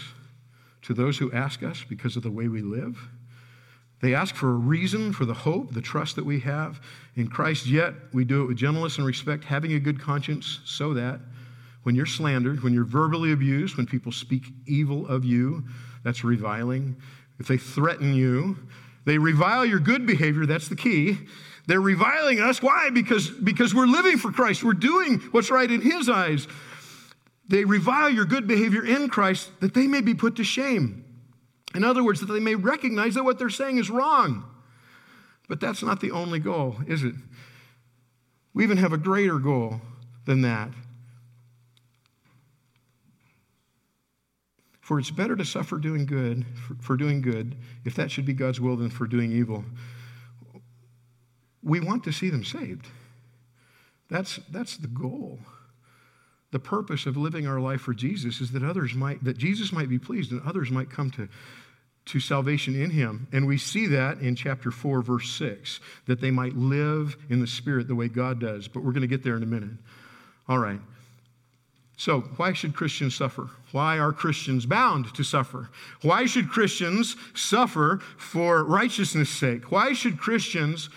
to 0.85 0.95
those 0.95 1.19
who 1.19 1.31
ask 1.33 1.63
us 1.63 1.85
because 1.87 2.17
of 2.17 2.23
the 2.23 2.31
way 2.31 2.49
we 2.49 2.63
live. 2.63 2.97
They 4.05 4.15
ask 4.15 4.35
for 4.35 4.51
a 4.51 4.53
reason 4.53 5.15
for 5.15 5.25
the 5.25 5.33
hope, 5.33 5.73
the 5.73 5.81
trust 5.81 6.17
that 6.17 6.27
we 6.27 6.39
have 6.41 6.79
in 7.17 7.27
Christ, 7.27 7.65
yet 7.65 7.95
we 8.13 8.27
do 8.27 8.43
it 8.43 8.49
with 8.49 8.59
gentleness 8.59 8.99
and 8.99 9.07
respect, 9.07 9.45
having 9.45 9.73
a 9.73 9.81
good 9.81 9.99
conscience, 9.99 10.61
so 10.67 10.93
that 10.93 11.21
when 11.85 11.95
you're 11.95 12.05
slandered, 12.05 12.63
when 12.63 12.75
you're 12.75 12.85
verbally 12.85 13.33
abused, 13.33 13.79
when 13.79 13.87
people 13.87 14.13
speak 14.13 14.43
evil 14.67 15.07
of 15.07 15.25
you, 15.25 15.65
that's 16.03 16.23
reviling. 16.23 16.97
If 17.39 17.49
they 17.49 17.57
threaten 17.57 18.13
you, 18.13 18.59
they 19.07 19.17
revile 19.17 19.65
your 19.65 19.81
good 19.81 20.05
behavior, 20.05 20.45
that's 20.45 20.69
the 20.69 20.77
key. 20.77 21.17
They're 21.67 21.81
reviling 21.81 22.41
us. 22.41 22.61
Why? 22.61 22.91
Because, 22.93 23.31
because 23.31 23.75
we're 23.75 23.87
living 23.87 24.19
for 24.19 24.31
Christ. 24.31 24.63
We're 24.63 24.75
doing 24.75 25.21
what's 25.31 25.51
right 25.51 25.71
in 25.71 25.81
His 25.81 26.11
eyes. 26.11 26.47
They 27.49 27.65
revile 27.65 28.11
your 28.11 28.27
good 28.27 28.47
behavior 28.47 28.85
in 28.85 29.09
Christ 29.09 29.49
that 29.61 29.73
they 29.73 29.87
may 29.87 30.03
be 30.03 30.13
put 30.13 30.37
to 30.37 30.45
shame. 30.45 31.07
In 31.75 31.83
other 31.83 32.05
words, 32.05 32.21
that 32.21 32.27
they 32.27 32.41
may 32.41 32.55
recognize 32.55 33.15
that 33.15 33.25
what 33.25 33.39
they're 33.39 33.51
saying 33.51 33.79
is 33.79 33.91
wrong. 33.91 34.45
But 35.49 35.61
that's 35.61 35.83
not 35.83 36.01
the 36.01 36.13
only 36.13 36.39
goal, 36.39 36.77
is 36.87 37.03
it? 37.03 37.15
We 38.55 38.63
even 38.63 38.79
have 38.79 38.93
a 38.93 38.99
greater 38.99 39.39
goal 39.39 39.81
than 40.25 40.43
that. 40.43 40.71
For 44.81 44.99
it's 44.99 45.11
better 45.11 45.35
to 45.35 45.45
suffer 45.45 45.79
doing 45.79 46.07
good, 46.07 46.45
for, 46.55 46.75
for, 46.75 46.97
doing 46.97 47.23
good, 47.23 47.57
if 47.85 47.95
that 47.95 48.11
should 48.11 48.27
be 48.27 48.35
God's 48.35 48.61
will, 48.61 48.77
than 48.77 48.91
for 48.91 49.07
doing 49.07 49.33
evil. 49.33 49.65
We 51.63 51.81
want 51.81 52.05
to 52.05 52.13
see 52.13 52.29
them 52.29 52.45
saved. 52.45 52.87
That's, 54.11 54.39
that's 54.51 54.77
the 54.77 54.87
goal. 54.87 55.39
The 56.51 56.59
purpose 56.59 57.07
of 57.07 57.17
living 57.17 57.47
our 57.47 57.61
life 57.61 57.81
for 57.81 57.95
Jesus 57.95 58.41
is 58.41 58.53
that 58.53 58.63
others 58.63 58.95
might, 58.95 59.25
that 59.25 59.39
Jesus 59.39 59.73
might 59.73 59.89
be 59.89 59.99
pleased 59.99 60.31
and 60.31 60.43
others 60.43 60.71
might 60.71 60.91
come 60.91 61.11
to, 61.13 61.29
to 62.07 62.21
salvation 62.21 62.81
in 62.81 62.91
him. 62.91 63.27
And 63.33 63.47
we 63.47 63.57
see 63.57 63.87
that 63.87 64.19
in 64.19 64.37
chapter 64.37 64.71
4, 64.71 65.03
verse 65.03 65.31
6, 65.31 65.81
that 66.07 66.21
they 66.21 66.31
might 66.31 66.55
live 66.55 67.17
in 67.31 67.41
the 67.41 67.47
Spirit 67.47 67.89
the 67.89 67.95
way 67.95 68.09
God 68.09 68.41
does. 68.41 68.69
But 68.69 68.85
we're 68.85 68.93
going 68.93 69.03
to 69.03 69.07
get 69.07 69.23
there 69.23 69.37
in 69.37 69.43
a 69.43 69.47
minute. 69.47 69.77
All 70.49 70.59
right. 70.59 70.81
So, 71.97 72.23
why 72.37 72.53
should 72.53 72.75
Christians 72.75 73.15
suffer? 73.15 73.49
Why 73.71 73.99
are 73.99 74.13
Christians 74.13 74.67
bound 74.67 75.15
to 75.15 75.23
suffer? 75.23 75.71
Why 76.03 76.27
should 76.27 76.51
Christians 76.51 77.17
suffer 77.35 78.01
for 78.17 78.65
righteousness' 78.65 79.31
sake? 79.31 79.71
Why 79.71 79.93
should 79.93 80.19
Christians 80.19 80.91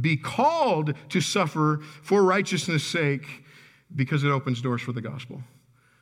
be 0.00 0.16
called 0.16 0.94
to 1.10 1.20
suffer 1.20 1.80
for 2.02 2.22
righteousness' 2.22 2.84
sake? 2.84 3.44
Because 3.94 4.22
it 4.22 4.30
opens 4.30 4.62
doors 4.62 4.82
for 4.82 4.92
the 4.92 5.00
gospel. 5.00 5.42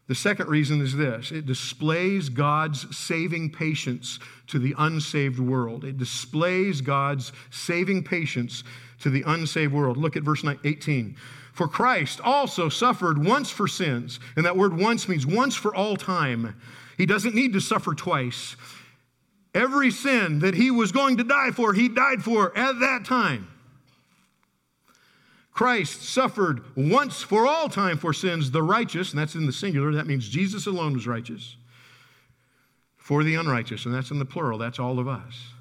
The 0.07 0.15
second 0.15 0.49
reason 0.49 0.83
is 0.83 0.97
this 0.97 1.33
it 1.33 1.47
displays 1.47 2.29
God's 2.29 2.97
saving 2.97 3.51
patience 3.51 4.19
to 4.49 4.59
the 4.59 4.75
unsaved 4.79 5.39
world. 5.39 5.85
It 5.85 5.97
displays 5.97 6.81
God's 6.81 7.33
saving 7.51 8.05
patience 8.05 8.65
to 9.01 9.11
the 9.11 9.23
unsaved 9.27 9.73
world. 9.73 9.97
Look 9.97 10.17
at 10.17 10.23
verse 10.23 10.45
18. 10.45 11.17
For 11.53 11.69
Christ 11.69 12.21
also 12.21 12.69
suffered 12.69 13.25
once 13.25 13.49
for 13.49 13.69
sins. 13.69 14.19
And 14.37 14.45
that 14.45 14.57
word 14.57 14.77
once 14.77 15.09
means 15.09 15.27
once 15.27 15.55
for 15.55 15.75
all 15.75 15.97
time. 15.97 16.61
He 16.99 17.07
doesn't 17.07 17.35
need 17.35 17.53
to 17.53 17.61
suffer 17.61 17.95
twice. 17.95 18.57
Every 19.55 19.91
sin 19.91 20.41
that 20.41 20.55
he 20.55 20.71
was 20.71 20.91
going 20.91 21.17
to 21.19 21.25
die 21.25 21.53
for, 21.53 21.73
he 21.73 21.89
died 21.89 22.23
for 22.23 22.57
at 22.59 22.81
that 22.81 23.05
time. 23.05 23.49
Christ 25.55 26.03
suffered 26.03 26.63
once 26.77 27.23
for 27.23 27.47
all 27.47 27.69
time 27.69 27.97
for 27.97 28.13
sins, 28.13 28.51
the 28.51 28.63
righteous, 28.63 29.13
and 29.13 29.21
that's 29.21 29.37
in 29.37 29.47
the 29.47 29.53
singular, 29.53 29.93
that 29.93 30.09
means 30.09 30.29
Jesus 30.29 30.67
alone 30.67 30.95
was 30.95 31.07
righteous, 31.07 31.57
for 32.97 33.23
the 33.23 33.37
unrighteous, 33.37 33.87
and 33.87 33.95
that's 33.95 34.11
in 34.11 34.19
the 34.19 34.25
plural, 34.25 34.59
that's 34.59 34.81
all 34.81 34.99
of 34.99 35.07
us. 35.07 35.53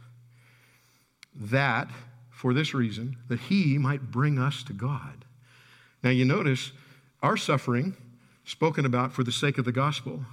That, 1.35 1.89
for 2.31 2.55
this 2.55 2.73
reason, 2.73 3.17
that 3.29 3.39
he 3.39 3.77
might 3.77 4.11
bring 4.11 4.39
us 4.39 4.63
to 4.63 4.73
God. 4.73 5.25
Now, 6.03 6.09
you 6.09 6.25
notice 6.25 6.71
our 7.21 7.37
suffering, 7.37 7.95
spoken 8.45 8.87
about 8.87 9.13
for 9.13 9.23
the 9.23 9.31
sake 9.31 9.59
of 9.59 9.65
the 9.65 9.71
gospel, 9.71 10.25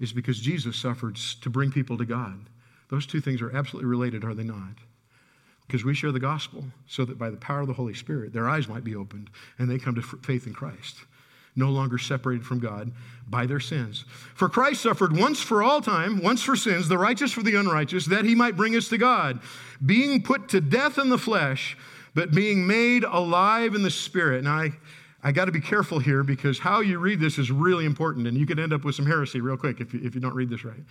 is 0.00 0.12
because 0.12 0.40
Jesus 0.40 0.76
suffered 0.76 1.14
to 1.14 1.48
bring 1.48 1.70
people 1.70 1.96
to 1.96 2.04
God. 2.04 2.40
Those 2.88 3.06
two 3.06 3.20
things 3.20 3.40
are 3.40 3.56
absolutely 3.56 3.88
related, 3.88 4.24
are 4.24 4.34
they 4.34 4.42
not? 4.42 4.78
Because 5.70 5.84
we 5.84 5.94
share 5.94 6.10
the 6.10 6.18
gospel 6.18 6.64
so 6.88 7.04
that 7.04 7.16
by 7.16 7.30
the 7.30 7.36
power 7.36 7.60
of 7.60 7.68
the 7.68 7.72
Holy 7.72 7.94
Spirit, 7.94 8.32
their 8.32 8.48
eyes 8.48 8.66
might 8.66 8.82
be 8.82 8.96
opened 8.96 9.30
and 9.56 9.70
they 9.70 9.78
come 9.78 9.94
to 9.94 10.02
faith 10.02 10.48
in 10.48 10.52
Christ, 10.52 10.96
no 11.54 11.70
longer 11.70 11.96
separated 11.96 12.44
from 12.44 12.58
God 12.58 12.90
by 13.28 13.46
their 13.46 13.60
sins. 13.60 14.04
For 14.34 14.48
Christ 14.48 14.82
suffered 14.82 15.16
once 15.16 15.40
for 15.40 15.62
all 15.62 15.80
time, 15.80 16.24
once 16.24 16.42
for 16.42 16.56
sins, 16.56 16.88
the 16.88 16.98
righteous 16.98 17.30
for 17.30 17.44
the 17.44 17.54
unrighteous, 17.54 18.06
that 18.06 18.24
he 18.24 18.34
might 18.34 18.56
bring 18.56 18.74
us 18.74 18.88
to 18.88 18.98
God, 18.98 19.38
being 19.86 20.24
put 20.24 20.48
to 20.48 20.60
death 20.60 20.98
in 20.98 21.08
the 21.08 21.18
flesh 21.18 21.76
but 22.14 22.32
being 22.32 22.66
made 22.66 23.04
alive 23.04 23.76
in 23.76 23.82
the 23.84 23.90
spirit. 23.90 24.42
Now, 24.42 24.56
I, 24.56 24.70
I 25.22 25.30
got 25.30 25.44
to 25.44 25.52
be 25.52 25.60
careful 25.60 26.00
here 26.00 26.24
because 26.24 26.58
how 26.58 26.80
you 26.80 26.98
read 26.98 27.20
this 27.20 27.38
is 27.38 27.52
really 27.52 27.84
important, 27.84 28.26
and 28.26 28.36
you 28.36 28.44
could 28.44 28.58
end 28.58 28.72
up 28.72 28.82
with 28.82 28.96
some 28.96 29.06
heresy 29.06 29.40
real 29.40 29.56
quick 29.56 29.80
if 29.80 29.94
you, 29.94 30.00
if 30.02 30.16
you 30.16 30.20
don't 30.20 30.34
read 30.34 30.50
this 30.50 30.64
right. 30.64 30.82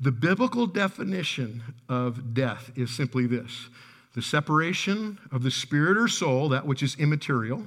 The 0.00 0.10
biblical 0.10 0.66
definition 0.66 1.62
of 1.88 2.34
death 2.34 2.72
is 2.74 2.90
simply 2.90 3.26
this 3.26 3.68
the 4.14 4.22
separation 4.22 5.18
of 5.30 5.42
the 5.42 5.50
spirit 5.50 5.96
or 5.96 6.08
soul, 6.08 6.48
that 6.48 6.66
which 6.66 6.82
is 6.82 6.96
immaterial, 6.96 7.64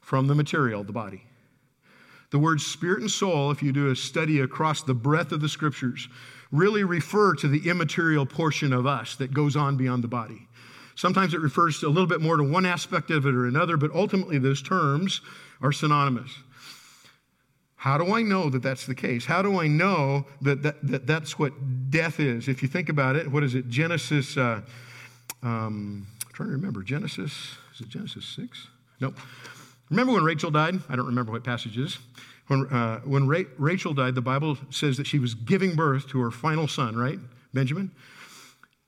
from 0.00 0.26
the 0.26 0.34
material, 0.34 0.84
the 0.84 0.92
body. 0.92 1.24
The 2.30 2.38
words 2.38 2.64
spirit 2.64 3.00
and 3.00 3.10
soul, 3.10 3.50
if 3.50 3.62
you 3.62 3.72
do 3.72 3.90
a 3.90 3.96
study 3.96 4.40
across 4.40 4.82
the 4.82 4.94
breadth 4.94 5.32
of 5.32 5.40
the 5.40 5.48
scriptures, 5.48 6.08
really 6.52 6.84
refer 6.84 7.34
to 7.36 7.48
the 7.48 7.68
immaterial 7.68 8.26
portion 8.26 8.72
of 8.72 8.86
us 8.86 9.16
that 9.16 9.32
goes 9.32 9.56
on 9.56 9.76
beyond 9.76 10.04
the 10.04 10.08
body. 10.08 10.46
Sometimes 10.94 11.32
it 11.32 11.40
refers 11.40 11.80
to 11.80 11.86
a 11.86 11.88
little 11.88 12.06
bit 12.06 12.20
more 12.20 12.36
to 12.36 12.42
one 12.42 12.66
aspect 12.66 13.10
of 13.10 13.24
it 13.24 13.34
or 13.34 13.46
another, 13.46 13.76
but 13.76 13.90
ultimately 13.92 14.38
those 14.38 14.62
terms 14.62 15.22
are 15.62 15.72
synonymous. 15.72 16.30
How 17.76 17.96
do 17.96 18.14
I 18.14 18.20
know 18.20 18.50
that 18.50 18.62
that's 18.62 18.84
the 18.84 18.94
case? 18.94 19.24
How 19.24 19.40
do 19.40 19.58
I 19.58 19.66
know 19.66 20.26
that, 20.42 20.62
that, 20.62 20.86
that 20.86 21.06
that's 21.06 21.38
what 21.38 21.52
death 21.88 22.20
is? 22.20 22.46
If 22.46 22.62
you 22.62 22.68
think 22.68 22.90
about 22.90 23.16
it, 23.16 23.30
what 23.30 23.42
is 23.42 23.54
it? 23.54 23.68
Genesis, 23.70 24.36
uh, 24.36 24.60
um, 25.42 26.06
I'm 26.26 26.32
trying 26.32 26.48
to 26.48 26.54
remember. 26.54 26.82
Genesis, 26.82 27.54
is 27.74 27.80
it 27.80 27.88
Genesis 27.88 28.24
6? 28.24 28.68
No. 29.00 29.14
Remember 29.90 30.12
when 30.12 30.24
Rachel 30.24 30.50
died? 30.50 30.76
I 30.88 30.96
don't 30.96 31.06
remember 31.06 31.32
what 31.32 31.44
passage 31.44 31.76
is. 31.76 31.98
When, 32.46 32.66
uh, 32.66 33.00
when 33.00 33.26
Ra- 33.26 33.42
Rachel 33.58 33.94
died, 33.94 34.14
the 34.14 34.20
Bible 34.20 34.58
says 34.70 34.96
that 34.96 35.06
she 35.06 35.18
was 35.18 35.34
giving 35.34 35.74
birth 35.74 36.08
to 36.08 36.20
her 36.20 36.30
final 36.30 36.68
son, 36.68 36.96
right? 36.96 37.18
Benjamin. 37.54 37.90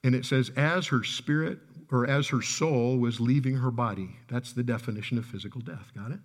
And 0.04 0.14
it 0.14 0.24
says, 0.24 0.50
as 0.56 0.88
her 0.88 1.04
spirit 1.04 1.58
or 1.92 2.06
as 2.06 2.28
her 2.28 2.42
soul 2.42 2.96
was 2.98 3.20
leaving 3.20 3.56
her 3.56 3.70
body. 3.70 4.16
That's 4.28 4.52
the 4.52 4.62
definition 4.62 5.18
of 5.18 5.26
physical 5.26 5.60
death. 5.60 5.92
Got 5.94 6.12
it? 6.12 6.18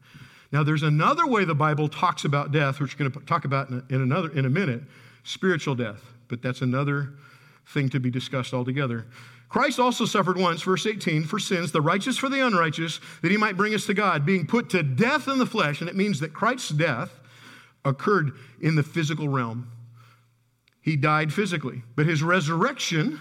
Now, 0.52 0.64
there's 0.64 0.84
another 0.84 1.28
way 1.28 1.44
the 1.44 1.54
Bible 1.54 1.90
talks 1.90 2.24
about 2.24 2.54
death, 2.54 2.80
which 2.80 2.98
we're 2.98 3.10
going 3.10 3.12
to 3.12 3.26
talk 3.26 3.44
about 3.44 3.70
in 3.70 4.02
another 4.02 4.32
in 4.32 4.46
a 4.46 4.50
minute, 4.50 4.82
spiritual 5.24 5.76
death. 5.76 6.02
But 6.30 6.42
that's 6.42 6.62
another 6.62 7.10
thing 7.68 7.90
to 7.90 8.00
be 8.00 8.10
discussed 8.10 8.54
altogether. 8.54 9.06
Christ 9.50 9.80
also 9.80 10.06
suffered 10.06 10.38
once, 10.38 10.62
verse 10.62 10.86
18, 10.86 11.24
for 11.24 11.40
sins, 11.40 11.72
the 11.72 11.82
righteous 11.82 12.18
for 12.18 12.28
the 12.28 12.46
unrighteous, 12.46 13.00
that 13.22 13.32
he 13.32 13.38
might 13.38 13.56
bring 13.56 13.74
us 13.74 13.86
to 13.86 13.94
God, 13.94 14.26
being 14.26 14.46
put 14.46 14.70
to 14.72 14.84
death 14.84 15.28
in 15.28 15.38
the 15.38 15.46
flesh. 15.46 15.80
And 15.80 15.90
it 15.90 15.96
means 15.96 16.20
that 16.20 16.34
Christ's 16.34 16.70
death 16.70 17.20
occurred 17.86 18.34
in 18.62 18.76
the 18.76 18.84
physical 18.84 19.30
realm. 19.30 19.72
He 20.82 20.96
died 20.96 21.34
physically, 21.34 21.84
but 21.96 22.06
his 22.06 22.24
resurrection 22.24 23.20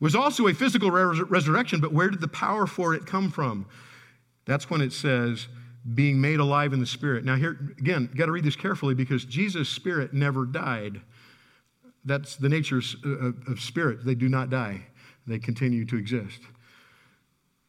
was 0.00 0.14
also 0.14 0.46
a 0.46 0.54
physical 0.54 0.90
res- 0.90 1.20
resurrection, 1.20 1.80
but 1.80 1.92
where 1.92 2.10
did 2.10 2.20
the 2.20 2.28
power 2.28 2.66
for 2.66 2.94
it 2.94 3.06
come 3.06 3.30
from? 3.30 3.66
That's 4.46 4.70
when 4.70 4.80
it 4.80 4.92
says, 4.92 5.48
being 5.94 6.20
made 6.20 6.40
alive 6.40 6.72
in 6.72 6.80
the 6.80 6.86
Spirit. 6.86 7.24
Now, 7.24 7.36
here 7.36 7.74
again, 7.78 8.10
got 8.14 8.26
to 8.26 8.32
read 8.32 8.44
this 8.44 8.56
carefully 8.56 8.94
because 8.94 9.24
Jesus' 9.24 9.68
Spirit 9.68 10.12
never 10.12 10.44
died. 10.44 11.00
That's 12.04 12.36
the 12.36 12.48
nature 12.48 12.78
of, 12.78 13.36
of 13.48 13.60
Spirit. 13.60 14.04
They 14.04 14.14
do 14.14 14.28
not 14.28 14.50
die, 14.50 14.86
they 15.26 15.38
continue 15.38 15.84
to 15.86 15.96
exist. 15.96 16.40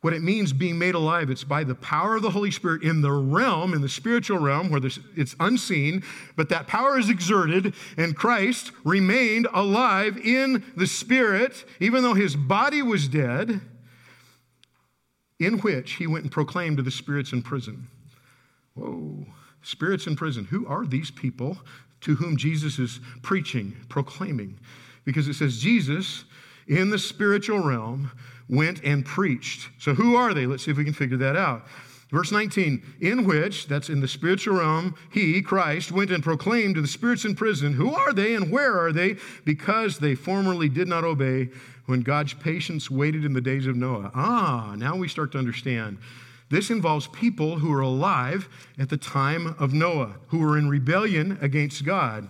what 0.02 0.14
it 0.14 0.24
means 0.24 0.52
being 0.52 0.80
made 0.80 0.96
alive, 0.96 1.30
it's 1.30 1.44
by 1.44 1.64
the 1.64 1.76
power 1.76 2.16
of 2.16 2.24
the 2.24 2.32
Holy 2.32 2.50
Spirit 2.50 2.82
in 2.82 3.02
the 3.02 3.12
realm, 3.12 3.74
in 3.74 3.82
the 3.82 3.90
spiritual 3.90 4.40
realm, 4.40 4.70
where 4.70 4.82
it's 5.16 5.36
unseen, 5.40 6.04
but 6.36 6.50
that 6.50 6.66
power 6.66 6.98
is 6.98 7.10
exerted, 7.10 7.76
and 7.98 8.16
Christ 8.16 8.72
remained 8.84 9.48
alive 9.54 10.18
in 10.18 10.64
the 10.76 10.88
Spirit, 10.88 11.64
even 11.80 12.02
though 12.02 12.16
his 12.16 12.36
body 12.36 12.82
was 12.82 13.08
dead, 13.08 13.62
in 15.40 15.60
which 15.60 15.94
he 15.94 16.08
went 16.08 16.24
and 16.24 16.32
proclaimed 16.32 16.78
to 16.78 16.84
the 16.84 16.92
spirits 16.92 17.32
in 17.32 17.44
prison. 17.44 17.88
Whoa, 18.74 19.26
spirits 19.62 20.08
in 20.08 20.16
prison. 20.16 20.46
Who 20.46 20.66
are 20.66 20.86
these 20.86 21.12
people 21.12 21.60
to 22.02 22.16
whom 22.16 22.38
Jesus 22.38 22.80
is 22.80 23.00
preaching, 23.22 23.76
proclaiming? 23.88 24.60
Because 25.06 25.28
it 25.28 25.36
says 25.36 25.60
Jesus 25.60 26.26
in 26.72 26.90
the 26.90 26.98
spiritual 26.98 27.60
realm 27.60 28.10
went 28.50 28.82
and 28.84 29.06
preached. 29.06 29.70
So, 29.78 29.94
who 29.94 30.16
are 30.16 30.34
they? 30.34 30.46
Let's 30.46 30.64
see 30.64 30.72
if 30.72 30.78
we 30.78 30.86
can 30.86 30.94
figure 30.94 31.18
that 31.18 31.36
out. 31.36 31.68
Verse 32.12 32.32
19, 32.32 32.82
in 33.02 33.26
which, 33.26 33.68
that's 33.68 33.90
in 33.90 34.00
the 34.00 34.08
spiritual 34.08 34.58
realm, 34.58 34.96
he, 35.12 35.42
Christ, 35.42 35.92
went 35.92 36.12
and 36.12 36.24
proclaimed 36.24 36.76
to 36.76 36.82
the 36.82 36.88
spirits 36.88 37.26
in 37.26 37.36
prison, 37.36 37.74
Who 37.74 37.94
are 37.94 38.14
they 38.14 38.36
and 38.36 38.52
where 38.52 38.80
are 38.80 38.94
they? 38.94 39.18
Because 39.44 40.00
they 40.00 40.16
formerly 40.16 40.70
did 40.70 40.88
not 40.88 41.04
obey 41.04 41.50
when 41.88 42.02
God's 42.02 42.34
patience 42.34 42.90
waited 42.90 43.26
in 43.26 43.34
the 43.34 43.42
days 43.42 43.68
of 43.68 43.76
Noah. 43.76 44.12
Ah, 44.16 44.76
now 44.78 44.96
we 44.96 45.10
start 45.10 45.34
to 45.34 45.38
understand. 45.38 45.98
This 46.50 46.70
involves 46.70 47.08
people 47.08 47.60
who 47.60 47.70
were 47.70 47.82
alive 47.82 48.48
at 48.78 48.90
the 48.90 48.98
time 48.98 49.56
of 49.60 49.74
Noah, 49.74 50.16
who 50.28 50.40
were 50.40 50.58
in 50.58 50.70
rebellion 50.70 51.38
against 51.42 51.86
God. 51.86 52.30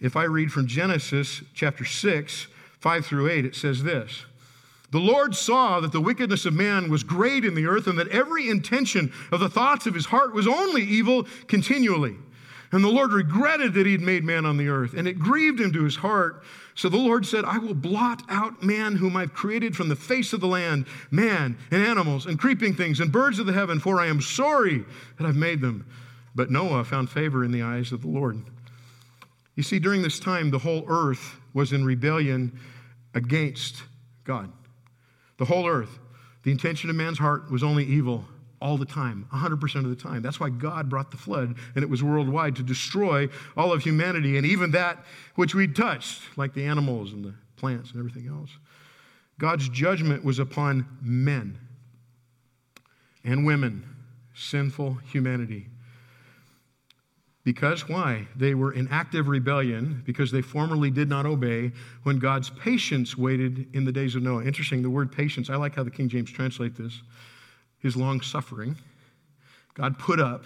If 0.00 0.16
I 0.16 0.24
read 0.24 0.52
from 0.52 0.66
Genesis 0.66 1.42
chapter 1.54 1.84
6, 1.84 2.48
5 2.82 3.06
through 3.06 3.30
8, 3.30 3.44
it 3.44 3.54
says 3.54 3.84
this. 3.84 4.26
The 4.90 4.98
Lord 4.98 5.34
saw 5.34 5.80
that 5.80 5.92
the 5.92 6.00
wickedness 6.00 6.44
of 6.44 6.52
man 6.52 6.90
was 6.90 7.02
great 7.02 7.44
in 7.44 7.54
the 7.54 7.66
earth, 7.66 7.86
and 7.86 7.98
that 7.98 8.08
every 8.08 8.50
intention 8.50 9.12
of 9.30 9.40
the 9.40 9.48
thoughts 9.48 9.86
of 9.86 9.94
his 9.94 10.06
heart 10.06 10.34
was 10.34 10.46
only 10.46 10.82
evil 10.82 11.26
continually. 11.46 12.16
And 12.72 12.82
the 12.82 12.88
Lord 12.88 13.12
regretted 13.12 13.72
that 13.74 13.86
he 13.86 13.92
had 13.92 14.00
made 14.00 14.24
man 14.24 14.44
on 14.44 14.56
the 14.56 14.68
earth, 14.68 14.94
and 14.94 15.06
it 15.06 15.18
grieved 15.18 15.60
him 15.60 15.72
to 15.72 15.84
his 15.84 15.96
heart. 15.96 16.42
So 16.74 16.88
the 16.88 16.96
Lord 16.96 17.24
said, 17.24 17.44
I 17.44 17.58
will 17.58 17.74
blot 17.74 18.22
out 18.28 18.62
man 18.62 18.96
whom 18.96 19.16
I've 19.16 19.34
created 19.34 19.76
from 19.76 19.88
the 19.88 19.96
face 19.96 20.32
of 20.32 20.40
the 20.40 20.46
land, 20.46 20.86
man 21.10 21.56
and 21.70 21.82
animals 21.82 22.26
and 22.26 22.38
creeping 22.38 22.74
things 22.74 22.98
and 22.98 23.12
birds 23.12 23.38
of 23.38 23.46
the 23.46 23.52
heaven, 23.52 23.78
for 23.78 24.00
I 24.00 24.06
am 24.06 24.20
sorry 24.20 24.84
that 25.18 25.26
I've 25.26 25.36
made 25.36 25.60
them. 25.60 25.86
But 26.34 26.50
Noah 26.50 26.84
found 26.84 27.10
favor 27.10 27.44
in 27.44 27.52
the 27.52 27.62
eyes 27.62 27.92
of 27.92 28.00
the 28.00 28.08
Lord. 28.08 28.42
You 29.54 29.62
see, 29.62 29.78
during 29.78 30.00
this 30.00 30.18
time, 30.18 30.50
the 30.50 30.58
whole 30.58 30.84
earth 30.88 31.36
was 31.54 31.72
in 31.72 31.84
rebellion 31.84 32.58
against 33.14 33.82
God. 34.24 34.52
The 35.38 35.44
whole 35.44 35.68
earth. 35.68 35.98
The 36.44 36.50
intention 36.50 36.90
of 36.90 36.96
man's 36.96 37.18
heart 37.18 37.50
was 37.50 37.62
only 37.62 37.84
evil 37.84 38.24
all 38.60 38.78
the 38.78 38.86
time, 38.86 39.26
100% 39.32 39.76
of 39.76 39.90
the 39.90 39.96
time. 39.96 40.22
That's 40.22 40.38
why 40.38 40.48
God 40.48 40.88
brought 40.88 41.10
the 41.10 41.16
flood, 41.16 41.56
and 41.74 41.82
it 41.82 41.90
was 41.90 42.02
worldwide 42.02 42.56
to 42.56 42.62
destroy 42.62 43.28
all 43.56 43.72
of 43.72 43.82
humanity 43.82 44.36
and 44.36 44.46
even 44.46 44.70
that 44.70 45.04
which 45.34 45.54
we'd 45.54 45.74
touched, 45.74 46.22
like 46.36 46.54
the 46.54 46.64
animals 46.64 47.12
and 47.12 47.24
the 47.24 47.34
plants 47.56 47.90
and 47.90 47.98
everything 47.98 48.28
else. 48.28 48.50
God's 49.38 49.68
judgment 49.68 50.24
was 50.24 50.38
upon 50.38 50.86
men 51.02 51.58
and 53.24 53.44
women, 53.44 53.84
sinful 54.34 54.98
humanity. 55.10 55.66
Because 57.44 57.88
why? 57.88 58.28
They 58.36 58.54
were 58.54 58.72
in 58.72 58.86
active 58.88 59.26
rebellion 59.26 60.02
because 60.06 60.30
they 60.30 60.42
formerly 60.42 60.90
did 60.90 61.08
not 61.08 61.26
obey 61.26 61.72
when 62.04 62.18
God's 62.18 62.50
patience 62.50 63.18
waited 63.18 63.66
in 63.74 63.84
the 63.84 63.90
days 63.90 64.14
of 64.14 64.22
Noah. 64.22 64.44
Interesting, 64.44 64.82
the 64.82 64.90
word 64.90 65.10
patience, 65.10 65.50
I 65.50 65.56
like 65.56 65.74
how 65.74 65.82
the 65.82 65.90
King 65.90 66.08
James 66.08 66.30
translate 66.30 66.76
this. 66.76 67.02
His 67.80 67.96
long 67.96 68.20
suffering. 68.20 68.76
God 69.74 69.98
put 69.98 70.20
up 70.20 70.44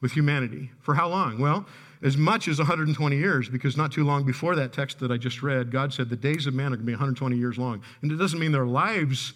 with 0.00 0.12
humanity. 0.12 0.70
For 0.80 0.94
how 0.94 1.08
long? 1.08 1.40
Well, 1.40 1.66
as 2.02 2.16
much 2.16 2.46
as 2.46 2.58
120 2.58 3.16
years, 3.16 3.48
because 3.48 3.76
not 3.76 3.90
too 3.90 4.04
long 4.04 4.24
before 4.24 4.54
that 4.54 4.72
text 4.72 5.00
that 5.00 5.10
I 5.10 5.16
just 5.16 5.42
read, 5.42 5.70
God 5.70 5.92
said 5.92 6.08
the 6.08 6.16
days 6.16 6.46
of 6.46 6.54
man 6.54 6.66
are 6.66 6.76
going 6.76 6.80
to 6.80 6.86
be 6.86 6.92
120 6.92 7.36
years 7.36 7.58
long. 7.58 7.82
And 8.02 8.12
it 8.12 8.16
doesn't 8.16 8.38
mean 8.38 8.52
their 8.52 8.66
lives 8.66 9.34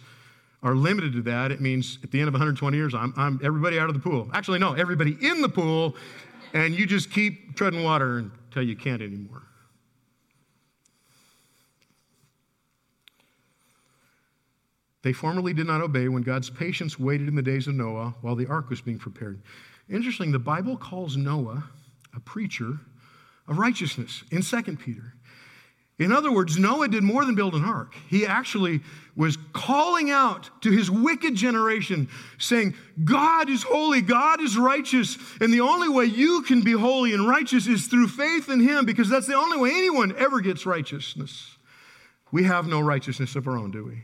are 0.62 0.74
limited 0.74 1.12
to 1.12 1.22
that. 1.22 1.52
It 1.52 1.60
means 1.60 1.98
at 2.02 2.10
the 2.10 2.20
end 2.20 2.28
of 2.28 2.32
120 2.32 2.74
years, 2.76 2.94
I'm, 2.94 3.12
I'm 3.16 3.38
everybody 3.44 3.78
out 3.78 3.90
of 3.90 3.94
the 3.94 4.00
pool. 4.00 4.30
Actually, 4.32 4.60
no, 4.60 4.72
everybody 4.72 5.16
in 5.20 5.42
the 5.42 5.48
pool 5.48 5.94
and 6.54 6.72
you 6.72 6.86
just 6.86 7.10
keep 7.10 7.56
treading 7.56 7.82
water 7.82 8.18
until 8.18 8.62
you 8.62 8.76
can't 8.76 9.02
anymore. 9.02 9.42
They 15.02 15.12
formerly 15.12 15.52
did 15.52 15.66
not 15.66 15.82
obey 15.82 16.08
when 16.08 16.22
God's 16.22 16.48
patience 16.48 16.98
waited 16.98 17.28
in 17.28 17.34
the 17.34 17.42
days 17.42 17.66
of 17.66 17.74
Noah 17.74 18.14
while 18.22 18.36
the 18.36 18.46
ark 18.46 18.70
was 18.70 18.80
being 18.80 18.98
prepared. 18.98 19.42
Interesting, 19.90 20.32
the 20.32 20.38
Bible 20.38 20.78
calls 20.78 21.18
Noah 21.18 21.64
a 22.14 22.20
preacher 22.20 22.78
of 23.46 23.58
righteousness 23.58 24.24
in 24.30 24.40
2 24.40 24.62
Peter. 24.76 25.12
In 25.98 26.10
other 26.10 26.32
words, 26.32 26.58
Noah 26.58 26.88
did 26.88 27.04
more 27.04 27.24
than 27.24 27.36
build 27.36 27.54
an 27.54 27.64
ark. 27.64 27.94
He 28.08 28.26
actually 28.26 28.80
was 29.14 29.38
calling 29.52 30.10
out 30.10 30.50
to 30.62 30.72
his 30.72 30.90
wicked 30.90 31.36
generation, 31.36 32.08
saying, 32.36 32.74
God 33.04 33.48
is 33.48 33.62
holy, 33.62 34.00
God 34.00 34.40
is 34.40 34.58
righteous, 34.58 35.16
and 35.40 35.52
the 35.54 35.60
only 35.60 35.88
way 35.88 36.06
you 36.06 36.42
can 36.42 36.62
be 36.62 36.72
holy 36.72 37.12
and 37.12 37.28
righteous 37.28 37.68
is 37.68 37.86
through 37.86 38.08
faith 38.08 38.48
in 38.48 38.58
him, 38.58 38.84
because 38.84 39.08
that's 39.08 39.28
the 39.28 39.36
only 39.36 39.56
way 39.56 39.70
anyone 39.70 40.12
ever 40.18 40.40
gets 40.40 40.66
righteousness. 40.66 41.56
We 42.32 42.42
have 42.42 42.66
no 42.66 42.80
righteousness 42.80 43.36
of 43.36 43.46
our 43.46 43.56
own, 43.56 43.70
do 43.70 43.84
we? 43.84 44.02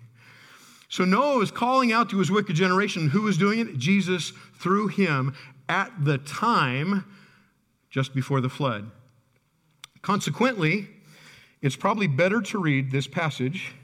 So 0.89 1.05
Noah 1.05 1.39
was 1.39 1.51
calling 1.51 1.93
out 1.93 2.11
to 2.11 2.19
his 2.19 2.31
wicked 2.31 2.55
generation. 2.55 3.09
Who 3.09 3.23
was 3.23 3.37
doing 3.37 3.59
it? 3.59 3.79
Jesus 3.79 4.33
through 4.55 4.89
him 4.89 5.35
at 5.69 5.93
the 6.05 6.19
time 6.19 7.05
just 7.91 8.15
before 8.15 8.41
the 8.41 8.49
flood. 8.49 8.93
Consequently, 10.03 10.89
it's 11.63 11.77
probably 11.77 12.07
better 12.07 12.41
to 12.41 12.59
read 12.59 12.91
this 12.91 13.07
passage 13.07 13.75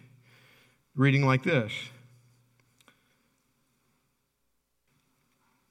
reading 0.94 1.24
like 1.24 1.42
this 1.42 1.72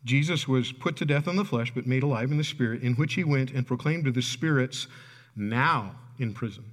Jesus 0.05 0.47
was 0.47 0.71
put 0.71 0.95
to 0.97 1.05
death 1.05 1.27
on 1.27 1.35
the 1.35 1.43
flesh, 1.43 1.71
but 1.73 1.87
made 1.87 2.03
alive 2.03 2.29
in 2.29 2.37
the 2.37 2.43
spirit, 2.43 2.83
in 2.83 2.93
which 2.93 3.15
he 3.15 3.23
went 3.23 3.51
and 3.51 3.65
proclaimed 3.65 4.05
to 4.05 4.11
the 4.11 4.21
spirits 4.21 4.87
now 5.35 5.95
in 6.19 6.31
prison. 6.31 6.63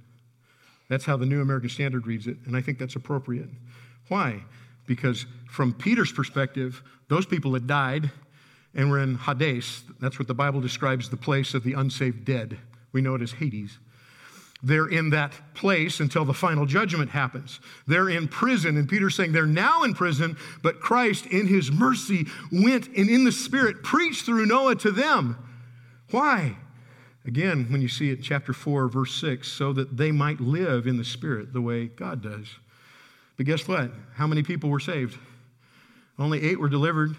That's 0.87 1.05
how 1.05 1.17
the 1.17 1.25
New 1.25 1.41
American 1.41 1.69
Standard 1.69 2.05
reads 2.05 2.27
it, 2.27 2.37
and 2.45 2.55
I 2.55 2.61
think 2.61 2.77
that's 2.77 2.95
appropriate. 2.95 3.49
Why? 4.07 4.43
Because 4.85 5.25
from 5.49 5.73
Peter's 5.73 6.11
perspective, 6.11 6.83
those 7.07 7.25
people 7.25 7.55
had 7.55 7.65
died 7.65 8.11
and 8.75 8.91
were 8.91 8.99
in 8.99 9.15
Hades. 9.15 9.83
That's 9.99 10.19
what 10.19 10.27
the 10.27 10.33
Bible 10.35 10.61
describes 10.61 11.09
the 11.09 11.17
place 11.17 11.55
of 11.55 11.63
the 11.63 11.73
unsaved 11.73 12.25
dead. 12.25 12.59
We 12.91 13.01
know 13.01 13.15
it 13.15 13.21
as 13.23 13.31
Hades. 13.31 13.79
They're 14.65 14.87
in 14.87 15.09
that 15.09 15.33
place 15.53 15.99
until 15.99 16.23
the 16.23 16.33
final 16.33 16.65
judgment 16.65 17.09
happens. 17.09 17.59
They're 17.85 18.09
in 18.09 18.29
prison, 18.29 18.77
and 18.77 18.87
Peter's 18.87 19.13
saying 19.13 19.33
they're 19.33 19.45
now 19.45 19.83
in 19.83 19.93
prison, 19.93 20.37
but 20.61 20.79
Christ, 20.79 21.25
in 21.25 21.47
his 21.47 21.69
mercy, 21.69 22.27
went 22.49 22.87
and 22.87 23.09
in 23.09 23.25
the 23.25 23.31
Spirit 23.33 23.83
preached 23.83 24.25
through 24.25 24.45
Noah 24.45 24.75
to 24.77 24.91
them. 24.91 25.37
Why? 26.11 26.55
Again, 27.25 27.67
when 27.69 27.81
you 27.81 27.89
see 27.89 28.09
it, 28.09 28.21
chapter 28.21 28.53
4, 28.53 28.87
verse 28.87 29.13
6, 29.15 29.47
so 29.47 29.73
that 29.73 29.97
they 29.97 30.11
might 30.13 30.39
live 30.39 30.87
in 30.87 30.97
the 30.97 31.05
Spirit 31.05 31.51
the 31.51 31.61
way 31.61 31.87
God 31.87 32.21
does. 32.21 32.47
But 33.35 33.45
guess 33.45 33.67
what? 33.67 33.91
How 34.15 34.27
many 34.27 34.43
people 34.43 34.69
were 34.69 34.79
saved? 34.79 35.17
Only 36.17 36.41
eight 36.41 36.59
were 36.59 36.69
delivered. 36.69 37.15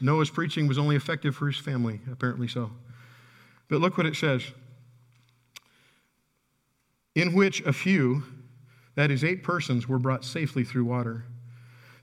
Noah's 0.00 0.30
preaching 0.30 0.66
was 0.66 0.78
only 0.78 0.96
effective 0.96 1.36
for 1.36 1.46
his 1.46 1.58
family, 1.58 2.00
apparently 2.10 2.48
so. 2.48 2.70
But 3.68 3.80
look 3.80 3.96
what 3.96 4.06
it 4.06 4.16
says 4.16 4.42
in 7.14 7.32
which 7.34 7.60
a 7.62 7.72
few, 7.72 8.22
that 8.94 9.10
is, 9.10 9.24
eight 9.24 9.42
persons, 9.42 9.88
were 9.88 9.98
brought 9.98 10.24
safely 10.24 10.64
through 10.64 10.84
water. 10.84 11.24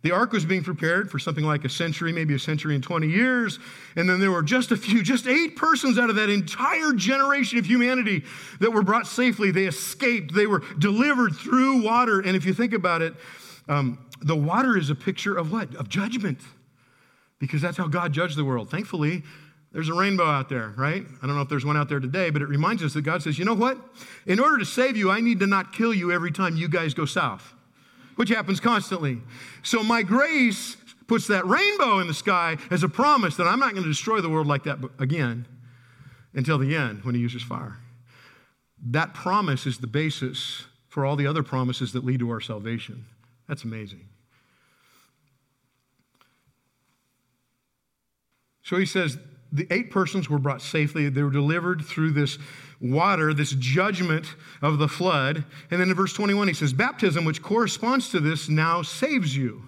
The 0.04 0.12
ark 0.12 0.32
was 0.32 0.46
being 0.46 0.64
prepared 0.64 1.10
for 1.10 1.20
something 1.20 1.44
like 1.44 1.66
a 1.66 1.70
century, 1.70 2.14
maybe 2.14 2.34
a 2.36 2.40
century 2.40 2.76
and 2.76 2.84
20 2.84 3.08
years. 3.08 3.60
And 3.96 4.08
then 4.08 4.20
there 4.20 4.32
were 4.32 4.44
just 4.44 4.72
a 4.72 4.78
few, 4.78 5.02
just 5.02 5.28
eight 5.28 5.56
persons 5.56 5.98
out 5.98 6.10
of 6.10 6.16
that 6.18 6.30
entire 6.30 6.94
generation 6.94 7.58
of 7.58 7.66
humanity 7.66 8.24
that 8.60 8.72
were 8.72 8.84
brought 8.84 9.08
safely. 9.08 9.52
They 9.52 9.66
escaped, 9.66 10.34
they 10.34 10.46
were 10.46 10.62
delivered 10.78 11.36
through 11.36 11.82
water. 11.82 12.20
And 12.20 12.36
if 12.36 12.46
you 12.46 12.54
think 12.54 12.74
about 12.74 13.02
it, 13.02 13.16
um, 13.68 13.98
the 14.22 14.36
water 14.36 14.78
is 14.78 14.90
a 14.90 14.96
picture 14.96 15.36
of 15.36 15.52
what? 15.52 15.76
Of 15.76 15.90
judgment. 15.90 16.40
Because 17.40 17.62
that's 17.62 17.78
how 17.78 17.88
God 17.88 18.14
judged 18.14 18.38
the 18.38 18.46
world. 18.46 18.70
Thankfully, 18.70 19.24
there's 19.78 19.90
a 19.90 19.94
rainbow 19.94 20.26
out 20.26 20.50
there, 20.50 20.74
right? 20.76 21.06
I 21.22 21.28
don't 21.28 21.36
know 21.36 21.42
if 21.44 21.50
there's 21.50 21.64
one 21.64 21.78
out 21.78 21.88
there 21.88 22.00
today, 22.00 22.32
but 22.32 22.42
it 22.42 22.48
reminds 22.48 22.82
us 22.82 22.96
that 22.96 23.04
God 23.04 23.22
says, 23.22 23.38
you 23.38 23.46
know 23.46 23.54
what? 23.54 23.78
In 24.26 24.40
order 24.40 24.58
to 24.58 24.66
save 24.66 24.98
you, 24.98 25.12
I 25.12 25.20
need 25.20 25.40
to 25.42 25.46
not 25.46 25.72
kill 25.72 25.94
you 25.94 26.12
every 26.12 26.32
time 26.32 26.58
you 26.58 26.68
guys 26.68 26.96
go 26.96 27.06
south, 27.06 27.54
which 28.16 28.30
happens 28.30 28.60
constantly. 28.60 29.22
So 29.62 29.84
my 29.84 30.02
grace 30.02 30.78
puts 31.06 31.28
that 31.28 31.46
rainbow 31.46 32.00
in 32.00 32.08
the 32.08 32.16
sky 32.16 32.58
as 32.72 32.82
a 32.82 32.90
promise 32.90 33.36
that 33.38 33.46
I'm 33.46 33.60
not 33.60 33.74
going 33.74 33.84
to 33.84 33.90
destroy 33.90 34.20
the 34.20 34.30
world 34.30 34.48
like 34.48 34.64
that 34.64 34.80
again 34.98 35.46
until 36.34 36.58
the 36.58 36.76
end 36.76 37.04
when 37.04 37.14
he 37.14 37.22
uses 37.22 37.44
fire. 37.44 37.78
That 38.84 39.14
promise 39.14 39.68
is 39.68 39.78
the 39.78 39.86
basis 39.86 40.66
for 40.90 41.06
all 41.06 41.16
the 41.16 41.28
other 41.28 41.44
promises 41.44 41.94
that 41.94 42.04
lead 42.04 42.22
to 42.22 42.32
our 42.32 42.42
salvation. 42.42 43.06
That's 43.48 43.64
amazing. 43.64 44.08
So 48.64 48.78
he 48.78 48.88
says 48.88 49.20
the 49.52 49.68
eight 49.72 49.92
persons 49.92 50.30
were 50.30 50.40
brought 50.40 50.62
safely. 50.62 51.10
They 51.10 51.24
were 51.24 51.30
delivered 51.30 51.86
through 51.86 52.12
this 52.12 52.38
water, 52.80 53.34
this 53.34 53.52
judgment 53.52 54.36
of 54.62 54.78
the 54.78 54.88
flood. 54.88 55.46
And 55.72 55.82
then 55.82 55.90
in 55.90 55.96
verse 55.96 56.14
21, 56.14 56.48
he 56.48 56.54
says, 56.54 56.74
Baptism, 56.74 57.26
which 57.26 57.42
corresponds 57.42 58.10
to 58.10 58.20
this, 58.20 58.50
now 58.50 58.82
saves 58.82 59.36
you. 59.36 59.64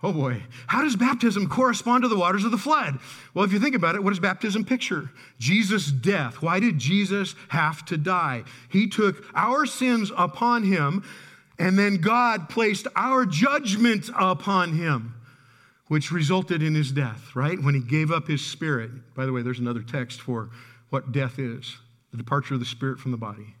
Oh 0.00 0.12
boy, 0.12 0.44
how 0.68 0.82
does 0.82 0.94
baptism 0.94 1.48
correspond 1.48 2.02
to 2.02 2.08
the 2.08 2.16
waters 2.16 2.44
of 2.44 2.52
the 2.52 2.58
flood? 2.58 3.00
Well, 3.34 3.44
if 3.44 3.52
you 3.52 3.58
think 3.58 3.74
about 3.74 3.96
it, 3.96 4.04
what 4.04 4.10
does 4.10 4.20
baptism 4.20 4.64
picture? 4.64 5.10
Jesus' 5.40 5.90
death. 5.90 6.40
Why 6.40 6.60
did 6.60 6.78
Jesus 6.78 7.34
have 7.48 7.84
to 7.86 7.96
die? 7.96 8.44
He 8.68 8.86
took 8.86 9.24
our 9.34 9.66
sins 9.66 10.12
upon 10.16 10.62
him, 10.62 11.02
and 11.58 11.76
then 11.76 11.96
God 11.96 12.48
placed 12.48 12.86
our 12.94 13.26
judgment 13.26 14.08
upon 14.16 14.74
him, 14.74 15.14
which 15.88 16.12
resulted 16.12 16.62
in 16.62 16.74
his 16.74 16.92
death, 16.92 17.34
right? 17.34 17.60
When 17.60 17.74
he 17.74 17.80
gave 17.80 18.10
up 18.10 18.28
his 18.28 18.44
spirit. 18.44 18.90
By 19.14 19.26
the 19.26 19.32
way, 19.32 19.42
there's 19.42 19.58
another 19.58 19.82
text 19.82 20.20
for 20.20 20.50
what 20.90 21.12
death 21.12 21.38
is 21.38 21.76
the 22.10 22.16
departure 22.16 22.54
of 22.54 22.60
the 22.60 22.66
spirit 22.66 22.98
from 22.98 23.10
the 23.10 23.18
body. 23.18 23.54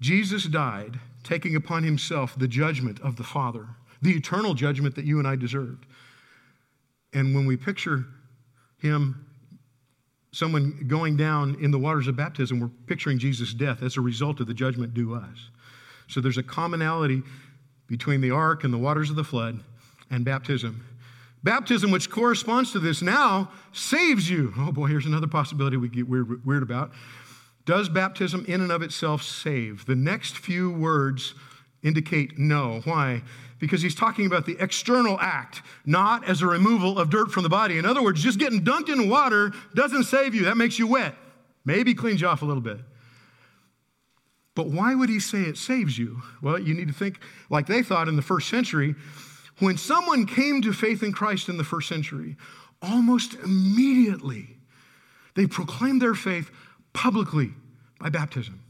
Jesus 0.00 0.44
died, 0.44 0.98
taking 1.22 1.56
upon 1.56 1.82
himself 1.82 2.34
the 2.38 2.48
judgment 2.48 3.00
of 3.00 3.16
the 3.16 3.24
Father, 3.24 3.66
the 4.00 4.12
eternal 4.12 4.54
judgment 4.54 4.94
that 4.94 5.04
you 5.04 5.18
and 5.18 5.28
I 5.28 5.36
deserved. 5.36 5.86
And 7.12 7.34
when 7.34 7.46
we 7.46 7.56
picture 7.56 8.06
him, 8.78 9.26
someone 10.32 10.84
going 10.86 11.16
down 11.16 11.56
in 11.60 11.70
the 11.70 11.78
waters 11.78 12.08
of 12.08 12.16
baptism, 12.16 12.60
we're 12.60 12.70
picturing 12.86 13.18
Jesus' 13.18 13.54
death 13.54 13.82
as 13.82 13.96
a 13.96 14.02
result 14.02 14.40
of 14.40 14.46
the 14.46 14.54
judgment 14.54 14.92
due 14.92 15.14
us. 15.14 15.50
So 16.08 16.20
there's 16.20 16.38
a 16.38 16.42
commonality 16.42 17.22
between 17.86 18.20
the 18.20 18.30
ark 18.30 18.64
and 18.64 18.72
the 18.72 18.78
waters 18.78 19.10
of 19.10 19.16
the 19.16 19.24
flood 19.24 19.60
and 20.10 20.24
baptism. 20.24 20.84
Baptism, 21.42 21.90
which 21.90 22.10
corresponds 22.10 22.72
to 22.72 22.78
this 22.78 23.02
now, 23.02 23.50
saves 23.72 24.28
you. 24.28 24.52
Oh 24.58 24.72
boy, 24.72 24.86
here's 24.86 25.06
another 25.06 25.28
possibility 25.28 25.76
we 25.76 25.88
get 25.88 26.08
weird, 26.08 26.44
weird 26.44 26.62
about. 26.62 26.90
Does 27.64 27.88
baptism 27.88 28.44
in 28.48 28.60
and 28.60 28.72
of 28.72 28.82
itself 28.82 29.22
save? 29.22 29.86
The 29.86 29.96
next 29.96 30.38
few 30.38 30.70
words 30.70 31.34
indicate 31.82 32.38
no. 32.38 32.80
Why? 32.84 33.22
Because 33.58 33.82
he's 33.82 33.94
talking 33.94 34.26
about 34.26 34.46
the 34.46 34.56
external 34.60 35.18
act, 35.20 35.62
not 35.84 36.28
as 36.28 36.42
a 36.42 36.46
removal 36.46 36.98
of 36.98 37.10
dirt 37.10 37.30
from 37.30 37.42
the 37.42 37.48
body. 37.48 37.78
In 37.78 37.86
other 37.86 38.02
words, 38.02 38.22
just 38.22 38.38
getting 38.38 38.64
dunked 38.64 38.88
in 38.88 39.08
water 39.08 39.52
doesn't 39.74 40.04
save 40.04 40.34
you. 40.34 40.44
That 40.44 40.56
makes 40.56 40.78
you 40.78 40.86
wet. 40.86 41.14
Maybe 41.64 41.94
cleans 41.94 42.20
you 42.20 42.28
off 42.28 42.42
a 42.42 42.44
little 42.44 42.62
bit. 42.62 42.78
But 44.56 44.68
why 44.68 44.94
would 44.94 45.10
he 45.10 45.20
say 45.20 45.42
it 45.42 45.58
saves 45.58 45.98
you? 45.98 46.22
Well, 46.42 46.58
you 46.58 46.74
need 46.74 46.88
to 46.88 46.94
think 46.94 47.20
like 47.50 47.66
they 47.66 47.82
thought 47.82 48.08
in 48.08 48.16
the 48.16 48.22
first 48.22 48.48
century. 48.48 48.96
When 49.58 49.76
someone 49.76 50.26
came 50.26 50.62
to 50.62 50.72
faith 50.72 51.02
in 51.02 51.12
Christ 51.12 51.48
in 51.48 51.58
the 51.58 51.64
first 51.64 51.88
century, 51.88 52.36
almost 52.82 53.34
immediately 53.34 54.56
they 55.34 55.46
proclaimed 55.46 56.00
their 56.00 56.14
faith 56.14 56.50
publicly 56.94 57.52
by 58.00 58.08
baptism. 58.08 58.62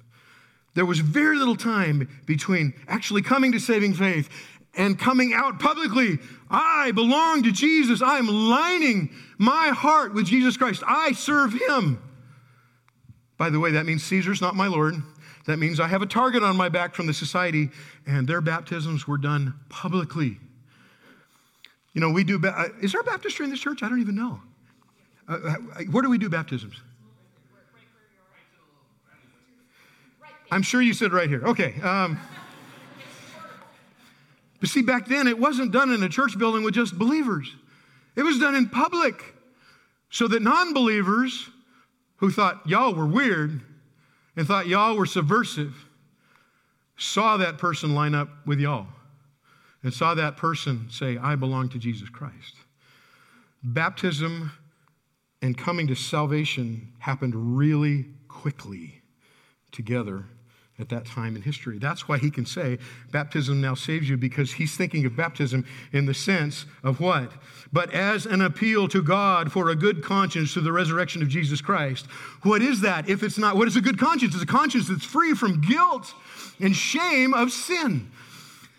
There 0.75 0.85
was 0.85 0.99
very 0.99 1.39
little 1.39 1.57
time 1.57 2.09
between 2.27 2.75
actually 2.89 3.23
coming 3.23 3.53
to 3.53 3.61
saving 3.61 3.95
faith 3.95 4.29
and 4.77 4.99
coming 4.99 5.33
out 5.35 5.61
publicly. 5.61 6.19
I 6.51 6.91
belong 6.91 7.45
to 7.45 7.53
Jesus. 7.53 8.03
I'm 8.03 8.27
lining 8.27 9.11
my 9.39 9.69
heart 9.69 10.15
with 10.15 10.27
Jesus 10.27 10.57
Christ. 10.57 10.83
I 10.85 11.13
serve 11.13 11.55
him. 11.55 12.03
By 13.39 13.51
the 13.51 13.61
way, 13.61 13.71
that 13.73 13.87
means 13.87 14.03
Caesar's 14.03 14.41
not 14.41 14.57
my 14.57 14.67
Lord. 14.67 14.97
That 15.47 15.59
means 15.59 15.79
I 15.79 15.87
have 15.87 16.03
a 16.03 16.07
target 16.07 16.43
on 16.43 16.57
my 16.57 16.69
back 16.69 16.95
from 16.95 17.07
the 17.07 17.15
society, 17.15 17.71
and 18.07 18.27
their 18.27 18.41
baptisms 18.41 19.07
were 19.07 19.19
done 19.19 19.55
publicly. 19.69 20.39
You 21.95 22.01
know, 22.01 22.11
we 22.11 22.25
do, 22.25 22.39
ba- 22.39 22.73
is 22.83 22.93
there 22.93 23.01
a 23.01 23.05
baptistry 23.05 23.45
in 23.45 23.51
this 23.51 23.61
church? 23.61 23.83
I 23.83 23.89
don't 23.89 24.01
even 24.01 24.17
know. 24.17 24.41
Uh, 25.29 25.35
uh 25.35 25.55
where 25.91 26.03
do 26.03 26.11
we 26.11 26.19
do 26.19 26.29
baptisms? 26.29 26.75
I'm 30.51 30.63
sure 30.63 30.83
you 30.83 30.93
said 30.93 31.13
right 31.13 31.29
here. 31.29 31.43
Okay. 31.45 31.81
Um, 31.81 32.19
but 34.61 34.69
see, 34.69 34.83
back 34.83 35.07
then 35.07 35.27
it 35.27 35.39
wasn't 35.39 35.73
done 35.73 35.93
in 35.93 36.03
a 36.03 36.09
church 36.09 36.39
building 36.39 36.63
with 36.63 36.75
just 36.75 36.99
believers, 36.99 37.55
it 38.15 38.23
was 38.23 38.39
done 38.39 38.55
in 38.55 38.69
public 38.69 39.35
so 40.11 40.29
that 40.29 40.43
non 40.43 40.73
believers 40.73 41.51
who 42.17 42.31
thought 42.31 42.67
y'all 42.67 42.95
were 42.95 43.07
weird 43.07 43.61
and 44.37 44.47
thought 44.47 44.67
y'all 44.67 44.97
were 44.97 45.07
subversive 45.07 45.87
saw 46.97 47.37
that 47.37 47.59
person 47.59 47.95
line 47.95 48.15
up 48.15 48.29
with 48.47 48.59
y'all 48.59 48.87
and 49.83 49.93
saw 49.93 50.15
that 50.15 50.37
person 50.37 50.87
say, 50.91 51.19
I 51.19 51.37
belong 51.37 51.69
to 51.71 51.79
Jesus 51.79 52.09
Christ. 52.09 52.57
Baptism 53.63 54.53
and 55.43 55.57
coming 55.57 55.87
to 55.89 55.95
salvation 55.95 56.93
happened 56.99 57.57
really 57.57 58.07
quickly 58.29 59.03
together 59.73 60.25
at 60.79 60.89
that 60.91 61.07
time 61.07 61.37
in 61.37 61.43
history. 61.43 61.79
That's 61.79 62.07
why 62.07 62.19
he 62.19 62.31
can 62.31 62.45
say 62.45 62.79
baptism 63.11 63.61
now 63.61 63.75
saves 63.75 64.09
you 64.09 64.17
because 64.17 64.53
he's 64.53 64.77
thinking 64.77 65.07
of 65.07 65.17
baptism 65.17 65.65
in 65.93 66.07
the 66.07 66.15
sense 66.15 66.67
of 66.85 67.01
what? 67.01 67.33
But 67.73 67.93
as 67.93 68.27
an 68.27 68.43
appeal 68.43 68.87
to 68.89 69.03
God 69.03 69.51
for 69.51 69.71
a 69.71 69.75
good 69.75 70.03
conscience 70.03 70.53
through 70.53 70.63
the 70.63 70.73
resurrection 70.73 71.23
of 71.23 71.29
Jesus 71.29 71.61
Christ. 71.61 72.07
What 72.43 72.63
is 72.63 72.83
that 72.83 73.09
if 73.09 73.23
it's 73.23 73.39
not? 73.39 73.57
What 73.57 73.69
is 73.69 73.77
a 73.77 73.81
good 73.81 73.99
conscience? 73.99 74.35
It's 74.35 74.43
a 74.43 74.47
conscience 74.47 74.89
that's 74.89 75.05
free 75.05 75.35
from 75.35 75.61
guilt 75.63 76.13
and 76.61 76.77
shame 76.77 77.33
of 77.33 77.51
sin. 77.53 78.11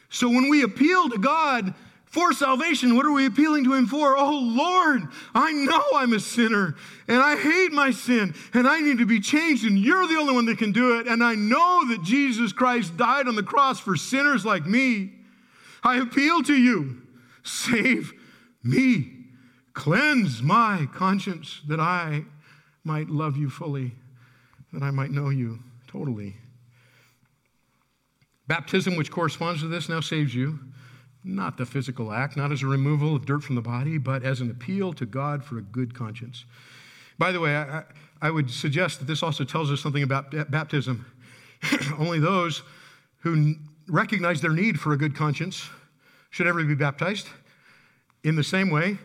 So 0.10 0.30
when 0.30 0.50
we 0.50 0.64
appeal 0.64 1.10
to 1.10 1.18
God 1.18 1.74
for 2.10 2.32
salvation, 2.32 2.96
what 2.96 3.06
are 3.06 3.12
we 3.12 3.26
appealing 3.26 3.66
to 3.66 3.74
Him 3.74 3.86
for? 3.86 4.18
Oh 4.18 4.40
Lord, 4.40 5.04
I 5.36 5.52
know 5.52 5.84
I'm 5.94 6.14
a 6.14 6.20
sinner 6.20 6.76
and 7.08 7.22
I 7.22 7.36
hate 7.36 7.74
my 7.74 7.92
sin 7.92 8.34
and 8.54 8.66
I 8.68 8.80
need 8.80 9.00
to 9.00 9.06
be 9.06 9.20
changed, 9.20 9.66
and 9.66 9.78
you're 9.78 10.08
the 10.08 10.16
only 10.16 10.34
one 10.34 10.46
that 10.46 10.58
can 10.58 10.72
do 10.72 11.00
it. 11.00 11.08
And 11.08 11.24
I 11.24 11.36
know 11.36 11.88
that 11.90 12.04
Jesus 12.04 12.54
Christ 12.54 12.96
died 12.96 13.28
on 13.28 13.36
the 13.36 13.44
cross 13.44 13.80
for 13.80 13.98
sinners 13.98 14.46
like 14.46 14.66
me. 14.66 15.12
I 15.84 15.98
appeal 15.98 16.44
to 16.44 16.56
you, 16.56 17.02
save 17.44 18.14
me, 18.64 19.26
cleanse 19.74 20.42
my 20.42 20.88
conscience 20.94 21.62
that 21.68 21.80
I 21.80 22.24
might 22.86 23.10
love 23.10 23.36
you 23.36 23.50
fully, 23.50 23.92
that 24.72 24.82
I 24.82 24.92
might 24.92 25.12
know 25.12 25.30
you 25.30 25.60
totally. 25.88 26.38
Baptism, 28.48 28.96
which 28.96 29.12
corresponds 29.12 29.62
to 29.62 29.68
this, 29.68 29.90
now 29.90 30.00
saves 30.00 30.34
you 30.34 30.58
not 31.28 31.58
the 31.58 31.66
physical 31.66 32.12
act, 32.12 32.38
not 32.38 32.52
as 32.52 32.64
a 32.64 32.68
removal 32.68 33.16
of 33.16 33.26
dirt 33.26 33.44
from 33.44 33.56
the 33.56 33.62
body, 33.62 33.98
but 33.98 34.24
as 34.24 34.40
an 34.40 34.50
appeal 34.50 34.94
to 34.94 35.06
God 35.06 35.44
for 35.44 35.58
a 35.58 35.62
good 35.62 35.94
conscience. 35.94 36.46
By 37.20 37.32
the 37.32 37.40
way, 37.40 37.56
I, 37.56 37.84
I 38.22 38.32
would 38.32 38.50
suggest 38.50 39.00
that 39.00 39.06
this 39.06 39.22
also 39.22 39.44
tells 39.44 39.72
us 39.72 39.82
something 39.82 40.04
about 40.04 40.32
baptism. 40.50 41.06
Only 42.00 42.20
those 42.20 42.64
who 43.20 43.56
recognize 43.88 44.42
their 44.42 44.52
need 44.52 44.80
for 44.80 44.94
a 44.94 44.98
good 44.98 45.16
conscience 45.16 45.70
should 46.30 46.48
ever 46.48 46.64
be 46.64 46.76
baptized. 46.76 47.28
In 48.24 48.36
the 48.36 48.44
same 48.44 48.70
way, 48.70 48.98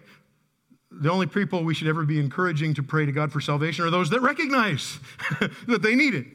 the 0.90 1.10
only 1.10 1.26
people 1.26 1.64
we 1.64 1.74
should 1.74 1.88
ever 1.88 2.04
be 2.04 2.18
encouraging 2.18 2.74
to 2.74 2.82
pray 2.82 3.06
to 3.06 3.12
God 3.12 3.32
for 3.32 3.40
salvation 3.40 3.84
are 3.84 3.90
those 3.90 4.10
that 4.10 4.20
recognize 4.20 4.98
that 5.66 5.80
they 5.80 5.94
need 5.94 6.14
it. 6.14 6.26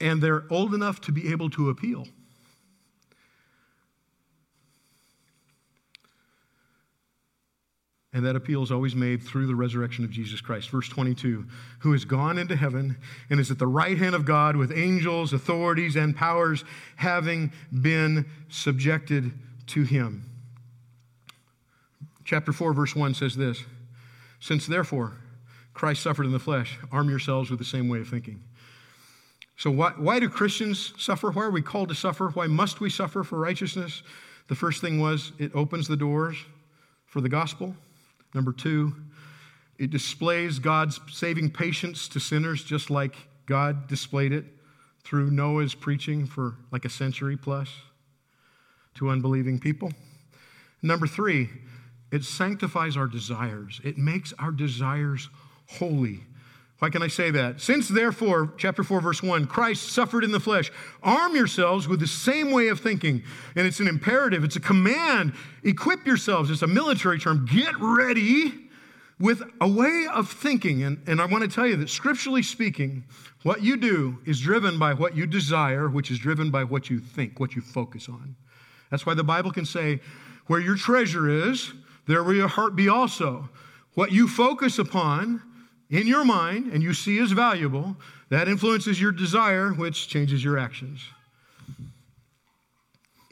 And 0.00 0.22
they're 0.22 0.44
old 0.48 0.74
enough 0.74 1.00
to 1.02 1.12
be 1.12 1.30
able 1.30 1.50
to 1.50 1.68
appeal. 1.68 2.06
And 8.18 8.26
that 8.26 8.34
appeal 8.34 8.64
is 8.64 8.72
always 8.72 8.96
made 8.96 9.22
through 9.22 9.46
the 9.46 9.54
resurrection 9.54 10.04
of 10.04 10.10
Jesus 10.10 10.40
Christ. 10.40 10.70
Verse 10.70 10.88
22 10.88 11.46
Who 11.78 11.92
has 11.92 12.04
gone 12.04 12.36
into 12.36 12.56
heaven 12.56 12.96
and 13.30 13.38
is 13.38 13.52
at 13.52 13.60
the 13.60 13.66
right 13.68 13.96
hand 13.96 14.16
of 14.16 14.24
God 14.24 14.56
with 14.56 14.76
angels, 14.76 15.32
authorities, 15.32 15.94
and 15.94 16.16
powers 16.16 16.64
having 16.96 17.52
been 17.80 18.26
subjected 18.48 19.30
to 19.68 19.84
him. 19.84 20.28
Chapter 22.24 22.52
4, 22.52 22.72
verse 22.72 22.96
1 22.96 23.14
says 23.14 23.36
this 23.36 23.62
Since 24.40 24.66
therefore 24.66 25.12
Christ 25.72 26.02
suffered 26.02 26.26
in 26.26 26.32
the 26.32 26.40
flesh, 26.40 26.76
arm 26.90 27.08
yourselves 27.08 27.50
with 27.50 27.60
the 27.60 27.64
same 27.64 27.88
way 27.88 28.00
of 28.00 28.08
thinking. 28.08 28.42
So, 29.56 29.70
why, 29.70 29.92
why 29.96 30.18
do 30.18 30.28
Christians 30.28 30.92
suffer? 30.98 31.30
Why 31.30 31.44
are 31.44 31.52
we 31.52 31.62
called 31.62 31.90
to 31.90 31.94
suffer? 31.94 32.30
Why 32.30 32.48
must 32.48 32.80
we 32.80 32.90
suffer 32.90 33.22
for 33.22 33.38
righteousness? 33.38 34.02
The 34.48 34.56
first 34.56 34.80
thing 34.80 34.98
was 34.98 35.30
it 35.38 35.54
opens 35.54 35.86
the 35.86 35.96
doors 35.96 36.36
for 37.06 37.20
the 37.20 37.28
gospel. 37.28 37.76
Number 38.34 38.52
two, 38.52 38.94
it 39.78 39.90
displays 39.90 40.58
God's 40.58 41.00
saving 41.10 41.50
patience 41.50 42.08
to 42.08 42.20
sinners, 42.20 42.64
just 42.64 42.90
like 42.90 43.14
God 43.46 43.86
displayed 43.86 44.32
it 44.32 44.44
through 45.04 45.30
Noah's 45.30 45.74
preaching 45.74 46.26
for 46.26 46.56
like 46.70 46.84
a 46.84 46.90
century 46.90 47.36
plus 47.36 47.70
to 48.94 49.08
unbelieving 49.08 49.58
people. 49.58 49.92
Number 50.82 51.06
three, 51.06 51.48
it 52.10 52.24
sanctifies 52.24 52.96
our 52.96 53.06
desires, 53.06 53.80
it 53.84 53.98
makes 53.98 54.32
our 54.38 54.50
desires 54.50 55.28
holy. 55.66 56.24
Why 56.78 56.90
can 56.90 57.02
I 57.02 57.08
say 57.08 57.32
that? 57.32 57.60
Since 57.60 57.88
therefore, 57.88 58.54
chapter 58.56 58.84
4, 58.84 59.00
verse 59.00 59.20
1, 59.20 59.46
Christ 59.46 59.88
suffered 59.88 60.22
in 60.22 60.30
the 60.30 60.38
flesh, 60.38 60.70
arm 61.02 61.34
yourselves 61.34 61.88
with 61.88 61.98
the 61.98 62.06
same 62.06 62.52
way 62.52 62.68
of 62.68 62.78
thinking. 62.78 63.24
And 63.56 63.66
it's 63.66 63.80
an 63.80 63.88
imperative, 63.88 64.44
it's 64.44 64.54
a 64.54 64.60
command. 64.60 65.32
Equip 65.64 66.06
yourselves. 66.06 66.50
It's 66.50 66.62
a 66.62 66.68
military 66.68 67.18
term. 67.18 67.46
Get 67.46 67.74
ready 67.80 68.68
with 69.18 69.42
a 69.60 69.68
way 69.68 70.06
of 70.12 70.30
thinking. 70.30 70.84
And, 70.84 71.02
and 71.08 71.20
I 71.20 71.26
want 71.26 71.42
to 71.42 71.50
tell 71.50 71.66
you 71.66 71.74
that 71.76 71.90
scripturally 71.90 72.44
speaking, 72.44 73.04
what 73.42 73.60
you 73.62 73.76
do 73.76 74.18
is 74.24 74.40
driven 74.40 74.78
by 74.78 74.94
what 74.94 75.16
you 75.16 75.26
desire, 75.26 75.88
which 75.88 76.12
is 76.12 76.18
driven 76.20 76.52
by 76.52 76.62
what 76.62 76.90
you 76.90 77.00
think, 77.00 77.40
what 77.40 77.56
you 77.56 77.62
focus 77.62 78.08
on. 78.08 78.36
That's 78.90 79.04
why 79.04 79.14
the 79.14 79.24
Bible 79.24 79.50
can 79.50 79.64
say, 79.64 80.00
where 80.46 80.60
your 80.60 80.76
treasure 80.76 81.28
is, 81.28 81.72
there 82.06 82.22
will 82.22 82.34
your 82.34 82.48
heart 82.48 82.76
be 82.76 82.88
also. 82.88 83.48
What 83.94 84.12
you 84.12 84.28
focus 84.28 84.78
upon 84.78 85.42
in 85.90 86.06
your 86.06 86.24
mind 86.24 86.72
and 86.72 86.82
you 86.82 86.92
see 86.92 87.18
as 87.18 87.32
valuable, 87.32 87.96
that 88.30 88.48
influences 88.48 89.00
your 89.00 89.12
desire, 89.12 89.70
which 89.70 90.08
changes 90.08 90.44
your 90.44 90.58
actions. 90.58 91.00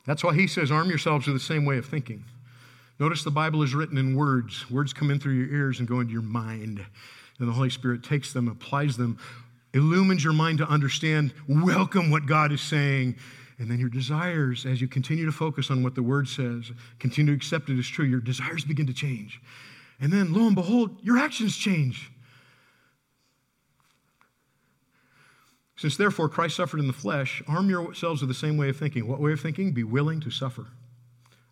That's 0.07 0.23
why 0.23 0.35
he 0.35 0.47
says, 0.47 0.71
arm 0.71 0.89
yourselves 0.89 1.27
with 1.27 1.37
the 1.37 1.41
same 1.41 1.65
way 1.65 1.79
of 1.79 1.87
thinking. 1.87 2.25
Notice 2.99 3.25
the 3.25 3.31
Bible 3.31 3.63
is 3.63 3.75
written 3.75 3.99
in 3.99 4.17
words. 4.17 4.71
Words 4.71 4.93
come 4.93 5.11
in 5.11 5.21
through 5.21 5.35
your 5.35 5.49
ears 5.49 5.81
and 5.81 5.89
go 5.89 6.01
into 6.01 6.13
your 6.13 6.23
mind. 6.23 6.85
And 7.39 7.49
the 7.49 7.53
Holy 7.53 7.69
Spirit 7.69 8.03
takes 8.03 8.33
them, 8.33 8.49
applies 8.49 8.97
them, 8.97 9.19
illumines 9.75 10.25
your 10.25 10.33
mind 10.33 10.59
to 10.59 10.67
understand, 10.67 11.35
welcome 11.47 12.11
what 12.11 12.25
God 12.25 12.53
is 12.53 12.63
saying. 12.63 13.17
And 13.59 13.71
then 13.71 13.79
your 13.79 13.91
desires, 13.91 14.65
as 14.65 14.81
you 14.81 14.89
continue 14.89 15.27
to 15.27 15.33
focus 15.33 15.71
on 15.71 15.83
what 15.83 15.95
the 15.95 16.03
Word 16.03 16.29
says, 16.29 16.71
continue 16.99 17.33
to 17.33 17.37
accept 17.37 17.69
it 17.69 17.79
as 17.79 17.87
true, 17.87 18.07
your 18.07 18.21
desires 18.21 18.65
begin 18.65 18.87
to 18.87 18.95
change. 18.95 19.41
And 20.01 20.13
then, 20.13 20.33
lo 20.33 20.47
and 20.47 20.55
behold, 20.55 20.99
your 21.03 21.19
actions 21.19 21.57
change. 21.57 22.11
Since 25.77 25.97
therefore 25.97 26.29
Christ 26.29 26.57
suffered 26.57 26.81
in 26.81 26.87
the 26.87 26.93
flesh, 26.93 27.43
arm 27.47 27.69
yourselves 27.69 28.23
with 28.23 28.29
the 28.29 28.35
same 28.35 28.57
way 28.57 28.71
of 28.71 28.77
thinking. 28.77 29.07
What 29.07 29.21
way 29.21 29.33
of 29.33 29.41
thinking? 29.41 29.73
Be 29.73 29.85
willing 29.85 30.21
to 30.21 30.31
suffer 30.31 30.69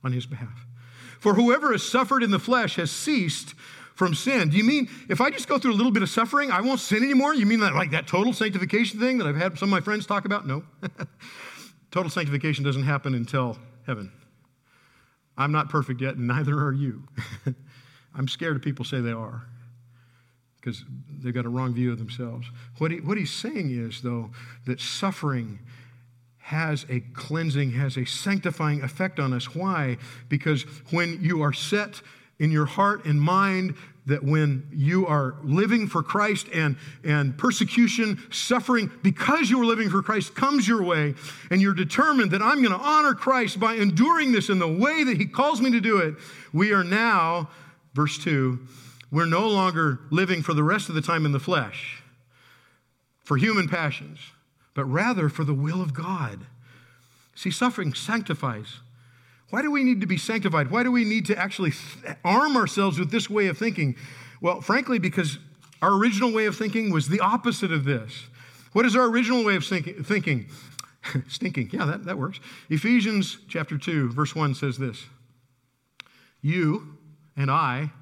on 0.02 0.12
his 0.12 0.26
behalf. 0.26 0.66
For 1.20 1.34
whoever 1.34 1.72
has 1.72 1.82
suffered 1.82 2.22
in 2.22 2.30
the 2.30 2.38
flesh 2.38 2.76
has 2.76 2.90
ceased 2.90 3.54
from 3.94 4.14
sin. 4.14 4.48
Do 4.48 4.56
you 4.56 4.64
mean 4.64 4.88
if 5.08 5.20
I 5.20 5.30
just 5.30 5.46
go 5.46 5.58
through 5.58 5.72
a 5.72 5.76
little 5.76 5.92
bit 5.92 6.02
of 6.02 6.08
suffering, 6.08 6.50
I 6.50 6.62
won't 6.62 6.80
sin 6.80 7.02
anymore? 7.02 7.34
You 7.34 7.46
mean 7.46 7.60
that 7.60 7.74
like 7.74 7.90
that 7.92 8.06
total 8.06 8.32
sanctification 8.32 8.98
thing 8.98 9.18
that 9.18 9.26
I've 9.26 9.36
had 9.36 9.58
some 9.58 9.68
of 9.68 9.70
my 9.70 9.80
friends 9.80 10.06
talk 10.06 10.24
about? 10.24 10.46
No. 10.46 10.64
total 11.90 12.10
sanctification 12.10 12.64
doesn't 12.64 12.82
happen 12.82 13.14
until 13.14 13.58
heaven. 13.86 14.10
I'm 15.36 15.52
not 15.52 15.68
perfect 15.68 16.00
yet, 16.00 16.16
and 16.16 16.26
neither 16.26 16.58
are 16.58 16.72
you. 16.72 17.04
I'm 18.14 18.28
scared 18.28 18.56
of 18.56 18.62
people 18.62 18.84
say 18.84 19.00
they 19.00 19.12
are 19.12 19.46
because 20.64 20.82
they've 21.22 21.34
got 21.34 21.44
a 21.44 21.48
wrong 21.50 21.74
view 21.74 21.92
of 21.92 21.98
themselves. 21.98 22.46
What, 22.78 22.90
he, 22.90 23.00
what 23.00 23.18
he's 23.18 23.30
saying 23.30 23.70
is, 23.70 24.00
though, 24.00 24.30
that 24.64 24.80
suffering 24.80 25.58
has 26.38 26.86
a 26.88 27.00
cleansing, 27.00 27.72
has 27.72 27.98
a 27.98 28.06
sanctifying 28.06 28.82
effect 28.82 29.20
on 29.20 29.34
us. 29.34 29.54
Why? 29.54 29.98
Because 30.30 30.62
when 30.90 31.22
you 31.22 31.42
are 31.42 31.52
set 31.52 32.00
in 32.38 32.50
your 32.50 32.64
heart 32.64 33.04
and 33.04 33.20
mind 33.20 33.74
that 34.06 34.22
when 34.22 34.66
you 34.72 35.06
are 35.06 35.36
living 35.42 35.86
for 35.86 36.02
Christ 36.02 36.46
and, 36.52 36.76
and 37.04 37.36
persecution, 37.36 38.22
suffering 38.30 38.90
because 39.02 39.50
you 39.50 39.60
are 39.60 39.66
living 39.66 39.90
for 39.90 40.02
Christ 40.02 40.34
comes 40.34 40.66
your 40.66 40.82
way, 40.82 41.14
and 41.50 41.60
you're 41.60 41.74
determined 41.74 42.30
that 42.30 42.42
I'm 42.42 42.62
going 42.62 42.76
to 42.76 42.84
honor 42.84 43.14
Christ 43.14 43.60
by 43.60 43.74
enduring 43.74 44.32
this 44.32 44.48
in 44.48 44.58
the 44.58 44.68
way 44.68 45.04
that 45.04 45.18
He 45.18 45.26
calls 45.26 45.60
me 45.60 45.70
to 45.72 45.80
do 45.80 45.98
it, 45.98 46.14
we 46.54 46.72
are 46.72 46.84
now, 46.84 47.50
verse 47.94 48.16
2, 48.18 48.58
we're 49.10 49.26
no 49.26 49.48
longer 49.48 50.00
living 50.10 50.42
for 50.42 50.54
the 50.54 50.62
rest 50.62 50.88
of 50.88 50.94
the 50.94 51.02
time 51.02 51.26
in 51.26 51.32
the 51.32 51.40
flesh, 51.40 52.02
for 53.22 53.36
human 53.36 53.68
passions, 53.68 54.18
but 54.74 54.84
rather 54.84 55.28
for 55.28 55.44
the 55.44 55.54
will 55.54 55.80
of 55.80 55.94
God. 55.94 56.46
See, 57.34 57.50
suffering 57.50 57.94
sanctifies. 57.94 58.80
Why 59.50 59.62
do 59.62 59.70
we 59.70 59.84
need 59.84 60.00
to 60.00 60.06
be 60.06 60.16
sanctified? 60.16 60.70
Why 60.70 60.82
do 60.82 60.90
we 60.90 61.04
need 61.04 61.26
to 61.26 61.38
actually 61.38 61.72
arm 62.24 62.56
ourselves 62.56 62.98
with 62.98 63.10
this 63.10 63.30
way 63.30 63.46
of 63.46 63.58
thinking? 63.58 63.96
Well, 64.40 64.60
frankly, 64.60 64.98
because 64.98 65.38
our 65.80 65.92
original 65.92 66.32
way 66.32 66.46
of 66.46 66.56
thinking 66.56 66.90
was 66.90 67.08
the 67.08 67.20
opposite 67.20 67.72
of 67.72 67.84
this. 67.84 68.26
What 68.72 68.84
is 68.84 68.96
our 68.96 69.04
original 69.04 69.44
way 69.44 69.56
of 69.56 69.64
thinking? 69.64 70.48
Stinking. 71.28 71.70
Yeah, 71.72 71.84
that, 71.84 72.04
that 72.04 72.18
works. 72.18 72.40
Ephesians 72.70 73.38
chapter 73.48 73.78
2, 73.78 74.10
verse 74.12 74.34
1 74.34 74.54
says 74.54 74.78
this 74.78 75.06
You 76.42 76.98
and 77.36 77.50
I 77.50 77.92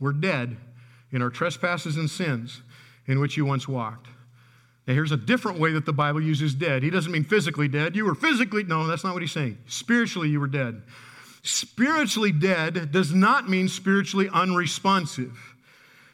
were 0.00 0.12
dead 0.12 0.56
in 1.12 1.22
our 1.22 1.30
trespasses 1.30 1.96
and 1.96 2.10
sins 2.10 2.62
in 3.06 3.20
which 3.20 3.36
you 3.36 3.44
once 3.44 3.68
walked. 3.68 4.08
Now, 4.86 4.94
here's 4.94 5.12
a 5.12 5.16
different 5.16 5.58
way 5.58 5.72
that 5.72 5.84
the 5.84 5.92
Bible 5.92 6.22
uses 6.22 6.54
dead. 6.54 6.82
He 6.82 6.90
doesn't 6.90 7.10
mean 7.10 7.24
physically 7.24 7.66
dead. 7.66 7.96
You 7.96 8.04
were 8.04 8.14
physically, 8.14 8.62
no, 8.62 8.86
that's 8.86 9.02
not 9.02 9.14
what 9.14 9.22
he's 9.22 9.32
saying. 9.32 9.58
Spiritually, 9.66 10.28
you 10.28 10.38
were 10.38 10.46
dead. 10.46 10.82
Spiritually 11.42 12.32
dead 12.32 12.92
does 12.92 13.12
not 13.12 13.48
mean 13.48 13.68
spiritually 13.68 14.28
unresponsive. 14.32 15.54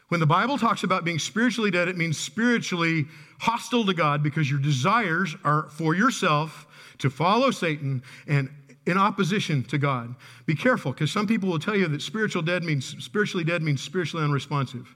When 0.09 0.19
the 0.19 0.25
Bible 0.25 0.57
talks 0.57 0.83
about 0.83 1.03
being 1.03 1.19
spiritually 1.19 1.71
dead, 1.71 1.87
it 1.87 1.97
means 1.97 2.17
spiritually 2.17 3.05
hostile 3.39 3.85
to 3.85 3.93
God 3.93 4.23
because 4.23 4.49
your 4.49 4.59
desires 4.59 5.35
are 5.43 5.69
for 5.69 5.95
yourself 5.95 6.67
to 6.99 7.09
follow 7.09 7.51
Satan 7.51 8.03
and 8.27 8.49
in 8.85 8.97
opposition 8.97 9.63
to 9.63 9.77
God. 9.77 10.15
Be 10.45 10.55
careful 10.55 10.91
because 10.91 11.11
some 11.11 11.27
people 11.27 11.49
will 11.49 11.59
tell 11.59 11.75
you 11.75 11.87
that 11.87 12.01
spiritual 12.01 12.41
dead 12.41 12.63
means 12.63 12.95
spiritually 13.03 13.43
dead 13.43 13.61
means 13.61 13.81
spiritually 13.81 14.23
unresponsive. 14.23 14.95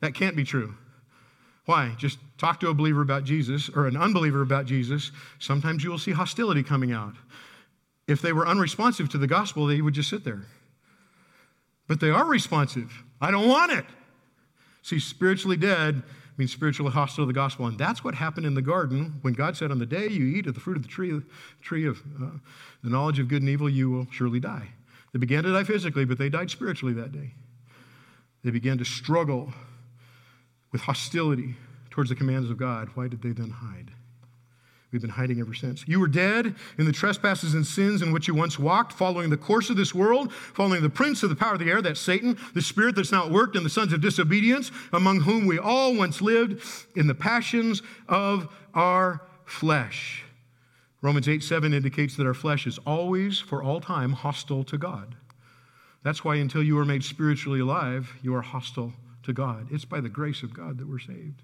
That 0.00 0.14
can't 0.14 0.36
be 0.36 0.44
true. 0.44 0.74
Why? 1.66 1.94
Just 1.96 2.18
talk 2.36 2.60
to 2.60 2.68
a 2.68 2.74
believer 2.74 3.00
about 3.00 3.24
Jesus 3.24 3.70
or 3.70 3.86
an 3.86 3.96
unbeliever 3.96 4.42
about 4.42 4.66
Jesus. 4.66 5.12
Sometimes 5.38 5.82
you 5.82 5.90
will 5.90 5.98
see 5.98 6.12
hostility 6.12 6.62
coming 6.62 6.92
out. 6.92 7.14
If 8.06 8.20
they 8.20 8.32
were 8.32 8.46
unresponsive 8.46 9.08
to 9.10 9.18
the 9.18 9.26
gospel, 9.26 9.66
they 9.66 9.80
would 9.80 9.94
just 9.94 10.10
sit 10.10 10.24
there. 10.24 10.42
But 11.86 12.00
they 12.00 12.10
are 12.10 12.26
responsive. 12.26 13.02
I 13.20 13.30
don't 13.30 13.48
want 13.48 13.72
it. 13.72 13.86
See, 14.82 14.98
spiritually 14.98 15.56
dead 15.56 16.02
means 16.36 16.52
spiritually 16.52 16.92
hostile 16.92 17.24
to 17.24 17.26
the 17.26 17.32
gospel. 17.32 17.66
And 17.66 17.78
that's 17.78 18.02
what 18.02 18.14
happened 18.14 18.46
in 18.46 18.54
the 18.54 18.62
garden 18.62 19.18
when 19.22 19.34
God 19.34 19.56
said, 19.56 19.70
On 19.70 19.78
the 19.78 19.86
day 19.86 20.08
you 20.08 20.26
eat 20.26 20.46
of 20.46 20.54
the 20.54 20.60
fruit 20.60 20.76
of 20.76 20.82
the 20.82 20.88
tree, 20.88 21.20
tree 21.62 21.86
of 21.86 22.02
uh, 22.20 22.30
the 22.82 22.90
knowledge 22.90 23.18
of 23.18 23.28
good 23.28 23.42
and 23.42 23.48
evil, 23.48 23.68
you 23.68 23.90
will 23.90 24.06
surely 24.10 24.40
die. 24.40 24.68
They 25.12 25.18
began 25.18 25.44
to 25.44 25.52
die 25.52 25.64
physically, 25.64 26.04
but 26.04 26.18
they 26.18 26.28
died 26.28 26.50
spiritually 26.50 26.94
that 26.94 27.12
day. 27.12 27.32
They 28.42 28.50
began 28.50 28.78
to 28.78 28.84
struggle 28.84 29.52
with 30.72 30.82
hostility 30.82 31.54
towards 31.90 32.10
the 32.10 32.16
commands 32.16 32.50
of 32.50 32.58
God. 32.58 32.90
Why 32.94 33.06
did 33.06 33.22
they 33.22 33.30
then 33.30 33.50
hide? 33.50 33.92
We've 34.94 35.00
been 35.00 35.10
hiding 35.10 35.40
ever 35.40 35.54
since. 35.54 35.82
You 35.88 35.98
were 35.98 36.06
dead 36.06 36.54
in 36.78 36.84
the 36.84 36.92
trespasses 36.92 37.54
and 37.54 37.66
sins 37.66 38.00
in 38.00 38.12
which 38.12 38.28
you 38.28 38.34
once 38.36 38.60
walked, 38.60 38.92
following 38.92 39.28
the 39.28 39.36
course 39.36 39.68
of 39.68 39.76
this 39.76 39.92
world, 39.92 40.32
following 40.32 40.82
the 40.82 40.88
prince 40.88 41.24
of 41.24 41.30
the 41.30 41.34
power 41.34 41.54
of 41.54 41.58
the 41.58 41.68
air, 41.68 41.82
that's 41.82 41.98
Satan, 41.98 42.38
the 42.54 42.62
spirit 42.62 42.94
that's 42.94 43.10
now 43.10 43.24
at 43.26 43.32
work 43.32 43.56
in 43.56 43.64
the 43.64 43.68
sons 43.68 43.92
of 43.92 44.00
disobedience, 44.00 44.70
among 44.92 45.22
whom 45.22 45.48
we 45.48 45.58
all 45.58 45.96
once 45.96 46.22
lived 46.22 46.62
in 46.94 47.08
the 47.08 47.14
passions 47.14 47.82
of 48.08 48.46
our 48.72 49.20
flesh. 49.44 50.22
Romans 51.02 51.28
8 51.28 51.42
7 51.42 51.74
indicates 51.74 52.14
that 52.14 52.26
our 52.28 52.32
flesh 52.32 52.64
is 52.64 52.78
always, 52.86 53.40
for 53.40 53.64
all 53.64 53.80
time, 53.80 54.12
hostile 54.12 54.62
to 54.62 54.78
God. 54.78 55.16
That's 56.04 56.22
why 56.22 56.36
until 56.36 56.62
you 56.62 56.78
are 56.78 56.84
made 56.84 57.02
spiritually 57.02 57.58
alive, 57.58 58.12
you 58.22 58.32
are 58.36 58.42
hostile 58.42 58.92
to 59.24 59.32
God. 59.32 59.66
It's 59.72 59.84
by 59.84 60.00
the 60.00 60.08
grace 60.08 60.44
of 60.44 60.54
God 60.54 60.78
that 60.78 60.86
we're 60.86 61.00
saved. 61.00 61.42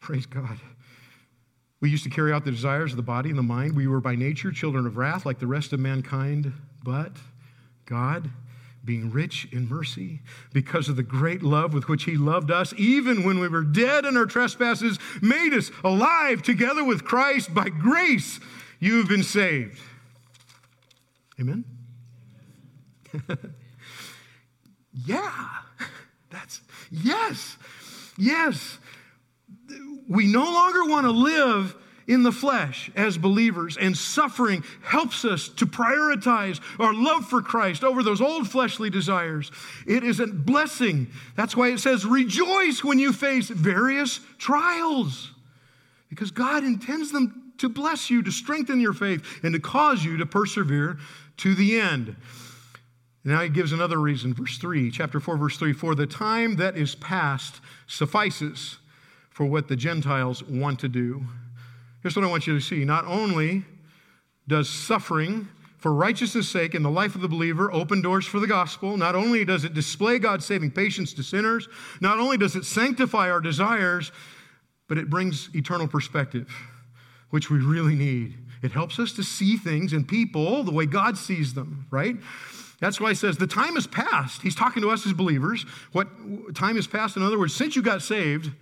Praise 0.00 0.26
God. 0.26 0.60
We 1.84 1.90
used 1.90 2.04
to 2.04 2.08
carry 2.08 2.32
out 2.32 2.46
the 2.46 2.50
desires 2.50 2.92
of 2.92 2.96
the 2.96 3.02
body 3.02 3.28
and 3.28 3.36
the 3.38 3.42
mind. 3.42 3.76
We 3.76 3.86
were 3.86 4.00
by 4.00 4.14
nature 4.14 4.50
children 4.50 4.86
of 4.86 4.96
wrath 4.96 5.26
like 5.26 5.38
the 5.38 5.46
rest 5.46 5.74
of 5.74 5.80
mankind, 5.80 6.50
but 6.82 7.12
God, 7.84 8.30
being 8.82 9.10
rich 9.10 9.48
in 9.52 9.68
mercy, 9.68 10.20
because 10.54 10.88
of 10.88 10.96
the 10.96 11.02
great 11.02 11.42
love 11.42 11.74
with 11.74 11.86
which 11.86 12.04
He 12.04 12.16
loved 12.16 12.50
us, 12.50 12.72
even 12.78 13.22
when 13.22 13.38
we 13.38 13.48
were 13.48 13.60
dead 13.60 14.06
in 14.06 14.16
our 14.16 14.24
trespasses, 14.24 14.98
made 15.20 15.52
us 15.52 15.70
alive 15.84 16.40
together 16.40 16.82
with 16.82 17.04
Christ. 17.04 17.52
By 17.52 17.68
grace, 17.68 18.40
you 18.80 18.96
have 18.96 19.08
been 19.08 19.22
saved. 19.22 19.78
Amen? 21.38 21.66
yeah. 25.04 25.48
That's, 26.30 26.62
yes. 26.90 27.58
Yes 28.16 28.78
we 30.08 30.26
no 30.26 30.44
longer 30.44 30.84
want 30.84 31.06
to 31.06 31.10
live 31.10 31.76
in 32.06 32.22
the 32.22 32.32
flesh 32.32 32.90
as 32.96 33.16
believers, 33.16 33.76
and 33.76 33.96
suffering 33.96 34.62
helps 34.82 35.24
us 35.24 35.48
to 35.48 35.66
prioritize 35.66 36.60
our 36.78 36.92
love 36.92 37.26
for 37.26 37.40
Christ 37.40 37.82
over 37.82 38.02
those 38.02 38.20
old 38.20 38.48
fleshly 38.48 38.90
desires. 38.90 39.50
It 39.86 40.04
is 40.04 40.20
a 40.20 40.26
blessing. 40.26 41.08
That's 41.36 41.56
why 41.56 41.70
it 41.72 41.78
says, 41.78 42.04
rejoice 42.04 42.84
when 42.84 42.98
you 42.98 43.12
face 43.12 43.48
various 43.48 44.20
trials, 44.38 45.32
because 46.10 46.30
God 46.30 46.64
intends 46.64 47.10
them 47.10 47.52
to 47.58 47.68
bless 47.68 48.10
you, 48.10 48.22
to 48.22 48.30
strengthen 48.30 48.80
your 48.80 48.92
faith, 48.92 49.40
and 49.42 49.54
to 49.54 49.60
cause 49.60 50.04
you 50.04 50.16
to 50.18 50.26
persevere 50.26 50.98
to 51.38 51.54
the 51.54 51.80
end. 51.80 52.16
Now 53.24 53.40
he 53.40 53.48
gives 53.48 53.72
another 53.72 53.98
reason, 53.98 54.34
verse 54.34 54.58
3, 54.58 54.90
chapter 54.90 55.20
4, 55.20 55.38
verse 55.38 55.56
3 55.56 55.72
For 55.72 55.94
the 55.94 56.06
time 56.06 56.56
that 56.56 56.76
is 56.76 56.94
past 56.94 57.60
suffices 57.86 58.76
for 59.34 59.44
what 59.44 59.66
the 59.66 59.74
Gentiles 59.76 60.44
want 60.44 60.78
to 60.78 60.88
do. 60.88 61.22
Here's 62.02 62.14
what 62.14 62.24
I 62.24 62.28
want 62.28 62.46
you 62.46 62.54
to 62.54 62.64
see. 62.64 62.84
Not 62.84 63.04
only 63.04 63.64
does 64.46 64.68
suffering 64.68 65.48
for 65.78 65.92
righteousness' 65.92 66.48
sake 66.48 66.74
in 66.74 66.84
the 66.84 66.90
life 66.90 67.16
of 67.16 67.20
the 67.20 67.28
believer 67.28 67.70
open 67.72 68.00
doors 68.00 68.24
for 68.24 68.38
the 68.38 68.46
gospel, 68.46 68.96
not 68.96 69.16
only 69.16 69.44
does 69.44 69.64
it 69.64 69.74
display 69.74 70.20
God's 70.20 70.46
saving 70.46 70.70
patience 70.70 71.12
to 71.14 71.24
sinners, 71.24 71.68
not 72.00 72.20
only 72.20 72.38
does 72.38 72.54
it 72.54 72.64
sanctify 72.64 73.28
our 73.28 73.40
desires, 73.40 74.12
but 74.88 74.98
it 74.98 75.10
brings 75.10 75.50
eternal 75.52 75.88
perspective, 75.88 76.48
which 77.30 77.50
we 77.50 77.58
really 77.58 77.96
need. 77.96 78.36
It 78.62 78.70
helps 78.70 79.00
us 79.00 79.12
to 79.14 79.24
see 79.24 79.56
things 79.56 79.92
and 79.92 80.06
people 80.06 80.62
the 80.62 80.70
way 80.70 80.86
God 80.86 81.18
sees 81.18 81.54
them, 81.54 81.86
right? 81.90 82.16
That's 82.80 83.00
why 83.00 83.08
he 83.08 83.14
says 83.16 83.36
the 83.36 83.48
time 83.48 83.74
has 83.74 83.88
passed. 83.88 84.42
He's 84.42 84.54
talking 84.54 84.82
to 84.82 84.90
us 84.90 85.04
as 85.06 85.12
believers. 85.12 85.64
What 85.90 86.54
time 86.54 86.76
has 86.76 86.86
passed? 86.86 87.16
In 87.16 87.24
other 87.24 87.38
words, 87.38 87.54
since 87.54 87.74
you 87.74 87.82
got 87.82 88.00
saved, 88.00 88.52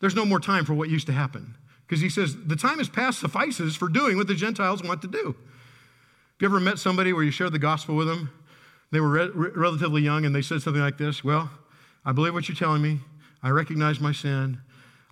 there's 0.00 0.14
no 0.14 0.24
more 0.24 0.40
time 0.40 0.64
for 0.64 0.74
what 0.74 0.88
used 0.88 1.06
to 1.06 1.12
happen. 1.12 1.54
Because 1.86 2.00
he 2.00 2.08
says 2.08 2.36
the 2.46 2.56
time 2.56 2.78
has 2.78 2.88
passed 2.88 3.20
suffices 3.20 3.76
for 3.76 3.88
doing 3.88 4.16
what 4.16 4.26
the 4.26 4.34
Gentiles 4.34 4.82
want 4.82 5.02
to 5.02 5.08
do. 5.08 5.24
Have 5.26 6.40
you 6.40 6.48
ever 6.48 6.60
met 6.60 6.78
somebody 6.78 7.12
where 7.12 7.22
you 7.22 7.30
shared 7.30 7.52
the 7.52 7.58
gospel 7.58 7.96
with 7.96 8.06
them? 8.06 8.30
They 8.92 9.00
were 9.00 9.08
re- 9.08 9.50
relatively 9.54 10.02
young 10.02 10.24
and 10.24 10.34
they 10.34 10.42
said 10.42 10.62
something 10.62 10.82
like 10.82 10.98
this 10.98 11.22
Well, 11.22 11.50
I 12.04 12.12
believe 12.12 12.34
what 12.34 12.48
you're 12.48 12.56
telling 12.56 12.82
me. 12.82 13.00
I 13.42 13.50
recognize 13.50 14.00
my 14.00 14.12
sin. 14.12 14.58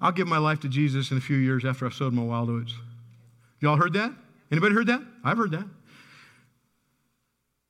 I'll 0.01 0.13
give 0.13 0.29
my 0.29 0.39
life 0.39 0.61
to 0.61 0.69
Jesus 0.69 1.11
in 1.11 1.17
a 1.17 1.21
few 1.21 1.37
years 1.37 1.65
after 1.65 1.87
I've 1.87 1.95
sowed 1.95 2.13
my 2.13 2.23
wild 2.23 2.51
oats. 2.51 2.75
Y'all 3.61 3.77
heard 3.77 3.95
that? 3.95 4.13
Anybody 4.51 4.75
heard 4.75 4.87
that? 4.87 5.03
I've 5.25 5.37
heard 5.37 5.51
that. 5.51 5.67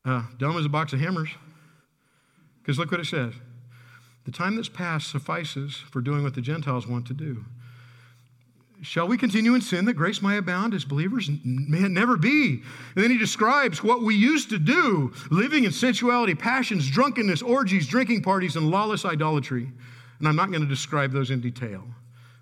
Uh, 0.05 0.23
dumb 0.37 0.57
as 0.59 0.67
a 0.67 0.69
box 0.69 0.93
of 0.93 1.01
hammers. 1.01 1.31
Because 2.61 2.79
look 2.79 2.91
what 2.91 3.01
it 3.01 3.07
says. 3.07 3.33
The 4.29 4.33
time 4.33 4.57
that's 4.57 4.69
passed 4.69 5.09
suffices 5.09 5.75
for 5.91 6.03
doing 6.03 6.23
what 6.23 6.35
the 6.35 6.43
Gentiles 6.43 6.87
want 6.87 7.07
to 7.07 7.15
do. 7.15 7.47
Shall 8.83 9.09
we 9.09 9.17
continue 9.17 9.55
in 9.55 9.63
sin 9.63 9.87
that 9.87 9.95
grace 9.95 10.21
may 10.21 10.37
abound 10.37 10.75
as 10.75 10.85
believers? 10.85 11.31
May 11.47 11.85
it 11.85 11.91
never 11.91 12.19
be. 12.19 12.63
And 12.95 13.03
then 13.03 13.11
he 13.11 13.17
describes 13.17 13.83
what 13.83 14.03
we 14.03 14.15
used 14.15 14.51
to 14.51 14.59
do 14.59 15.15
living 15.31 15.65
in 15.65 15.73
sensuality, 15.73 16.35
passions, 16.35 16.91
drunkenness, 16.91 17.41
orgies, 17.41 17.89
drinking 17.89 18.21
parties, 18.21 18.55
and 18.55 18.71
lawless 18.71 19.07
idolatry. 19.07 19.73
And 20.19 20.29
I'm 20.29 20.37
not 20.37 20.51
going 20.51 20.61
to 20.61 20.69
describe 20.69 21.11
those 21.11 21.31
in 21.31 21.41
detail, 21.41 21.83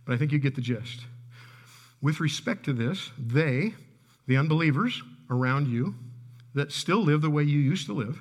but 0.05 0.13
I 0.13 0.17
think 0.17 0.33
you 0.33 0.41
get 0.41 0.57
the 0.57 0.63
gist. 0.63 1.07
With 2.03 2.19
respect 2.19 2.65
to 2.65 2.73
this, 2.73 3.13
they, 3.17 3.75
the 4.27 4.37
unbelievers 4.37 5.05
around 5.31 5.69
you 5.69 5.95
that 6.53 6.73
still 6.73 7.05
live 7.05 7.23
the 7.23 7.31
way 7.31 7.45
you 7.45 7.61
used 7.61 7.87
to 7.87 7.93
live, 7.93 8.19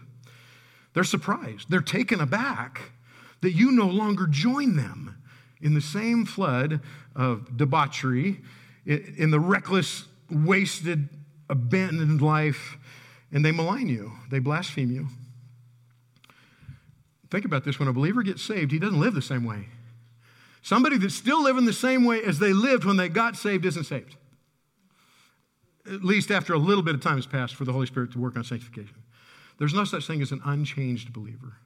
they're 0.93 1.03
surprised. 1.03 1.71
They're 1.71 1.81
taken 1.81 2.21
aback 2.21 2.91
that 3.45 3.51
you 3.51 3.71
no 3.71 3.85
longer 3.85 4.25
join 4.25 4.75
them 4.75 5.21
in 5.61 5.75
the 5.75 5.81
same 5.81 6.25
flood 6.25 6.81
of 7.15 7.55
debauchery, 7.55 8.41
in 8.87 9.29
the 9.29 9.39
reckless, 9.39 10.05
wasted, 10.31 11.07
abandoned 11.47 12.23
life, 12.23 12.75
and 13.31 13.45
they 13.45 13.51
malign 13.51 13.87
you, 13.87 14.13
they 14.31 14.39
blaspheme 14.39 14.89
you. 14.89 15.09
Think 17.29 17.45
about 17.45 17.63
this 17.65 17.77
when 17.77 17.87
a 17.87 17.93
believer 17.93 18.23
gets 18.23 18.41
saved, 18.41 18.71
he 18.71 18.79
doesn't 18.79 18.99
live 18.99 19.13
the 19.13 19.21
same 19.21 19.43
way. 19.43 19.67
Somebody 20.63 20.97
that's 20.97 21.13
still 21.13 21.43
living 21.43 21.65
the 21.65 21.73
same 21.73 22.03
way 22.03 22.23
as 22.23 22.39
they 22.39 22.51
lived 22.51 22.83
when 22.83 22.97
they 22.97 23.09
got 23.09 23.35
saved 23.35 23.63
isn't 23.63 23.83
saved. 23.83 24.15
At 25.85 26.03
least 26.03 26.31
after 26.31 26.55
a 26.55 26.57
little 26.57 26.83
bit 26.83 26.95
of 26.95 27.01
time 27.01 27.17
has 27.17 27.27
passed 27.27 27.53
for 27.53 27.63
the 27.63 27.73
Holy 27.73 27.85
Spirit 27.85 28.11
to 28.13 28.19
work 28.19 28.35
on 28.37 28.43
sanctification. 28.43 29.03
There's 29.59 29.75
no 29.75 29.83
such 29.83 30.07
thing 30.07 30.23
as 30.23 30.31
an 30.31 30.41
unchanged 30.43 31.13
believer. 31.13 31.57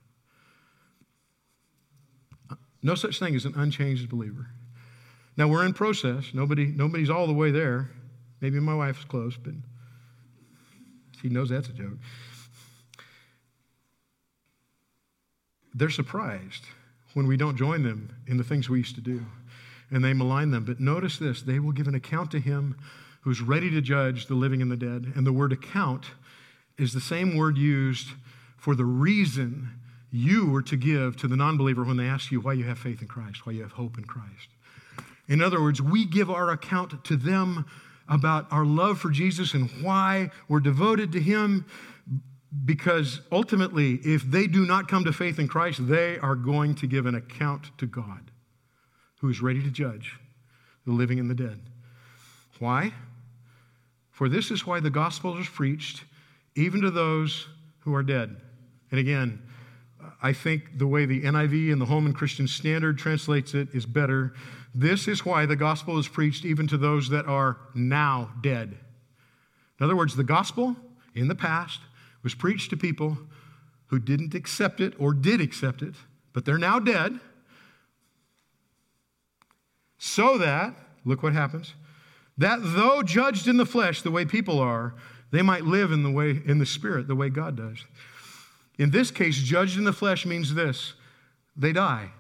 No 2.82 2.96
such 2.96 3.20
thing 3.20 3.36
as 3.36 3.46
an 3.46 3.54
unchanged 3.56 4.10
believer. 4.10 4.48
Now 5.36 5.48
we're 5.48 5.66
in 5.66 5.74
process. 5.74 6.34
Nobody, 6.34 6.68
nobody's 6.68 7.10
all 7.10 7.28
the 7.28 7.34
way 7.34 7.52
there. 7.52 7.90
Maybe 8.42 8.60
my 8.60 8.76
wife's 8.76 9.04
close, 9.04 9.38
but 9.38 9.54
she 11.22 11.30
knows 11.30 11.50
that's 11.50 11.70
a 11.70 11.74
joke. 11.74 11.98
They're 15.74 15.90
surprised 15.90 16.66
when 17.14 17.28
we 17.28 17.38
don't 17.38 17.58
join 17.58 17.84
them 17.84 18.16
in 18.28 18.38
the 18.38 18.44
things 18.44 18.70
we 18.70 18.80
used 18.80 18.96
to 18.96 19.02
do, 19.02 19.26
and 19.92 20.04
they 20.04 20.14
malign 20.14 20.52
them. 20.52 20.64
But 20.64 20.80
notice 20.80 21.18
this 21.18 21.42
they 21.42 21.60
will 21.60 21.72
give 21.72 21.88
an 21.88 21.96
account 21.96 22.32
to 22.32 22.40
him 22.40 22.78
who's 23.22 23.42
ready 23.42 23.70
to 23.70 23.82
judge 23.82 24.28
the 24.28 24.36
living 24.36 24.62
and 24.62 24.72
the 24.72 24.78
dead. 24.78 25.14
And 25.16 25.28
the 25.28 25.34
word 25.34 25.52
account 25.52 26.08
is 26.78 26.94
the 26.94 27.02
same 27.02 27.36
word 27.36 27.58
used 27.58 28.10
for 28.58 28.76
the 28.76 28.86
reason 28.86 29.79
you 30.12 30.50
were 30.50 30.62
to 30.64 30.76
give 30.76 31.16
to 31.18 31.28
the 31.28 31.36
non 31.36 31.58
believer 31.58 31.84
when 31.84 31.98
they 31.98 32.08
ask 32.08 32.32
you 32.32 32.42
why 32.42 32.54
you 32.54 32.64
have 32.66 32.80
faith 32.80 33.02
in 33.02 33.08
Christ, 33.08 33.46
why 33.46 33.54
you 33.54 33.62
have 33.62 33.74
hope 33.74 33.98
in 33.98 34.06
Christ. 34.06 34.48
In 35.28 35.42
other 35.42 35.62
words, 35.62 35.82
we 35.82 36.06
give 36.06 36.30
our 36.30 36.50
account 36.50 37.04
to 37.06 37.16
them 37.16 37.66
about 38.08 38.48
our 38.52 38.66
love 38.66 39.00
for 39.00 39.12
Jesus 39.12 39.54
and 39.54 39.70
why 39.84 40.32
we're 40.48 40.60
devoted 40.60 41.12
to 41.12 41.20
Him 41.20 41.66
because 42.66 43.22
ultimately, 43.32 43.96
if 44.04 44.24
they 44.24 44.48
do 44.48 44.66
not 44.66 44.88
come 44.88 45.06
to 45.06 45.14
faith 45.14 45.38
in 45.38 45.48
Christ, 45.48 45.88
they 45.88 46.18
are 46.18 46.36
going 46.36 46.74
to 46.76 46.88
give 46.88 47.06
an 47.06 47.14
account 47.14 47.78
to 47.78 47.86
God, 47.86 48.32
who 49.20 49.30
is 49.30 49.42
ready 49.42 49.62
to 49.62 49.70
judge 49.70 50.18
the 50.86 50.92
living 50.92 51.20
and 51.20 51.30
the 51.30 51.36
dead. 51.36 51.60
Why? 52.58 52.92
For 54.10 54.28
this 54.28 54.50
is 54.50 54.66
why 54.66 54.80
the 54.80 54.90
gospel 54.90 55.38
is 55.38 55.48
preached 55.48 56.04
even 56.56 56.82
to 56.82 56.90
those 56.90 57.48
who 57.80 57.94
are 57.94 58.04
dead. 58.04 58.36
And 58.90 59.00
again, 59.00 59.42
I 60.22 60.34
think 60.34 60.78
the 60.78 60.88
way 60.88 61.06
the 61.06 61.22
NIV 61.22 61.72
and 61.72 61.82
the 61.82 61.86
Holman 61.86 62.14
Christian 62.14 62.48
Standard 62.48 62.98
translates 62.98 63.54
it 63.54 63.70
is 63.74 63.86
better. 63.86 64.34
This 64.76 65.08
is 65.08 65.26
why 65.26 65.46
the 65.46 65.56
gospel 65.56 65.98
is 65.98 66.08
preached 66.08 66.44
even 66.46 66.68
to 66.68 66.78
those 66.78 67.10
that 67.10 67.26
are 67.26 67.58
now 67.74 68.32
dead. 68.42 68.78
In 69.80 69.84
other 69.84 69.96
words, 69.96 70.16
the 70.16 70.24
gospel 70.24 70.76
in 71.16 71.30
the 71.30 71.36
past 71.36 71.80
was 72.22 72.36
preached 72.36 72.70
to 72.72 72.78
people 72.78 73.18
who 73.88 74.00
didn't 74.00 74.36
accept 74.36 74.82
it 74.82 74.94
or 75.00 75.14
did 75.14 75.40
accept 75.40 75.82
it, 75.82 75.96
but 76.34 76.46
they're 76.46 76.58
now 76.58 76.80
dead. 76.80 77.20
So 79.98 80.38
that, 80.38 80.76
look 81.06 81.24
what 81.24 81.34
happens, 81.34 81.74
that 82.38 82.60
though 82.62 83.04
judged 83.04 83.48
in 83.48 83.58
the 83.58 83.66
flesh 83.66 84.02
the 84.02 84.12
way 84.12 84.26
people 84.26 84.60
are, 84.60 84.96
they 85.32 85.42
might 85.42 85.64
live 85.64 85.92
in 85.92 86.04
the 86.04 86.12
way 86.12 86.42
in 86.46 86.60
the 86.60 86.66
spirit 86.66 87.08
the 87.08 87.16
way 87.16 87.30
God 87.30 87.56
does. 87.56 87.86
In 88.80 88.90
this 88.92 89.12
case, 89.12 89.38
judged 89.38 89.78
in 89.78 89.84
the 89.84 89.94
flesh 89.94 90.26
means 90.26 90.56
this 90.56 90.94
they 91.56 91.74
die. 91.74 92.12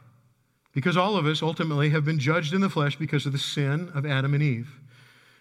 Because 0.74 0.98
all 0.98 1.18
of 1.18 1.26
us 1.26 1.42
ultimately 1.42 1.90
have 1.90 2.06
been 2.06 2.20
judged 2.20 2.54
in 2.54 2.62
the 2.62 2.70
flesh 2.70 2.96
because 2.96 3.26
of 3.26 3.32
the 3.32 3.40
sin 3.40 3.90
of 3.96 4.06
Adam 4.06 4.36
and 4.36 4.44
Eve. 4.44 4.70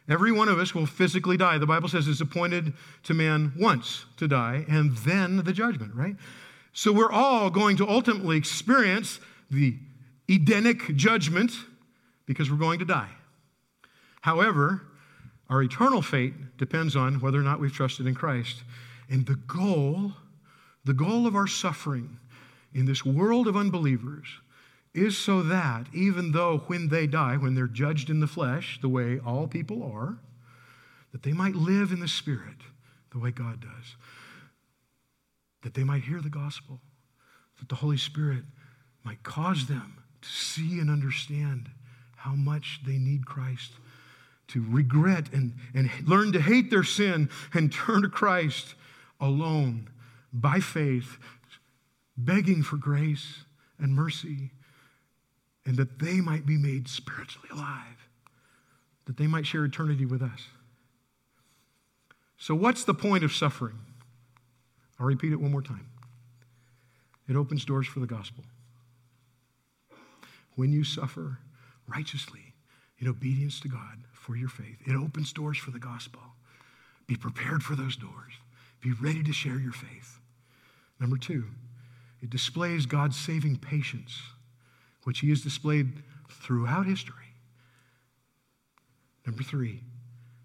Every 0.09 0.33
one 0.33 0.49
of 0.49 0.59
us 0.59 0.75
will 0.75 0.87
physically 0.87 1.37
die. 1.37 1.59
The 1.59 1.67
Bible 1.67 1.89
says 1.89 2.09
it's 2.09 2.23
appointed 2.23 2.73
to 3.03 3.13
man 3.13 3.53
once 3.59 4.07
to 4.17 4.27
die 4.27 4.65
and 4.69 4.97
then 4.99 5.45
the 5.45 5.53
judgment, 5.53 5.95
right? 5.95 6.17
So 6.73 6.93
we're 6.93 7.13
all 7.13 7.51
going 7.51 7.77
to 7.79 7.89
ultimately 7.89 8.39
experience 8.39 9.21
the 9.51 9.77
Edenic 10.31 10.97
judgment 10.97 11.53
because 12.25 12.51
we're 12.51 12.57
going 12.57 12.79
to 12.79 12.85
die. 12.87 13.11
However, 14.23 14.83
our 15.51 15.63
eternal 15.63 16.01
fate 16.01 16.57
depends 16.57 16.97
on 16.97 17.21
whether 17.21 17.39
or 17.39 17.43
not 17.43 17.61
we've 17.61 17.73
trusted 17.73 18.07
in 18.07 18.15
Christ. 18.15 18.63
And 19.11 19.27
the 19.27 19.35
goal 19.35 20.15
the 20.89 20.95
goal 20.95 21.27
of 21.27 21.37
our 21.37 21.47
suffering 21.47 22.19
in 22.73 22.87
this 22.87 23.05
world 23.05 23.47
of 23.47 23.59
unbelievers 23.59 24.27
is 24.95 25.19
so 25.19 25.43
that 25.43 25.87
even 25.93 26.33
though 26.33 26.63
when 26.67 26.89
they 26.89 27.07
die, 27.07 27.37
when 27.37 27.55
they're 27.55 27.67
judged 27.67 28.09
in 28.09 28.21
the 28.21 28.27
flesh, 28.27 28.79
the 28.81 28.89
way 28.89 29.19
all 29.19 29.47
people 29.47 29.83
are, 29.83 30.19
that 31.13 31.23
they 31.23 31.35
might 31.35 31.55
live 31.55 31.93
in 31.93 32.01
the 32.01 32.09
Spirit 32.09 32.57
the 33.13 33.19
way 33.19 33.31
God 33.31 33.61
does. 33.61 33.97
That 35.63 35.75
they 35.75 35.85
might 35.85 36.05
hear 36.05 36.23
the 36.23 36.31
gospel, 36.31 36.81
that 37.59 37.69
the 37.69 37.75
Holy 37.75 37.99
Spirit 37.99 38.45
might 39.05 39.23
cause 39.23 39.67
them 39.67 40.03
to 40.23 40.29
see 40.29 40.81
and 40.81 40.89
understand 40.91 41.69
how 42.17 42.33
much 42.33 42.81
they 42.87 42.97
need 42.97 43.27
Christ, 43.27 43.73
to 44.49 44.65
regret 44.67 45.27
and, 45.35 45.53
and 45.75 45.91
learn 46.07 46.33
to 46.33 46.41
hate 46.41 46.71
their 46.71 46.83
sin 46.83 47.29
and 47.53 47.71
turn 47.71 48.01
to 48.01 48.09
Christ 48.09 48.75
alone 49.21 49.91
by 50.33 50.61
faith, 50.61 51.19
begging 52.17 52.63
for 52.63 52.77
grace 52.77 53.45
and 53.79 53.95
mercy, 53.95 54.51
and 55.65 55.77
that 55.77 55.99
they 55.99 56.21
might 56.21 56.47
be 56.47 56.57
made 56.57 56.89
spiritually 56.89 57.49
alive, 57.53 58.09
that 59.07 59.17
they 59.17 59.27
might 59.27 59.47
share 59.47 59.65
eternity 59.65 60.05
with 60.05 60.23
us. 60.23 60.49
So, 62.37 62.55
what's 62.55 62.85
the 62.85 62.95
point 62.95 63.25
of 63.25 63.33
suffering? 63.33 63.79
I'll 64.99 65.07
repeat 65.07 65.33
it 65.33 65.41
one 65.41 65.53
more 65.53 65.63
time. 65.63 65.87
It 67.29 67.37
opens 67.37 67.65
doors 67.65 67.87
for 67.87 68.01
the 68.01 68.07
gospel. 68.07 68.45
When 70.55 70.73
you 70.73 70.83
suffer 70.83 71.39
righteously 71.87 72.55
in 72.99 73.07
obedience 73.07 73.61
to 73.61 73.69
God 73.69 74.05
for 74.13 74.37
your 74.37 74.49
faith, 74.49 74.79
it 74.87 74.95
opens 74.95 75.33
doors 75.33 75.59
for 75.59 75.71
the 75.71 75.79
gospel. 75.79 76.21
Be 77.07 77.17
prepared 77.17 77.63
for 77.63 77.77
those 77.77 77.97
doors. 77.97 78.35
Be 78.81 78.93
ready 78.93 79.23
to 79.23 79.33
share 79.33 79.59
your 79.59 79.73
faith. 79.73 80.19
Number 81.01 81.17
two, 81.17 81.45
it 82.23 82.31
displays 82.31 82.87
God's 82.87 83.19
saving 83.19 83.59
patience, 83.59 84.21
which 85.05 85.21
He 85.21 85.29
has 85.31 85.43
displayed 85.43 86.03
throughout 86.29 86.87
history 86.87 87.29
Number 89.29 89.43
three, 89.43 89.83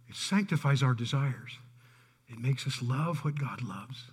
it 0.09 0.15
sanctifies 0.15 0.83
our 0.83 0.93
desires. 0.93 1.57
It 2.27 2.37
makes 2.37 2.67
us 2.67 2.81
love 2.81 3.23
what 3.23 3.39
God 3.39 3.61
loves. 3.61 4.03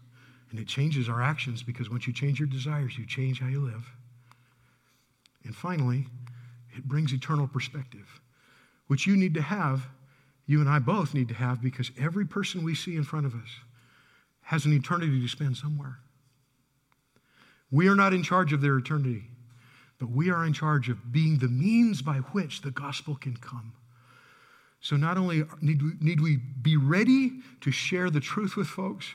And 0.48 0.60
it 0.60 0.68
changes 0.68 1.08
our 1.08 1.20
actions 1.20 1.64
because 1.64 1.90
once 1.90 2.06
you 2.06 2.12
change 2.12 2.38
your 2.38 2.46
desires, 2.46 2.96
you 2.96 3.04
change 3.04 3.40
how 3.40 3.48
you 3.48 3.58
live. 3.58 3.84
And 5.42 5.56
finally, 5.56 6.06
it 6.76 6.84
brings 6.84 7.12
eternal 7.12 7.48
perspective, 7.48 8.20
which 8.86 9.08
you 9.08 9.16
need 9.16 9.34
to 9.34 9.42
have, 9.42 9.88
you 10.46 10.60
and 10.60 10.68
I 10.68 10.78
both 10.78 11.14
need 11.14 11.26
to 11.30 11.34
have, 11.34 11.60
because 11.60 11.90
every 11.98 12.24
person 12.24 12.62
we 12.62 12.76
see 12.76 12.94
in 12.94 13.02
front 13.02 13.26
of 13.26 13.34
us 13.34 13.50
has 14.50 14.66
an 14.66 14.72
eternity 14.72 15.20
to 15.20 15.28
spend 15.28 15.56
somewhere. 15.56 16.00
We 17.70 17.86
are 17.86 17.94
not 17.94 18.12
in 18.12 18.24
charge 18.24 18.52
of 18.52 18.60
their 18.60 18.76
eternity, 18.78 19.22
but 20.00 20.10
we 20.10 20.28
are 20.28 20.44
in 20.44 20.52
charge 20.52 20.88
of 20.88 21.12
being 21.12 21.38
the 21.38 21.46
means 21.46 22.02
by 22.02 22.16
which 22.16 22.62
the 22.62 22.72
gospel 22.72 23.14
can 23.14 23.36
come. 23.36 23.74
So 24.80 24.96
not 24.96 25.16
only 25.16 25.44
need 25.60 25.80
we, 25.80 25.92
need 26.00 26.20
we 26.20 26.38
be 26.38 26.76
ready 26.76 27.34
to 27.60 27.70
share 27.70 28.10
the 28.10 28.18
truth 28.18 28.56
with 28.56 28.66
folks, 28.66 29.14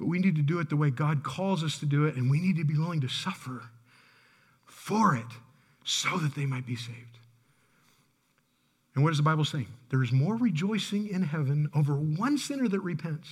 but 0.00 0.08
we 0.08 0.18
need 0.18 0.34
to 0.34 0.42
do 0.42 0.58
it 0.58 0.70
the 0.70 0.76
way 0.76 0.90
God 0.90 1.22
calls 1.22 1.62
us 1.62 1.78
to 1.78 1.86
do 1.86 2.06
it, 2.06 2.16
and 2.16 2.28
we 2.28 2.40
need 2.40 2.56
to 2.56 2.64
be 2.64 2.76
willing 2.76 3.00
to 3.02 3.08
suffer 3.08 3.62
for 4.66 5.14
it 5.14 5.22
so 5.84 6.18
that 6.18 6.34
they 6.34 6.46
might 6.46 6.66
be 6.66 6.74
saved. 6.74 7.18
And 8.96 9.04
what 9.04 9.10
does 9.10 9.18
the 9.18 9.22
Bible 9.22 9.44
say? 9.44 9.68
There 9.90 10.02
is 10.02 10.10
more 10.10 10.34
rejoicing 10.34 11.06
in 11.06 11.22
heaven 11.22 11.70
over 11.76 11.94
one 11.94 12.38
sinner 12.38 12.66
that 12.66 12.80
repents 12.80 13.28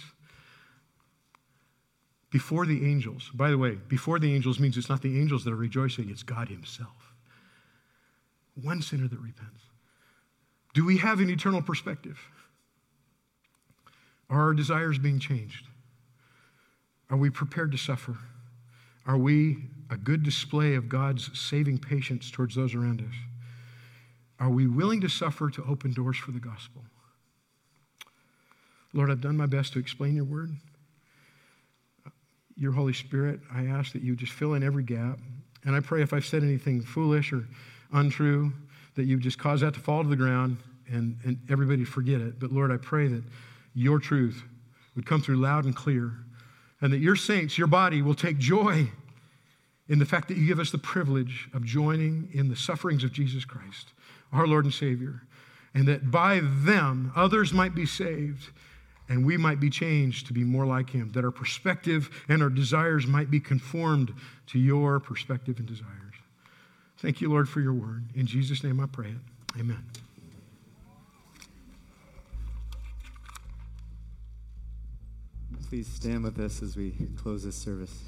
before 2.33 2.65
the 2.65 2.91
angels. 2.91 3.31
By 3.35 3.51
the 3.51 3.59
way, 3.59 3.77
before 3.89 4.19
the 4.19 4.35
angels 4.35 4.59
means 4.59 4.77
it's 4.79 4.89
not 4.89 5.03
the 5.03 5.21
angels 5.21 5.45
that 5.45 5.53
are 5.53 5.57
rejoicing, 5.57 6.09
it's 6.09 6.23
God 6.23 6.49
Himself. 6.49 7.13
One 8.61 8.81
sinner 8.81 9.07
that 9.07 9.21
repents. 9.21 9.61
Do 10.75 10.85
we 10.85 10.97
have 10.97 11.21
an 11.21 11.29
eternal 11.29 11.61
perspective? 11.61 12.19
Are 14.31 14.41
our 14.41 14.55
desires 14.55 14.99
being 14.99 15.19
changed? 15.19 15.67
Are 17.11 17.19
we 17.19 17.29
prepared 17.29 17.71
to 17.73 17.79
suffer? 17.79 18.17
Are 19.07 19.19
we 19.19 19.59
a 19.91 19.99
good 19.99 20.23
display 20.23 20.75
of 20.75 20.89
God's 20.89 21.39
saving 21.39 21.79
patience 21.79 22.31
towards 22.31 22.55
those 22.55 22.75
around 22.75 23.03
us? 23.03 23.15
Are 24.41 24.49
we 24.49 24.67
willing 24.67 25.03
to 25.03 25.09
suffer 25.09 25.51
to 25.51 25.65
open 25.65 25.93
doors 25.93 26.17
for 26.17 26.31
the 26.31 26.41
gospel? 26.41 26.83
Lord, 28.95 29.11
I've 29.11 29.21
done 29.21 29.37
my 29.37 29.47
best 29.47 29.75
to 29.75 29.79
explain 29.79 30.17
your 30.17 30.25
word. 30.25 30.57
Your 32.57 32.73
Holy 32.73 32.93
Spirit, 32.93 33.41
I 33.53 33.67
ask 33.67 33.93
that 33.93 34.03
you 34.03 34.15
just 34.17 34.33
fill 34.33 34.55
in 34.55 34.63
every 34.63 34.83
gap. 34.83 35.19
And 35.65 35.77
I 35.77 35.81
pray 35.81 36.03
if 36.03 36.13
I've 36.13 36.27
said 36.27 36.43
anything 36.43 36.83
foolish 36.83 37.33
or 37.33 37.47
untrue, 37.93 38.53
that 38.95 39.05
you 39.05 39.19
just 39.19 39.39
cause 39.39 39.61
that 39.61 39.75
to 39.75 39.81
fall 39.81 40.03
to 40.03 40.09
the 40.09 40.17
ground 40.17 40.59
and, 40.91 41.17
and 41.25 41.39
everybody 41.49 41.85
forget 41.85 42.21
it. 42.21 42.39
But 42.39 42.53
Lord, 42.53 42.71
I 42.71 42.77
pray 42.77 43.09
that 43.09 43.23
your 43.75 43.99
truth 43.99 44.43
would 44.95 45.07
come 45.07 45.23
through 45.23 45.37
loud 45.37 45.65
and 45.65 45.75
clear, 45.75 46.13
and 46.81 46.93
that 46.93 46.99
your 46.99 47.17
saints, 47.17 47.57
your 47.57 47.67
body, 47.67 48.03
will 48.03 48.15
take 48.15 48.39
joy 48.39 48.91
in 49.89 49.99
the 49.99 50.05
fact 50.05 50.29
that 50.29 50.37
you 50.37 50.47
give 50.47 50.61
us 50.61 50.71
the 50.71 50.79
privilege 50.79 51.49
of 51.55 51.65
joining 51.65 52.29
in 52.33 52.49
the 52.49 52.57
sufferings 52.57 53.05
of 53.05 53.13
Jesus 53.13 53.45
Christ, 53.45 53.93
our 54.33 54.47
Lord 54.47 54.65
and 54.65 54.75
Savior, 54.75 55.23
and 55.75 55.87
that 55.89 56.11
by 56.11 56.41
them 56.43 57.13
others 57.17 57.53
might 57.53 57.75
be 57.75 57.87
saved 57.87 58.51
and 59.09 59.25
we 59.25 59.37
might 59.37 59.61
be 59.61 59.71
changed 59.71 60.27
to 60.27 60.33
be 60.33 60.45
more 60.45 60.67
like 60.67 60.91
Him, 60.91 61.13
that 61.13 61.25
our 61.25 61.31
perspective 61.31 62.11
and 62.29 62.43
our 62.43 62.51
desires 62.51 63.07
might 63.07 63.31
be 63.31 63.41
conformed 63.41 64.15
to 64.49 64.59
your 64.59 65.01
perspective 65.01 65.59
and 65.59 65.67
desires. 65.67 66.15
Thank 66.99 67.21
you, 67.21 67.29
Lord, 67.31 67.49
for 67.49 67.61
your 67.61 67.75
word. 67.75 68.05
In 68.15 68.27
Jesus' 68.27 68.63
name 68.63 68.79
I 68.81 68.87
pray 68.87 69.09
it. 69.09 69.61
Amen. 69.61 69.85
Please 75.69 75.89
stand 75.89 76.23
with 76.23 76.39
us 76.39 76.63
as 76.63 76.77
we 76.77 76.93
close 77.17 77.45
this 77.45 77.57
service. 77.57 78.03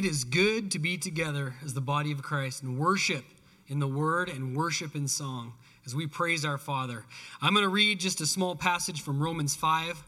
It 0.00 0.06
is 0.06 0.24
good 0.24 0.70
to 0.70 0.78
be 0.78 0.96
together 0.96 1.56
as 1.62 1.74
the 1.74 1.82
body 1.82 2.10
of 2.10 2.22
Christ 2.22 2.62
and 2.62 2.78
worship 2.78 3.22
in 3.68 3.80
the 3.80 3.86
word 3.86 4.30
and 4.30 4.56
worship 4.56 4.96
in 4.96 5.06
song 5.06 5.52
as 5.84 5.94
we 5.94 6.06
praise 6.06 6.42
our 6.42 6.56
Father. 6.56 7.04
I'm 7.42 7.52
going 7.52 7.64
to 7.64 7.68
read 7.68 8.00
just 8.00 8.22
a 8.22 8.24
small 8.24 8.56
passage 8.56 9.02
from 9.02 9.22
Romans 9.22 9.54
5, 9.54 10.02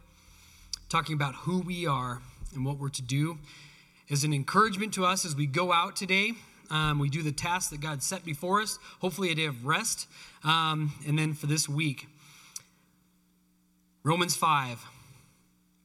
talking 0.89 1.14
about 1.14 1.35
who 1.35 1.60
we 1.60 1.86
are 1.86 2.23
and 2.55 2.64
what 2.64 2.78
we're 2.78 2.89
to 2.89 3.02
do 3.02 3.36
as 4.10 4.24
an 4.24 4.32
encouragement 4.32 4.94
to 4.94 5.05
us 5.05 5.27
as 5.27 5.36
we 5.36 5.44
go 5.44 5.74
out 5.74 5.94
today. 5.94 6.32
Um, 6.70 6.98
we 6.98 7.10
do 7.10 7.23
the 7.23 7.31
tasks 7.31 7.69
that 7.69 7.82
God 7.82 8.02
set 8.02 8.24
before 8.24 8.62
us, 8.62 8.78
hopefully, 9.01 9.31
a 9.31 9.35
day 9.35 9.44
of 9.44 9.66
rest, 9.66 10.09
um, 10.43 10.94
and 11.06 11.19
then 11.19 11.35
for 11.35 11.44
this 11.44 11.69
week. 11.69 12.06
Romans 14.05 14.36
5. 14.36 14.86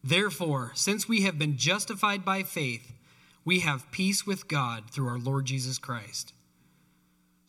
Therefore, 0.02 0.72
since 0.76 1.10
we 1.10 1.24
have 1.24 1.38
been 1.38 1.58
justified 1.58 2.24
by 2.24 2.44
faith, 2.44 2.94
we 3.48 3.62
have 3.62 3.90
peace 3.92 4.28
with 4.28 4.50
God 4.50 4.92
through 4.92 5.08
our 5.08 5.18
Lord 5.18 5.46
Jesus 5.46 5.78
Christ. 5.78 6.34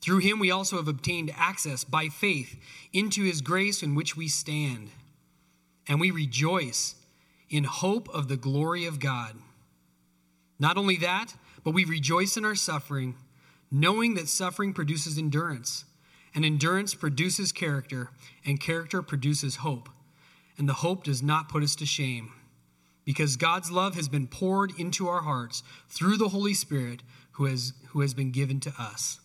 Through 0.00 0.18
him, 0.18 0.38
we 0.38 0.48
also 0.48 0.76
have 0.76 0.86
obtained 0.86 1.32
access 1.36 1.82
by 1.82 2.06
faith 2.06 2.54
into 2.92 3.24
his 3.24 3.40
grace 3.40 3.82
in 3.82 3.96
which 3.96 4.16
we 4.16 4.28
stand. 4.28 4.90
And 5.88 5.98
we 5.98 6.12
rejoice 6.12 6.94
in 7.50 7.64
hope 7.64 8.08
of 8.10 8.28
the 8.28 8.36
glory 8.36 8.86
of 8.86 9.00
God. 9.00 9.34
Not 10.60 10.76
only 10.76 10.96
that, 10.98 11.34
but 11.64 11.74
we 11.74 11.84
rejoice 11.84 12.36
in 12.36 12.44
our 12.44 12.54
suffering, 12.54 13.16
knowing 13.68 14.14
that 14.14 14.28
suffering 14.28 14.72
produces 14.72 15.18
endurance, 15.18 15.84
and 16.32 16.44
endurance 16.44 16.94
produces 16.94 17.50
character, 17.50 18.10
and 18.46 18.60
character 18.60 19.02
produces 19.02 19.56
hope. 19.56 19.88
And 20.58 20.68
the 20.68 20.74
hope 20.74 21.02
does 21.02 21.24
not 21.24 21.48
put 21.48 21.64
us 21.64 21.74
to 21.74 21.86
shame, 21.86 22.30
because 23.08 23.36
God's 23.36 23.70
love 23.70 23.94
has 23.94 24.06
been 24.06 24.26
poured 24.26 24.70
into 24.78 25.08
our 25.08 25.22
hearts 25.22 25.62
through 25.88 26.18
the 26.18 26.28
Holy 26.28 26.52
Spirit 26.52 27.02
who 27.30 27.46
has, 27.46 27.72
who 27.92 28.02
has 28.02 28.12
been 28.12 28.30
given 28.30 28.60
to 28.60 28.72
us. 28.78 29.18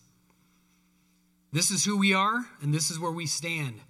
This 1.52 1.70
is 1.70 1.84
who 1.84 1.98
we 1.98 2.14
are, 2.14 2.46
and 2.62 2.72
this 2.72 2.90
is 2.90 2.98
where 2.98 3.12
we 3.12 3.26
stand. 3.26 3.80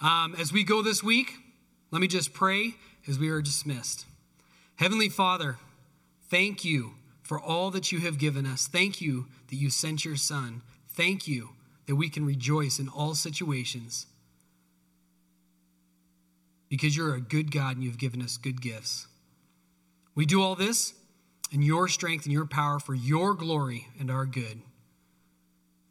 Um, 0.00 0.34
as 0.36 0.52
we 0.52 0.64
go 0.64 0.82
this 0.82 1.00
week, 1.00 1.30
let 1.92 2.00
me 2.00 2.08
just 2.08 2.34
pray 2.34 2.74
as 3.06 3.20
we 3.20 3.28
are 3.28 3.40
dismissed. 3.40 4.04
Heavenly 4.80 5.08
Father, 5.08 5.58
thank 6.28 6.64
you 6.64 6.94
for 7.22 7.40
all 7.40 7.70
that 7.70 7.92
you 7.92 8.00
have 8.00 8.18
given 8.18 8.46
us. 8.46 8.66
Thank 8.66 9.00
you 9.00 9.26
that 9.46 9.54
you 9.54 9.70
sent 9.70 10.04
your 10.04 10.16
Son. 10.16 10.62
Thank 10.88 11.28
you 11.28 11.50
that 11.86 11.94
we 11.94 12.08
can 12.08 12.26
rejoice 12.26 12.80
in 12.80 12.88
all 12.88 13.14
situations 13.14 14.06
because 16.68 16.96
you're 16.96 17.14
a 17.14 17.20
good 17.20 17.52
God 17.52 17.76
and 17.76 17.84
you've 17.84 17.96
given 17.96 18.20
us 18.20 18.38
good 18.38 18.60
gifts. 18.60 19.06
We 20.16 20.24
do 20.24 20.42
all 20.42 20.54
this 20.54 20.94
in 21.52 21.60
your 21.60 21.88
strength 21.88 22.24
and 22.24 22.32
your 22.32 22.46
power 22.46 22.80
for 22.80 22.94
your 22.94 23.34
glory 23.34 23.88
and 24.00 24.10
our 24.10 24.24
good. 24.24 24.62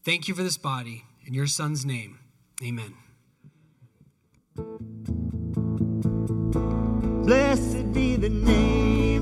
Thank 0.03 0.27
you 0.27 0.33
for 0.33 0.41
this 0.43 0.57
body. 0.57 1.05
In 1.25 1.33
your 1.33 1.47
Son's 1.47 1.85
name, 1.85 2.19
amen. 2.63 2.95
Blessed 7.23 7.93
be 7.93 8.15
the 8.15 8.29
name 8.29 9.14